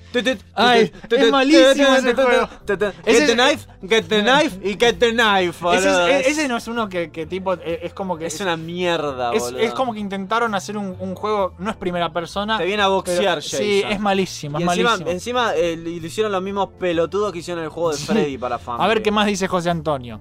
[0.56, 2.49] Ay, es malísimo ese juego.
[2.66, 5.64] Get the knife, get the knife y get the knife.
[6.26, 7.53] Ese, no es uno que, tipo.
[7.53, 8.26] eh, Es como que.
[8.26, 9.60] Es una mierda, es, boludo.
[9.60, 12.58] es como que intentaron hacer un, juego, no es primera persona.
[12.58, 13.43] Te viene a boxear.
[13.43, 15.12] Sí, es malísimo, Y es encima, malísimo.
[15.12, 18.84] encima eh, le hicieron los mismos pelotudos que hicieron el juego de Freddy para Family.
[18.84, 20.20] A ver qué más dice José Antonio.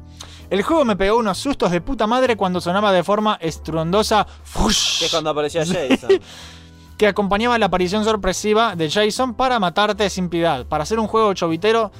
[0.54, 5.00] El juego me pegó unos sustos de puta madre cuando sonaba de forma estruendosa "Fush",
[5.00, 6.10] Que es cuando aparecía Jason.
[6.96, 10.64] que acompañaba la aparición sorpresiva de Jason para matarte sin piedad.
[10.64, 11.90] Para hacer un juego chovitero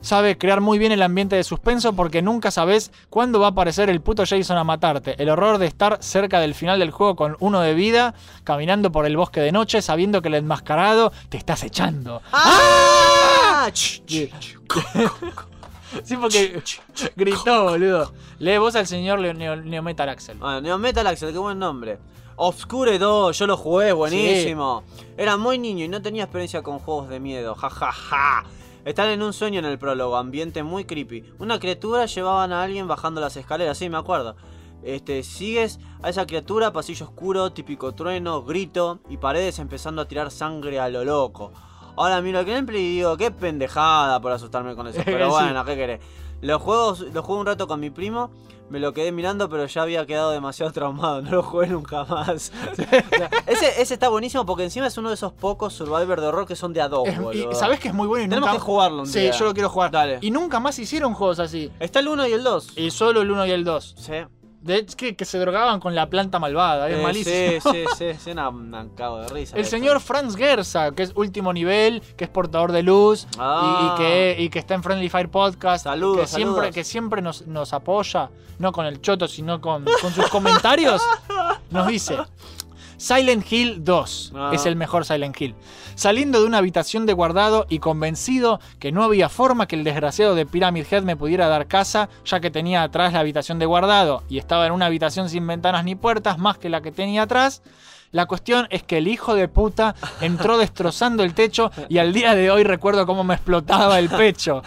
[0.00, 3.90] sabe crear muy bien el ambiente de suspenso porque nunca sabes cuándo va a aparecer
[3.90, 5.20] el puto Jason a matarte.
[5.20, 9.06] El horror de estar cerca del final del juego con uno de vida, caminando por
[9.06, 12.22] el bosque de noche sabiendo que el enmascarado te está acechando.
[12.30, 13.68] ¡Ah!
[13.74, 14.30] Sí,
[16.04, 16.62] Sí, porque
[17.16, 18.12] gritó, boludo.
[18.38, 20.38] Lee vos al señor Neo, Neo- Neometal Axel.
[20.38, 21.98] Bueno, Neo Metal Axel, qué buen nombre.
[22.36, 24.82] Obscure 2, yo lo jugué, buenísimo.
[25.16, 27.92] Era muy niño y no tenía experiencia con juegos de miedo, jajaja.
[27.92, 28.44] Ja, ja.
[28.84, 31.24] Están en un sueño en el prólogo, ambiente muy creepy.
[31.38, 34.36] Una criatura llevaban a alguien bajando las escaleras, sí, me acuerdo.
[34.82, 40.30] Este, sigues a esa criatura, pasillo oscuro, típico trueno, grito y paredes empezando a tirar
[40.30, 41.52] sangre a lo loco.
[41.96, 45.00] Ahora miro el gameplay y digo, qué pendejada por asustarme con eso.
[45.04, 46.00] Pero bueno, ¿qué querés?
[46.40, 48.30] Los juegos, los jugué un rato con mi primo,
[48.68, 52.52] me lo quedé mirando, pero ya había quedado demasiado traumado, no lo jugué nunca más.
[53.46, 56.56] Ese, ese está buenísimo porque encima es uno de esos pocos survivor de horror que
[56.56, 57.54] son de a dos, Es- y boludo.
[57.54, 58.58] sabés que es muy bueno y Tenemos nunca...
[58.60, 59.30] que jugarlo un Sí, día.
[59.30, 59.90] yo lo quiero jugar.
[59.90, 60.18] Dale.
[60.20, 61.70] Y nunca más hicieron juegos así.
[61.80, 62.72] Está el 1 y el 2.
[62.76, 63.94] Y solo el 1 y el 2.
[63.98, 64.12] Sí.
[64.64, 66.88] De hecho, que, que se drogaban con la planta malvada.
[66.88, 67.36] Es Eh, malísimo.
[67.36, 69.56] Sí, sí, sí, sí, una, una cago de risa.
[69.58, 73.94] El señor Franz Gerza, que es último nivel, que es portador de luz y- Ah.
[73.94, 75.84] y, que, y que está en Friendly Fire Podcast.
[75.84, 80.12] Saludos, que siempre, que siempre nos, nos apoya, no con el choto, sino con, con
[80.14, 81.02] sus comentarios.
[81.70, 82.16] Nos dice:
[83.04, 84.50] Silent Hill 2 Ah.
[84.54, 85.54] es el mejor Silent Hill.
[85.94, 90.34] Saliendo de una habitación de guardado y convencido que no había forma que el desgraciado
[90.34, 94.22] de Pyramid Head me pudiera dar casa, ya que tenía atrás la habitación de guardado
[94.30, 97.62] y estaba en una habitación sin ventanas ni puertas, más que la que tenía atrás.
[98.14, 102.36] La cuestión es que el hijo de puta entró destrozando el techo y al día
[102.36, 104.62] de hoy recuerdo cómo me explotaba el pecho.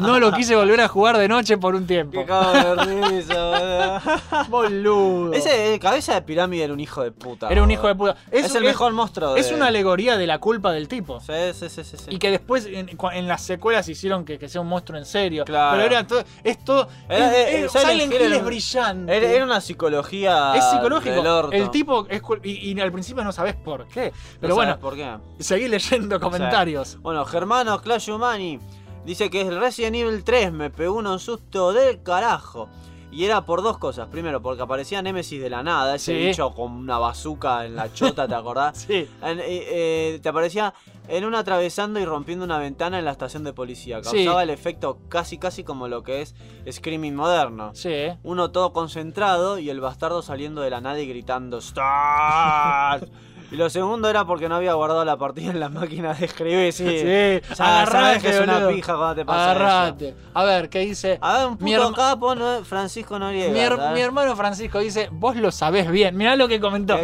[0.00, 2.18] No lo quise volver a jugar de noche por un tiempo.
[2.18, 4.00] Qué cago de risa,
[4.48, 5.34] boludo.
[5.34, 7.48] Ese el cabeza de pirámide era un hijo de puta.
[7.50, 8.16] Era un hijo de puta.
[8.30, 9.36] Es, el mejor monstruo.
[9.36, 11.20] Es de- una alegoría de la culpa del tipo.
[11.20, 11.96] Sí, sí, sí, sí.
[11.98, 12.04] sí.
[12.08, 15.44] Y que después en, las secuelas hicieron que, que sea un monstruo en serio.
[15.44, 15.76] Claro.
[15.76, 16.24] Pero era todo.
[16.42, 16.88] Es todo.
[17.08, 19.34] Era- es- es- Silent Silent Hill es brillante.
[19.36, 20.54] Era, una psicología.
[20.56, 21.16] es psicológico.
[21.16, 21.52] del orto.
[21.52, 22.06] El tipo.
[22.08, 24.12] es y, y al principio no sabes por qué.
[24.40, 25.16] Pero No bueno, ¿Por qué?
[25.38, 26.98] seguí leyendo comentarios.
[27.00, 28.58] Bueno, Germano Clash Humani
[29.04, 32.68] dice que el Resident Evil 3 me pegó un susto del carajo.
[33.10, 34.08] Y era por dos cosas.
[34.08, 36.26] Primero, porque aparecía Nemesis de la nada, ese Sí.
[36.26, 38.78] bicho con una bazooka en la chota, ¿te acordás?
[38.88, 39.08] Sí.
[39.22, 40.74] En- eh, eh, te aparecía
[41.08, 44.02] en una atravesando y rompiendo una ventana en la estación de policía.
[44.04, 44.24] Sí.
[44.24, 46.34] Causaba el efecto casi casi como lo que es
[46.70, 47.70] Screaming moderno.
[47.74, 48.08] Sí.
[48.22, 53.08] Uno todo concentrado y el bastardo saliendo de la nada y gritando ¡Start!
[53.50, 56.72] Y lo segundo era porque no había guardado la partida en la máquina de escribir,
[56.72, 56.84] sí.
[56.98, 57.52] Sí.
[57.52, 58.70] O sea, sabes que es una boludo.
[58.74, 60.14] pija cuando te pasa Agarrate.
[60.34, 61.18] A ver, ¿qué dice?
[61.22, 62.62] A ver, un Mi puto capo, ¿no?
[62.64, 63.48] Francisco Noriega.
[63.52, 66.16] Mi, mi hermano Francisco dice, vos lo sabés bien.
[66.16, 66.98] Mirá lo que comentó.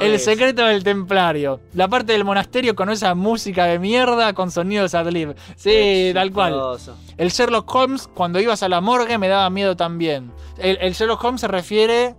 [0.00, 1.60] El secreto del templario.
[1.74, 5.34] La parte del monasterio con esa música de mierda con sonidos ad-lib.
[5.56, 6.78] Sí, tal cual.
[7.16, 10.32] El Sherlock Holmes, cuando ibas a la morgue, me daba miedo también.
[10.58, 12.14] El, el Sherlock Holmes se refiere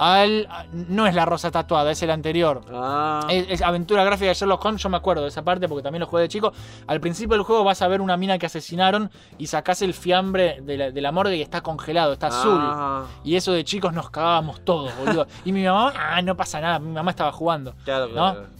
[0.00, 0.48] al...
[0.72, 2.62] No es la rosa tatuada, es el anterior.
[2.72, 3.20] Ah.
[3.28, 6.00] Es, es aventura gráfica de Sherlock Holmes, yo me acuerdo de esa parte porque también
[6.00, 6.52] lo jugué de chico.
[6.86, 10.60] Al principio del juego vas a ver una mina que asesinaron y sacás el fiambre
[10.62, 12.58] de la, de la morgue y está congelado, está azul.
[12.60, 15.26] Ah, Y eso de chicos nos cagábamos todos, boludo.
[15.44, 17.74] Y mi mamá, ah, no pasa nada, mi mamá estaba jugando.
[17.84, 18.12] claro, ¿No?
[18.12, 18.59] claro.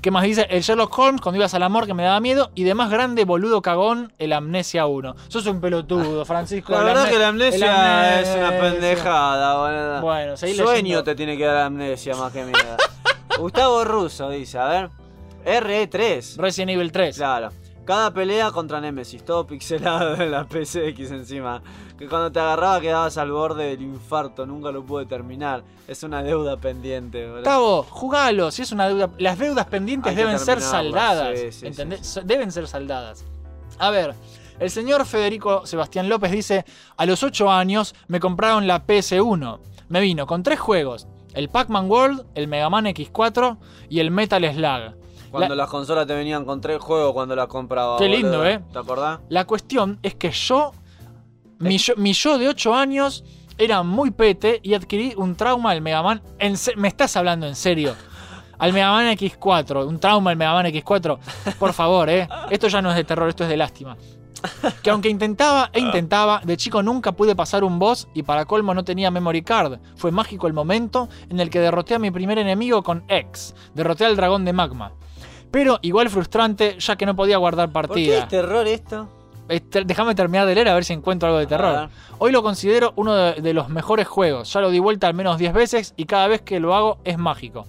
[0.00, 0.46] ¿Qué más dice?
[0.50, 2.50] El Sherlock Holmes cuando ibas al amor que me daba miedo.
[2.54, 5.16] Y de más grande, boludo cagón, el Amnesia 1.
[5.28, 6.72] Sos un pelotudo, Francisco.
[6.72, 10.00] La verdad que la amnesia es una pendejada, boludo.
[10.02, 11.04] Bueno, seguí Sueño leyendo.
[11.04, 12.76] te tiene que dar amnesia más que miedo.
[13.38, 14.90] Gustavo Russo dice, a ver.
[15.44, 16.36] RE3.
[16.38, 17.16] Resident Evil 3.
[17.16, 17.50] Claro.
[17.86, 21.62] Cada pelea contra Nemesis, todo pixelado en la PCX encima.
[21.96, 25.62] Que cuando te agarraba quedabas al borde del infarto, nunca lo pude terminar.
[25.86, 27.36] Es una deuda pendiente, boludo.
[27.36, 28.50] Gustavo, jugalo.
[28.50, 29.10] Si es una deuda.
[29.18, 31.38] Las deudas pendientes deben ser saldadas.
[31.38, 32.04] sí, sí, ¿entendés?
[32.04, 33.24] sí, Deben ser saldadas.
[33.78, 34.14] A ver,
[34.58, 36.64] el señor Federico Sebastián López dice:
[36.96, 39.60] A los 8 años me compraron la PS1.
[39.90, 43.58] Me vino con tres juegos: el Pac-Man World, el Mega Man X4
[43.88, 45.05] y el Metal Slug.
[45.36, 47.98] Cuando La- las consolas te venían con tres juegos cuando las compraba.
[47.98, 48.44] Qué lindo.
[48.46, 48.60] ¿eh?
[48.72, 49.20] ¿Te acordás?
[49.28, 50.72] La cuestión es que yo,
[51.58, 53.24] mi yo, mi yo de 8 años,
[53.58, 56.22] era muy pete y adquirí un trauma al Mega Man.
[56.38, 57.94] En se- ¿Me estás hablando en serio?
[58.58, 61.18] Al Mega Man X4, un trauma al Mega Man X4.
[61.58, 62.28] Por favor, ¿eh?
[62.50, 63.96] Esto ya no es de terror, esto es de lástima.
[64.82, 68.74] Que aunque intentaba e intentaba, de chico nunca pude pasar un boss y para colmo
[68.74, 69.78] no tenía memory card.
[69.96, 73.54] Fue mágico el momento en el que derroté a mi primer enemigo con X.
[73.74, 74.92] Derroté al dragón de magma.
[75.50, 78.18] Pero igual frustrante ya que no podía guardar ¿Por qué partida.
[78.18, 79.08] es terror esto?
[79.48, 81.88] Este, Déjame terminar de leer a ver si encuentro algo de terror.
[82.18, 84.52] Hoy lo considero uno de, de los mejores juegos.
[84.52, 87.16] Ya lo di vuelta al menos 10 veces y cada vez que lo hago es
[87.16, 87.66] mágico.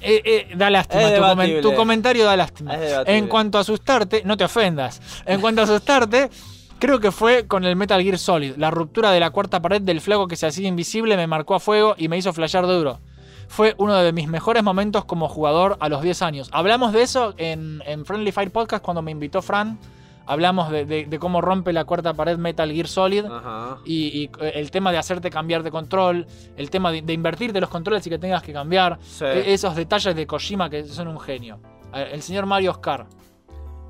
[0.00, 2.72] Eh, eh, da lástima, tu, comen- tu comentario da lástima.
[3.06, 5.00] En cuanto a asustarte, no te ofendas.
[5.26, 6.30] En cuanto a asustarte,
[6.78, 8.54] creo que fue con el Metal Gear Solid.
[8.56, 11.60] La ruptura de la cuarta pared del flaco que se hacía invisible me marcó a
[11.60, 13.00] fuego y me hizo flashear duro.
[13.48, 16.48] Fue uno de mis mejores momentos como jugador a los 10 años.
[16.52, 19.78] Hablamos de eso en, en Friendly Fire Podcast cuando me invitó Fran.
[20.26, 23.24] Hablamos de, de- de cómo rompe la cuarta pared Metal Gear Solid.
[23.86, 26.26] Y, y, eh, el tema de hacerte cambiar de control,
[26.56, 29.24] el tema de, de invertirte los controles y que tengas que cambiar, Sí.
[29.24, 31.58] e- esos detalles de Kojima que son un genio.
[31.94, 33.06] Eh, El señor Mario Oscar.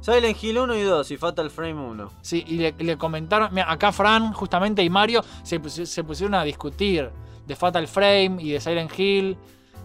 [0.00, 2.10] Silent Hill 1 y 2 y Fatal Frame 1.
[2.20, 6.44] Sí, y le, le comentaron, mira, acá Fran justamente y Mario se, se pusieron a
[6.44, 7.10] discutir
[7.48, 9.36] de Fatal Frame y de Silent Hill.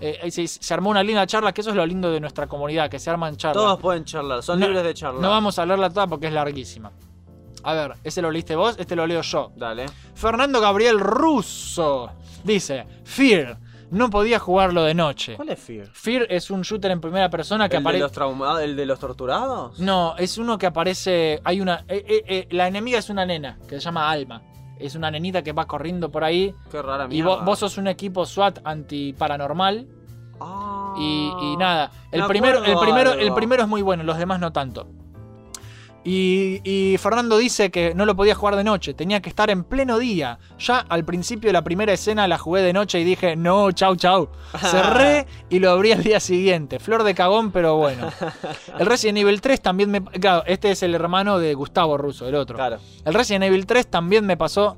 [0.02, 2.90] Eh, se, se armó una linda charla, que eso es lo lindo de nuestra comunidad,
[2.90, 3.64] que se arman charlas.
[3.64, 5.22] Todos pueden charlar, son No- libres de charlar.
[5.22, 6.92] No vamos a leerla toda porque es larguísima.
[7.64, 9.54] A ver, ese lo leíste vos, este lo leo yo.
[9.56, 9.86] Dale.
[10.14, 12.10] Fernando Gabriel Russo
[12.44, 13.58] dice: Fear,
[13.92, 15.36] no podía jugarlo de noche.
[15.38, 15.88] ¿Cuál es Fear?
[15.94, 18.02] Fear es un shooter en primera persona que ¿El de, aparece.
[18.04, 19.80] los trauma- ¿El de los torturados?
[19.80, 21.40] No, es uno que aparece.
[21.46, 21.86] Hay una.
[21.88, 24.42] eh, eh, la enemiga es una nena que se llama Alma.
[24.80, 26.54] Es una nenita que va corriendo por ahí.
[26.72, 27.30] Qué rara Y mierda.
[27.36, 29.88] vos, vos sos un equipo SWAT antiparanormal.
[30.40, 30.96] Ah.
[30.98, 31.92] Y, y nada.
[32.12, 34.88] El Me primero, el, primero, el primero es muy bueno, los demás no tanto.
[36.06, 39.64] Y, y Fernando dice que no lo podía jugar de noche, tenía que estar en
[39.64, 40.38] pleno día.
[40.60, 43.96] Ya al principio de la primera escena la jugué de noche y dije, no, chau,
[43.96, 44.28] chau.
[44.60, 46.80] Cerré y lo abrí al día siguiente.
[46.80, 48.10] Flor de cagón, pero bueno.
[48.80, 50.04] El Resident Evil 3 también me...
[50.04, 52.58] Claro, este es el hermano de Gustavo Russo, el otro.
[52.58, 52.80] Claro.
[53.06, 54.78] El Resident Evil 3 también me pasó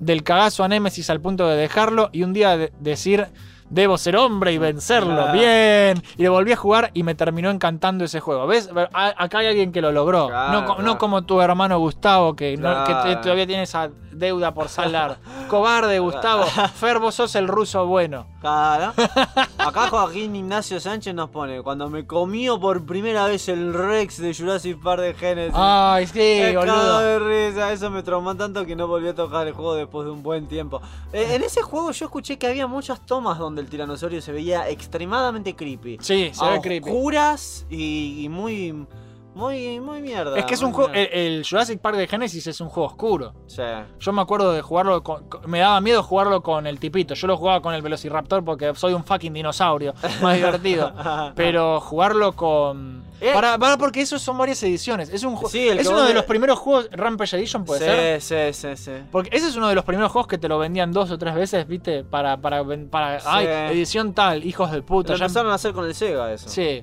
[0.00, 3.26] del cagazo a Nemesis al punto de dejarlo y un día de- decir,
[3.72, 5.32] debo ser hombre y vencerlo.
[5.32, 6.00] Bien.
[6.16, 8.46] Y lo volví a jugar y me terminó encantando ese juego.
[8.46, 8.70] ¿Ves?
[8.92, 10.28] A- acá hay alguien que lo logró.
[10.28, 10.98] Claro, no, co- no claro.
[10.98, 13.20] como tu hermano Gustavo, que, no- que te- Claro.
[13.22, 15.16] todavía tiene esa deuda por saldar.
[15.48, 16.44] Cobarde, Gustavo.
[16.74, 18.26] Fer, vos sos el ruso bueno.
[18.40, 18.92] Claro.
[19.58, 24.34] Acá Joaquín Ignacio Sánchez nos pone, cuando me comió por primera vez el Rex de
[24.34, 25.54] Jurassic Park de Genesis.
[25.56, 26.98] Ay, sí, cago boludo.
[27.00, 27.18] de
[27.50, 30.22] risa, eso me traumó tanto que no volví a tocar el juego después de un
[30.22, 30.82] buen tiempo.
[31.12, 34.68] Eh, en ese juego yo escuché que había muchas tomas donde el tiranosaurio se veía
[34.68, 35.98] extremadamente creepy.
[36.00, 36.90] Sí, se ve creepy.
[36.90, 38.86] Oscuras y, y muy,
[39.34, 40.38] muy, muy mierda.
[40.38, 40.92] Es que es un juego.
[40.92, 43.34] El, el Jurassic Park de Genesis es un juego oscuro.
[43.46, 43.62] Sí.
[43.98, 47.14] Yo me acuerdo de jugarlo con, Me daba miedo jugarlo con el tipito.
[47.14, 49.94] Yo lo jugaba con el Velociraptor porque soy un fucking dinosaurio.
[50.22, 50.92] Más divertido.
[51.34, 53.02] Pero jugarlo con.
[53.20, 53.30] Eh.
[53.32, 55.08] Para, para, porque eso son varias ediciones.
[55.08, 56.88] Es un Sí, el Es uno de me- los primeros juegos.
[56.90, 57.86] Rampage Edition puede sí,
[58.26, 58.52] ser.
[58.52, 58.92] sí, sí, sí.
[59.12, 61.34] Porque ese es uno de los primeros juegos que te lo vendían dos o tres
[61.34, 62.04] veces, ¿viste?
[62.04, 62.36] Para.
[62.36, 63.26] para, para Sí.
[63.30, 65.12] Ay, edición tal, hijos de puta.
[65.12, 66.48] Lo ya- empezaron a hacer con el Sega eso.
[66.48, 66.82] Sí.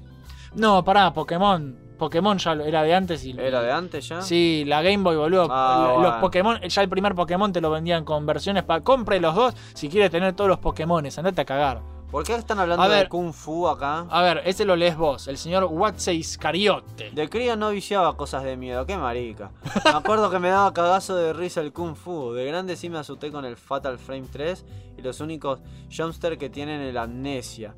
[0.56, 1.89] No, pará, Pokémon.
[2.00, 3.32] Pokémon ya era de antes y.
[3.40, 4.24] ¿Era de antes ya?
[4.24, 5.48] Sí, la Game Boy, boludo.
[5.52, 6.20] Ah, Los bueno.
[6.22, 8.82] Pokémon, ya el primer Pokémon te lo vendían con versiones para.
[8.82, 11.16] Compre los dos si quieres tener todos los Pokémones.
[11.20, 11.82] Andate a cagar.
[12.10, 13.08] ¿Por qué están hablando A de ver.
[13.10, 14.08] Kung Fu acá?
[14.10, 17.12] A ver, ese lo lees vos, el señor Watsei Iscariote.
[17.12, 19.52] De crío no viciaba cosas de miedo, qué marica.
[19.86, 22.34] Me acuerdo que me daba cagazo de risa el Kung Fu.
[22.34, 24.66] De grande sí me asusté con el Fatal Frame 3
[24.98, 25.60] y los únicos
[25.96, 27.76] jumpster que tienen el Amnesia.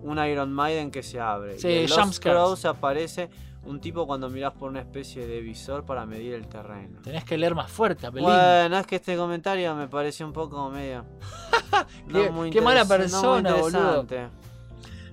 [0.00, 1.58] Un Iron Maiden que se abre.
[1.58, 2.38] Sí, y Lost jumpscares.
[2.38, 3.30] Crows aparece
[3.64, 7.00] un tipo cuando mirás por una especie de visor para medir el terreno.
[7.02, 8.28] Tenés que leer más fuerte, Apelín.
[8.28, 11.04] Bueno, es que este comentario me pareció un poco medio.
[12.12, 14.00] Qué- qué mala interes- no muy persona, boludo.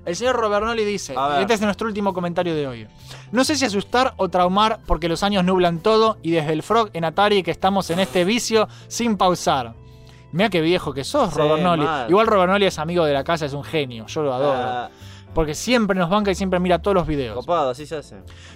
[0.05, 2.87] El señor Robernoli dice, este es nuestro último comentario de hoy.
[3.31, 6.89] No sé si asustar o traumar porque los años nublan todo y desde el Frog
[6.93, 9.73] en Atari que estamos en este vicio sin pausar.
[10.31, 11.85] Mira qué viejo que sos, Sí, Robernoli.
[12.09, 14.59] Igual Robernoli es amigo de la casa, es un genio, yo lo adoro.
[14.59, 14.89] Ah,
[15.33, 17.35] Porque siempre nos banca y siempre mira todos los videos.
[17.35, 18.15] copado, así se hace.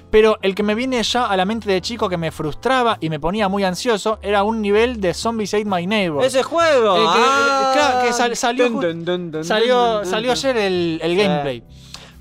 [0.10, 3.10] Pero el que me viene ya a la mente de chico que me frustraba y
[3.10, 6.24] me ponía muy ansioso era un nivel de Zombies Ate My Neighbor.
[6.24, 6.96] ¡Ese juego!
[6.98, 7.72] Eh, que- Ah.
[7.74, 11.64] claro, que sal- salió Dun, ju- dun, dun, dun, Salió, salió ayer el, el gameplay.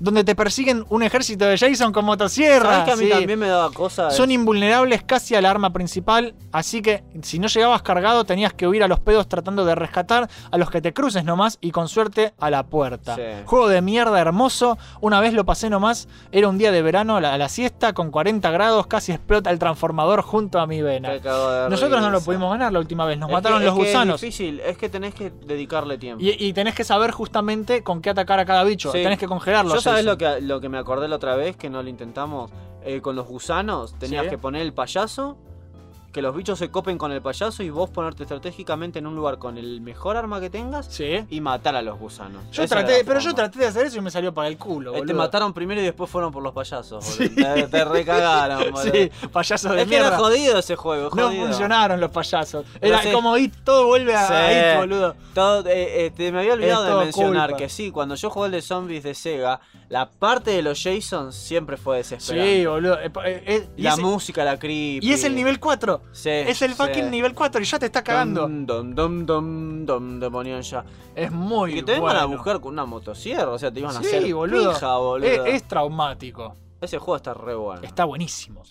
[0.03, 2.69] Donde te persiguen un ejército de Jason con motosierra.
[2.69, 3.09] ¿Sabes que a mí sí.
[3.11, 4.13] también me daba cosas?
[4.13, 8.83] Son invulnerables casi al arma principal, así que si no llegabas cargado tenías que huir
[8.83, 12.33] a los pedos tratando de rescatar a los que te cruces nomás y con suerte
[12.37, 13.15] a la puerta.
[13.15, 13.21] Sí.
[13.45, 17.21] Juego de mierda hermoso, una vez lo pasé nomás, era un día de verano a
[17.21, 21.13] la, a la siesta con 40 grados, casi explota el transformador junto a mi vena.
[21.69, 23.87] Nosotros no lo pudimos ganar la última vez, nos Es mataron que- los es que
[23.87, 24.15] gusanos.
[24.15, 26.21] Es difícil, es que tenés que dedicarle tiempo.
[26.21, 28.91] Y, y tenés que saber justamente con qué atacar a cada bicho.
[28.91, 29.01] Sí.
[29.01, 29.75] Tenés que congelarlos.
[29.75, 32.51] Yo sabes lo que, lo que me acordé la otra vez, que no lo intentamos
[32.85, 34.29] Eh, con los gusanos, tenías Sí.
[34.31, 35.37] que poner el payaso,
[36.13, 39.39] que los bichos se copen con el payaso y vos ponerte estratégicamente en un lugar
[39.39, 41.25] con el mejor arma que tengas Sí.
[41.29, 42.43] y matar a los gusanos.
[42.51, 44.91] Yo Esa traté, pero yo traté de hacer eso y me salió para el culo.
[44.91, 45.15] Eh, Te boludo.
[45.17, 47.03] mataron primero y después fueron por los payasos.
[47.03, 47.29] Sí.
[47.29, 48.91] Te, te recagaron, boludo.
[48.93, 50.17] Sí, payasos de Es que era mierda.
[50.19, 51.47] jodido ese juego, No jodido.
[51.47, 52.65] funcionaron los payasos.
[52.79, 54.33] Era como It, todo vuelve a, Sí.
[54.33, 55.15] a It, boludo.
[55.33, 57.57] Todo, eh, eh, te- me había olvidado Es de mencionar culpa.
[57.57, 59.59] que sí, cuando yo jugué el de zombies de Sega,
[59.89, 62.59] la parte de los Jasons siempre fue desesperante.
[62.59, 62.99] Sí, boludo.
[63.01, 64.99] Eh, La música, la creepy.
[65.01, 66.02] y es el nivel 4.
[66.11, 67.09] Sí, Es el fucking sí.
[67.09, 68.41] nivel 4 y ya te está cagando.
[68.47, 68.65] Dum,
[68.95, 70.83] dum, dum, te ponían ya.
[71.15, 72.37] Es muy Y que te vengan a bueno.
[72.37, 74.73] buscar con una motosierra, o sea, te iban a Sí, hacer boludo.
[74.73, 75.27] pija, boludo.
[75.27, 76.55] Es, es traumático.
[76.81, 77.81] Ese juego está re bueno.
[77.83, 78.63] Está buenísimo.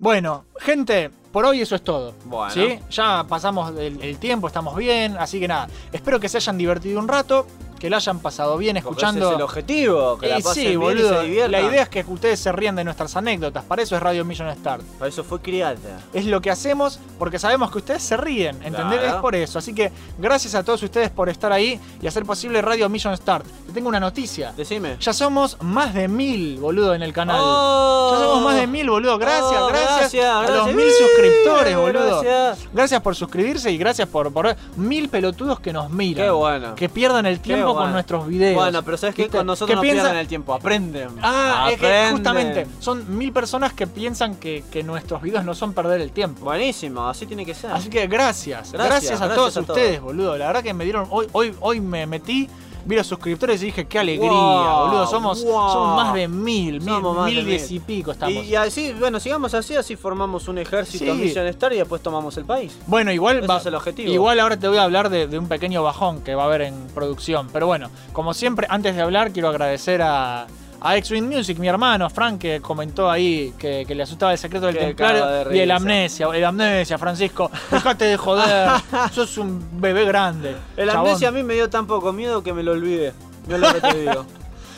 [0.00, 2.14] Bueno, gente, por hoy eso es todo.
[2.24, 2.52] Bueno.
[2.54, 2.78] ¿Sí?
[2.90, 5.68] Ya pasamos el, el tiempo, estamos bien, así que nada.
[5.92, 7.46] Espero que se hayan divertido un rato,
[7.78, 9.20] que la hayan pasado bien escuchando.
[9.26, 11.20] ese es el objetivo, que la Y pasen sí, bien y boludo.
[11.20, 11.52] se diviertan.
[11.52, 13.64] La idea es que ustedes se rían de nuestras anécdotas.
[13.64, 14.82] Para eso es Radio Mission Start.
[14.98, 15.76] Para eso fue criada.
[16.12, 19.00] Es lo que hacemos porque sabemos que ustedes se ríen, ¿entendés?
[19.00, 19.16] Claro.
[19.16, 19.58] Es por eso.
[19.58, 23.46] Así que gracias a todos ustedes por estar ahí y hacer posible Radio Mission Start.
[23.66, 24.52] Te tengo una noticia.
[24.56, 24.96] Decime.
[25.00, 27.40] Ya somos más de mil, boludo, en el canal.
[27.40, 28.10] Oh.
[28.14, 29.18] Ya somos más de mil, boludo.
[29.18, 30.74] Gracias, Oh, gracias, gracias, a los gracias.
[30.76, 32.20] mil suscriptores, boludo.
[32.22, 32.68] Gracias.
[32.72, 36.24] Gracias por suscribirse y gracias por, por mil pelotudos que nos miran.
[36.26, 36.74] Qué bueno.
[36.74, 37.92] Que pierdan el tiempo con bueno.
[37.92, 38.54] nuestros videos.
[38.54, 39.28] Bueno, pero ¿sabes qué?
[39.28, 41.10] Con nosotros no piensan- pierden el tiempo, aprenden.
[41.22, 45.72] Ah, es que justamente son mil personas que piensan que, que nuestros videos no son
[45.72, 46.44] perder el tiempo.
[46.44, 47.70] Buenísimo, así tiene que ser.
[47.72, 50.02] Así que gracias, gracias, Gracias, a gracias todos a ustedes, todos.
[50.04, 50.36] boludo.
[50.36, 51.06] La verdad que me dieron.
[51.10, 52.48] Hoy, hoy, hoy me metí,
[52.88, 55.06] vi los suscriptores y dije, qué alegría, Wow, boludo.
[55.06, 55.70] Somos, wow.
[55.72, 57.76] somos más de mil, mil, Somos más mil de diez mil.
[57.76, 58.34] y pico estamos.
[58.44, 61.10] Y, y así, bueno, sigamos así, así formamos un ejército Sí.
[61.10, 62.76] en Mission Star y después tomamos el país.
[62.86, 64.10] Bueno, igual Ese va- es el objetivo.
[64.12, 66.62] Igual ahora te voy a hablar de, de un pequeño bajón que va a haber
[66.62, 67.48] en producción.
[67.52, 70.46] Pero bueno, como siempre, antes de hablar, quiero agradecer a,
[70.80, 74.66] a X-Wing Music, mi hermano, Frank, que comentó ahí que, que le asustaba el secreto
[74.66, 76.28] del Qué templario cago de y el amnesia.
[76.32, 77.50] El amnesia, Francisco.
[77.70, 78.70] Dejate de joder.
[79.12, 80.56] sos un bebé grande.
[80.76, 81.06] El chabón.
[81.06, 83.12] amnesia a mí me dio tan poco miedo que me lo olvidé.
[83.48, 84.26] No lo que te digo.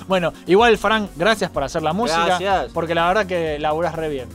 [0.09, 2.25] Bueno, igual, Frank, gracias por hacer la música.
[2.25, 2.73] Gracias.
[2.73, 4.29] Porque la verdad que laburás re bien.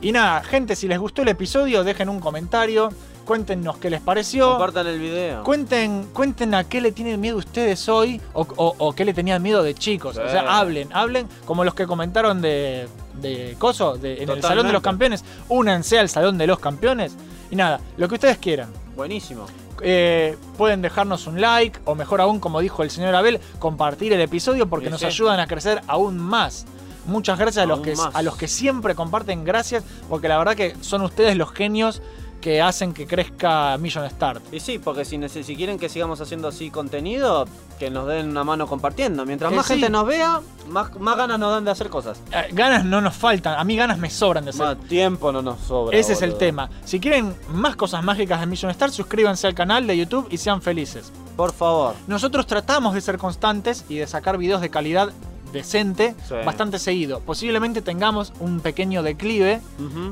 [0.00, 2.88] Y nada, gente, si les gustó el episodio, dejen un comentario.
[3.24, 4.50] Cuéntenos qué les pareció.
[4.50, 5.44] Compartan el video.
[5.44, 9.40] Cuenten, cuenten a qué le tienen miedo ustedes hoy o, o- o qué le tenían
[9.42, 10.16] miedo de chicos.
[10.18, 12.88] O sea, hablen, hablen como los que comentaron de,
[13.20, 14.42] de Coso, de- en el.
[14.42, 15.24] Salón de los Campeones.
[15.48, 17.16] Únanse al Salón de los Campeones.
[17.50, 18.70] Y nada, lo que ustedes quieran.
[18.96, 19.46] Buenísimo.
[19.84, 24.20] Eh, pueden dejarnos un like o mejor aún, como dijo el señor Abel, compartir el
[24.20, 25.06] episodio porque Sí, nos sí.
[25.06, 26.66] ayudan a crecer aún más.
[27.04, 28.14] Muchas gracias a los, que, más.
[28.14, 32.00] a los que siempre comparten, gracias, porque la verdad que son ustedes los genios
[32.42, 34.42] que hacen que crezca Mission Start.
[34.52, 35.16] Y sí, porque si,
[35.56, 37.46] quieren que sigamos haciendo así contenido,
[37.78, 39.24] que nos den una mano compartiendo.
[39.24, 39.74] Mientras Que más sí.
[39.74, 42.20] gente nos vea, más, más ganas nos dan de hacer cosas.
[42.32, 44.66] Eh, ganas no nos faltan, a mí ganas me sobran de hacer.
[44.66, 45.96] Más tiempo no nos sobra.
[45.96, 46.68] Ese es el tema.
[46.84, 50.60] Si quieren más cosas mágicas de Mission Start, suscríbanse al canal de YouTube y sean
[50.60, 51.12] felices.
[51.36, 51.94] Por favor.
[52.08, 55.12] Nosotros tratamos de ser constantes y de sacar videos de calidad
[55.52, 56.34] decente Sí.
[56.44, 57.20] bastante seguido.
[57.20, 59.60] Posiblemente tengamos un pequeño declive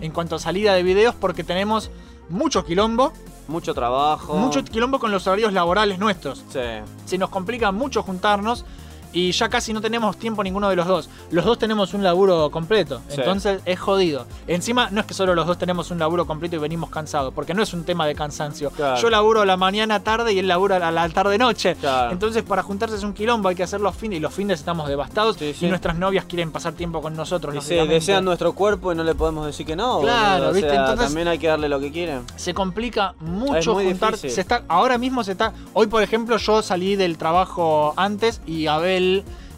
[0.00, 1.90] en cuanto a salida de videos porque tenemos
[2.30, 3.12] mucho quilombo,
[3.48, 4.36] Mucho trabajo.
[4.36, 6.44] mucho quilombo con los horarios laborales nuestros.
[6.50, 6.60] Sí.
[7.04, 8.64] Se nos complica mucho juntarnos
[9.12, 11.08] y ya casi no tenemos tiempo ninguno de los dos.
[11.30, 13.16] Los dos tenemos un laburo completo, Sí.
[13.18, 14.26] entonces es jodido.
[14.46, 17.54] Encima no es que solo los dos tenemos un laburo completo y venimos cansados, porque
[17.54, 18.70] no es un tema de cansancio.
[18.70, 19.00] Claro.
[19.00, 21.74] Yo laburo la mañana tarde y él labura a la tarde noche.
[21.76, 22.12] Claro.
[22.12, 24.88] Entonces para juntarse es un quilombo, hay que hacer los fines y los fines estamos
[24.88, 25.66] devastados Sí, sí.
[25.66, 27.54] y nuestras novias quieren pasar tiempo con nosotros.
[27.54, 30.00] Y se desean nuestro cuerpo y no le podemos decir que no.
[30.00, 30.70] Claro, ¿viste?
[30.74, 32.22] Entonces- también hay que darle lo que quieren.
[32.36, 34.10] se complica mucho juntar.
[34.12, 34.30] difícil.
[34.30, 35.52] Se está, ahora mismo se está.
[35.72, 38.99] Hoy, por ejemplo, yo salí del trabajo antes y Abel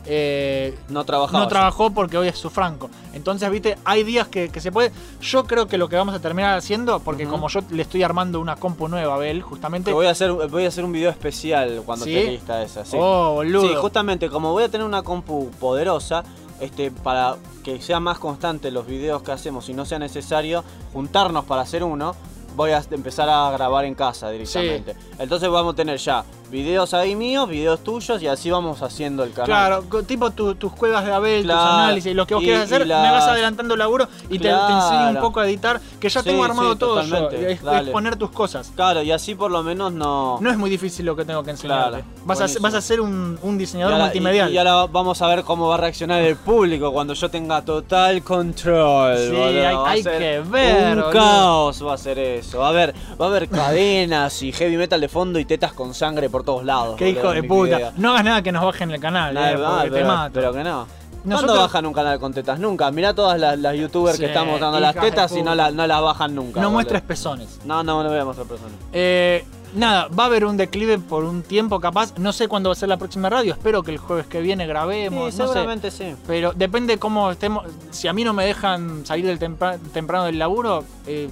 [0.04, 1.38] eh, No trabajaba.
[1.44, 2.90] no trabajó porque hoy es su franco.
[3.12, 4.90] Entonces, viste, hay días que, que se puede.
[5.20, 8.40] Yo creo que lo que vamos a terminar haciendo, porque como yo le estoy armando
[8.40, 9.90] una compu nueva a Abel, justamente.
[9.90, 12.16] Te voy a hacer, voy a hacer un video especial cuando ¿Sí?
[12.16, 12.96] esté lista esa, sí.
[12.98, 13.68] Oh, boludo.
[13.68, 16.24] Sí, justamente como voy a tener una compu poderosa,
[16.60, 21.44] este, para que sea más constante los videos que hacemos y no sea necesario juntarnos
[21.44, 22.16] para hacer uno,
[22.54, 24.94] voy a empezar a grabar en casa directamente.
[25.18, 29.30] Entonces vamos a tener ya videos ahí míos, videos tuyos y así vamos haciendo el
[29.32, 29.46] canal.
[29.46, 31.60] Claro, tipo tu- tus cuevas de Abel, Claro.
[31.62, 34.06] tus análisis, lo que vos Y- quieras hacer, y las- me vas adelantando el laburo
[34.28, 37.02] y te- te, enseño un poco a editar, que ya Sí, tengo armado sí, todo
[37.02, 37.30] yo.
[37.30, 37.60] Es,
[37.90, 38.70] poner tus cosas.
[38.76, 40.36] Claro, y así por lo menos no...
[40.42, 41.88] No es muy difícil lo que tengo que enseñarte.
[41.90, 42.62] Claro, vas, a, buenísimo.
[42.64, 44.50] vas a ser un, un Y diseñador ahora- multimedial.
[44.50, 47.62] Y, y ahora vamos a ver cómo va a reaccionar el público cuando yo tenga
[47.64, 49.16] total control.
[49.16, 49.86] Sí, boludo.
[49.86, 51.10] hay- que ver, Un boludo.
[51.12, 52.41] caos va a ser eso.
[52.58, 55.94] Va a haber, va a haber cadenas y heavy metal de fondo y tetas con
[55.94, 56.96] sangre por todos lados.
[56.96, 57.92] Qué boludo, hijo de mi puta.
[57.96, 60.30] No hagas nada que nos bajen el canal, Nada, eh, porque te pero, mato.
[60.34, 60.86] pero que no.
[61.22, 62.58] ¿Cuándo Nosotros- bajan un canal con tetas?
[62.58, 62.90] Nunca.
[62.90, 65.54] Mirá todas las, las youtubers Sí, que están mostrando las hijas de tetas y no,
[65.54, 66.60] la- no las bajan nunca.
[66.60, 66.70] no boludo.
[66.72, 67.60] muestres pezones.
[67.64, 68.74] No, no, no voy a mostrar personas.
[68.92, 69.44] Eh,
[69.76, 72.18] nada, va a haber un declive por un tiempo capaz.
[72.18, 73.52] No sé cuándo va a ser la próxima radio.
[73.52, 75.32] Espero que el jueves que viene grabemos.
[75.32, 75.52] Sí, no sé.
[75.52, 76.12] seguramente sí.
[76.26, 77.66] Pero depende cómo estemos.
[77.92, 81.30] Si a mí no me dejan salir del tempra- temprano del laburo, eh,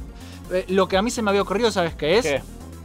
[0.52, 2.26] eh, lo que a mí se me había ocurrido, ¿sabes qué es?
[2.26, 2.42] ¿Qué?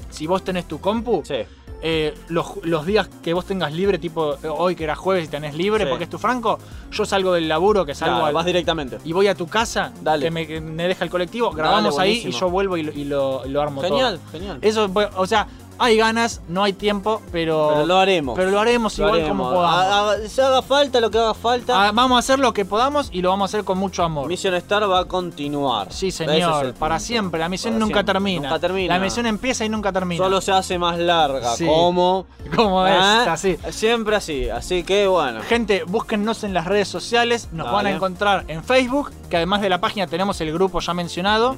[0.09, 1.35] Si vos tenés tu compu, Sí.
[1.81, 5.27] eh, los, los días que vos tengas libre, tipo eh, hoy que era jueves y
[5.27, 5.89] tenés libre Sí.
[5.89, 6.57] porque es tu franco,
[6.91, 8.97] yo salgo del laburo, que salgo Claro, al- vas directamente.
[9.03, 10.23] y voy a tu casa, Dale.
[10.25, 13.49] que me, que me deja el colectivo, grabamos ahí y yo vuelvo y lo, y
[13.49, 14.31] lo- armo Genial, todo.
[14.31, 14.57] genial.
[14.61, 15.47] Eso, o sea,
[15.77, 18.35] hay ganas, no hay tiempo, pero, Pero lo haremos.
[18.37, 19.47] pero lo haremos Lo igual haremos.
[19.47, 20.31] como podamos.
[20.31, 21.87] Se haga falta lo que haga falta.
[21.87, 24.27] Ah, vamos a hacer lo que podamos y lo vamos a hacer con mucho amor.
[24.27, 25.91] Mission Star va a continuar.
[25.91, 27.39] Sí, es señor, para siempre.
[27.39, 28.13] La misión Para nunca siempre.
[28.13, 28.49] termina.
[28.49, 28.93] Nunca termina.
[28.97, 30.23] La misión empieza y nunca termina.
[30.23, 31.55] Solo se hace más larga.
[31.55, 31.65] Sí.
[31.65, 32.25] ¿Cómo?
[32.55, 33.33] Como es, ¿Ah?
[33.33, 33.57] así.
[33.71, 34.49] Siempre así.
[34.49, 35.41] Así que bueno.
[35.41, 37.49] Gente, búsquennos en las redes sociales.
[37.51, 37.75] Nos Dale.
[37.75, 41.55] van a encontrar en Facebook, que además de la página tenemos el grupo ya mencionado.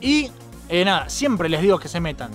[0.00, 0.30] Y
[0.68, 2.30] eh, nada, siempre les digo que se metan.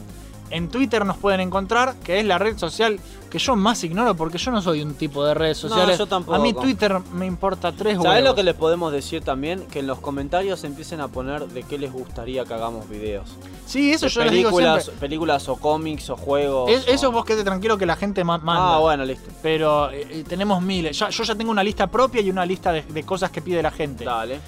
[0.52, 3.00] En Twitter nos pueden encontrar, que es la red social
[3.30, 5.98] que yo más ignoro porque yo no soy un tipo de redes No, sociales.
[5.98, 6.36] yo tampoco.
[6.36, 8.24] A mí Twitter me importa tres ¿Sabes huevos.
[8.30, 9.66] lo que les podemos decir también?
[9.68, 13.30] Que en los comentarios empiecen a poner de qué les gustaría que hagamos videos.
[13.66, 15.00] Sí, eso De yo les digo películas, siempre.
[15.08, 16.70] películas o cómics o juegos.
[16.70, 18.76] Es- eso o- vos quedate tranquilo que la gente ma- manda.
[18.76, 19.30] Ah, bueno, listo.
[19.42, 21.00] Pero eh, eh, tenemos miles.
[21.00, 23.62] Ya- yo ya tengo una lista propia y una lista de, de cosas que pide
[23.64, 24.04] la gente.
[24.04, 24.40] Dale.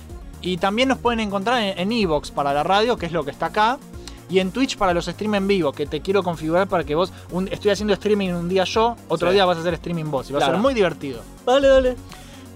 [0.41, 3.31] Y también nos pueden encontrar en en Evox para la radio, que es lo que
[3.31, 3.77] está acá.
[4.29, 7.11] Y en Twitch para los streams en vivo, que te quiero configurar para que vos.
[7.31, 9.33] un- estoy haciendo streaming un día yo, otro Sí.
[9.35, 10.29] día vas a hacer streaming vos.
[10.29, 11.21] Y va a ser muy divertido.
[11.45, 11.95] Dale, dale.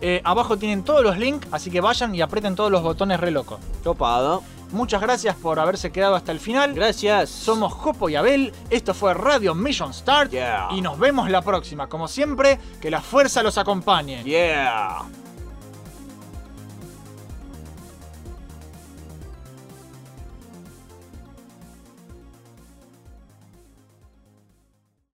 [0.02, 3.31] Eh, abajo tienen todos los links, así que vayan y aprieten todos los botones re
[3.31, 3.60] loco.
[3.84, 4.44] Copado.
[4.72, 6.73] Muchas gracias por haberse quedado hasta el final.
[6.73, 7.30] Gracias.
[7.30, 10.68] Somos Jopo y Abel, esto fue Radio Mission Start Yeah.
[10.72, 11.88] y nos vemos la próxima.
[11.88, 14.23] Como siempre, que la fuerza los acompañe.
[14.23, 15.03] Yeah.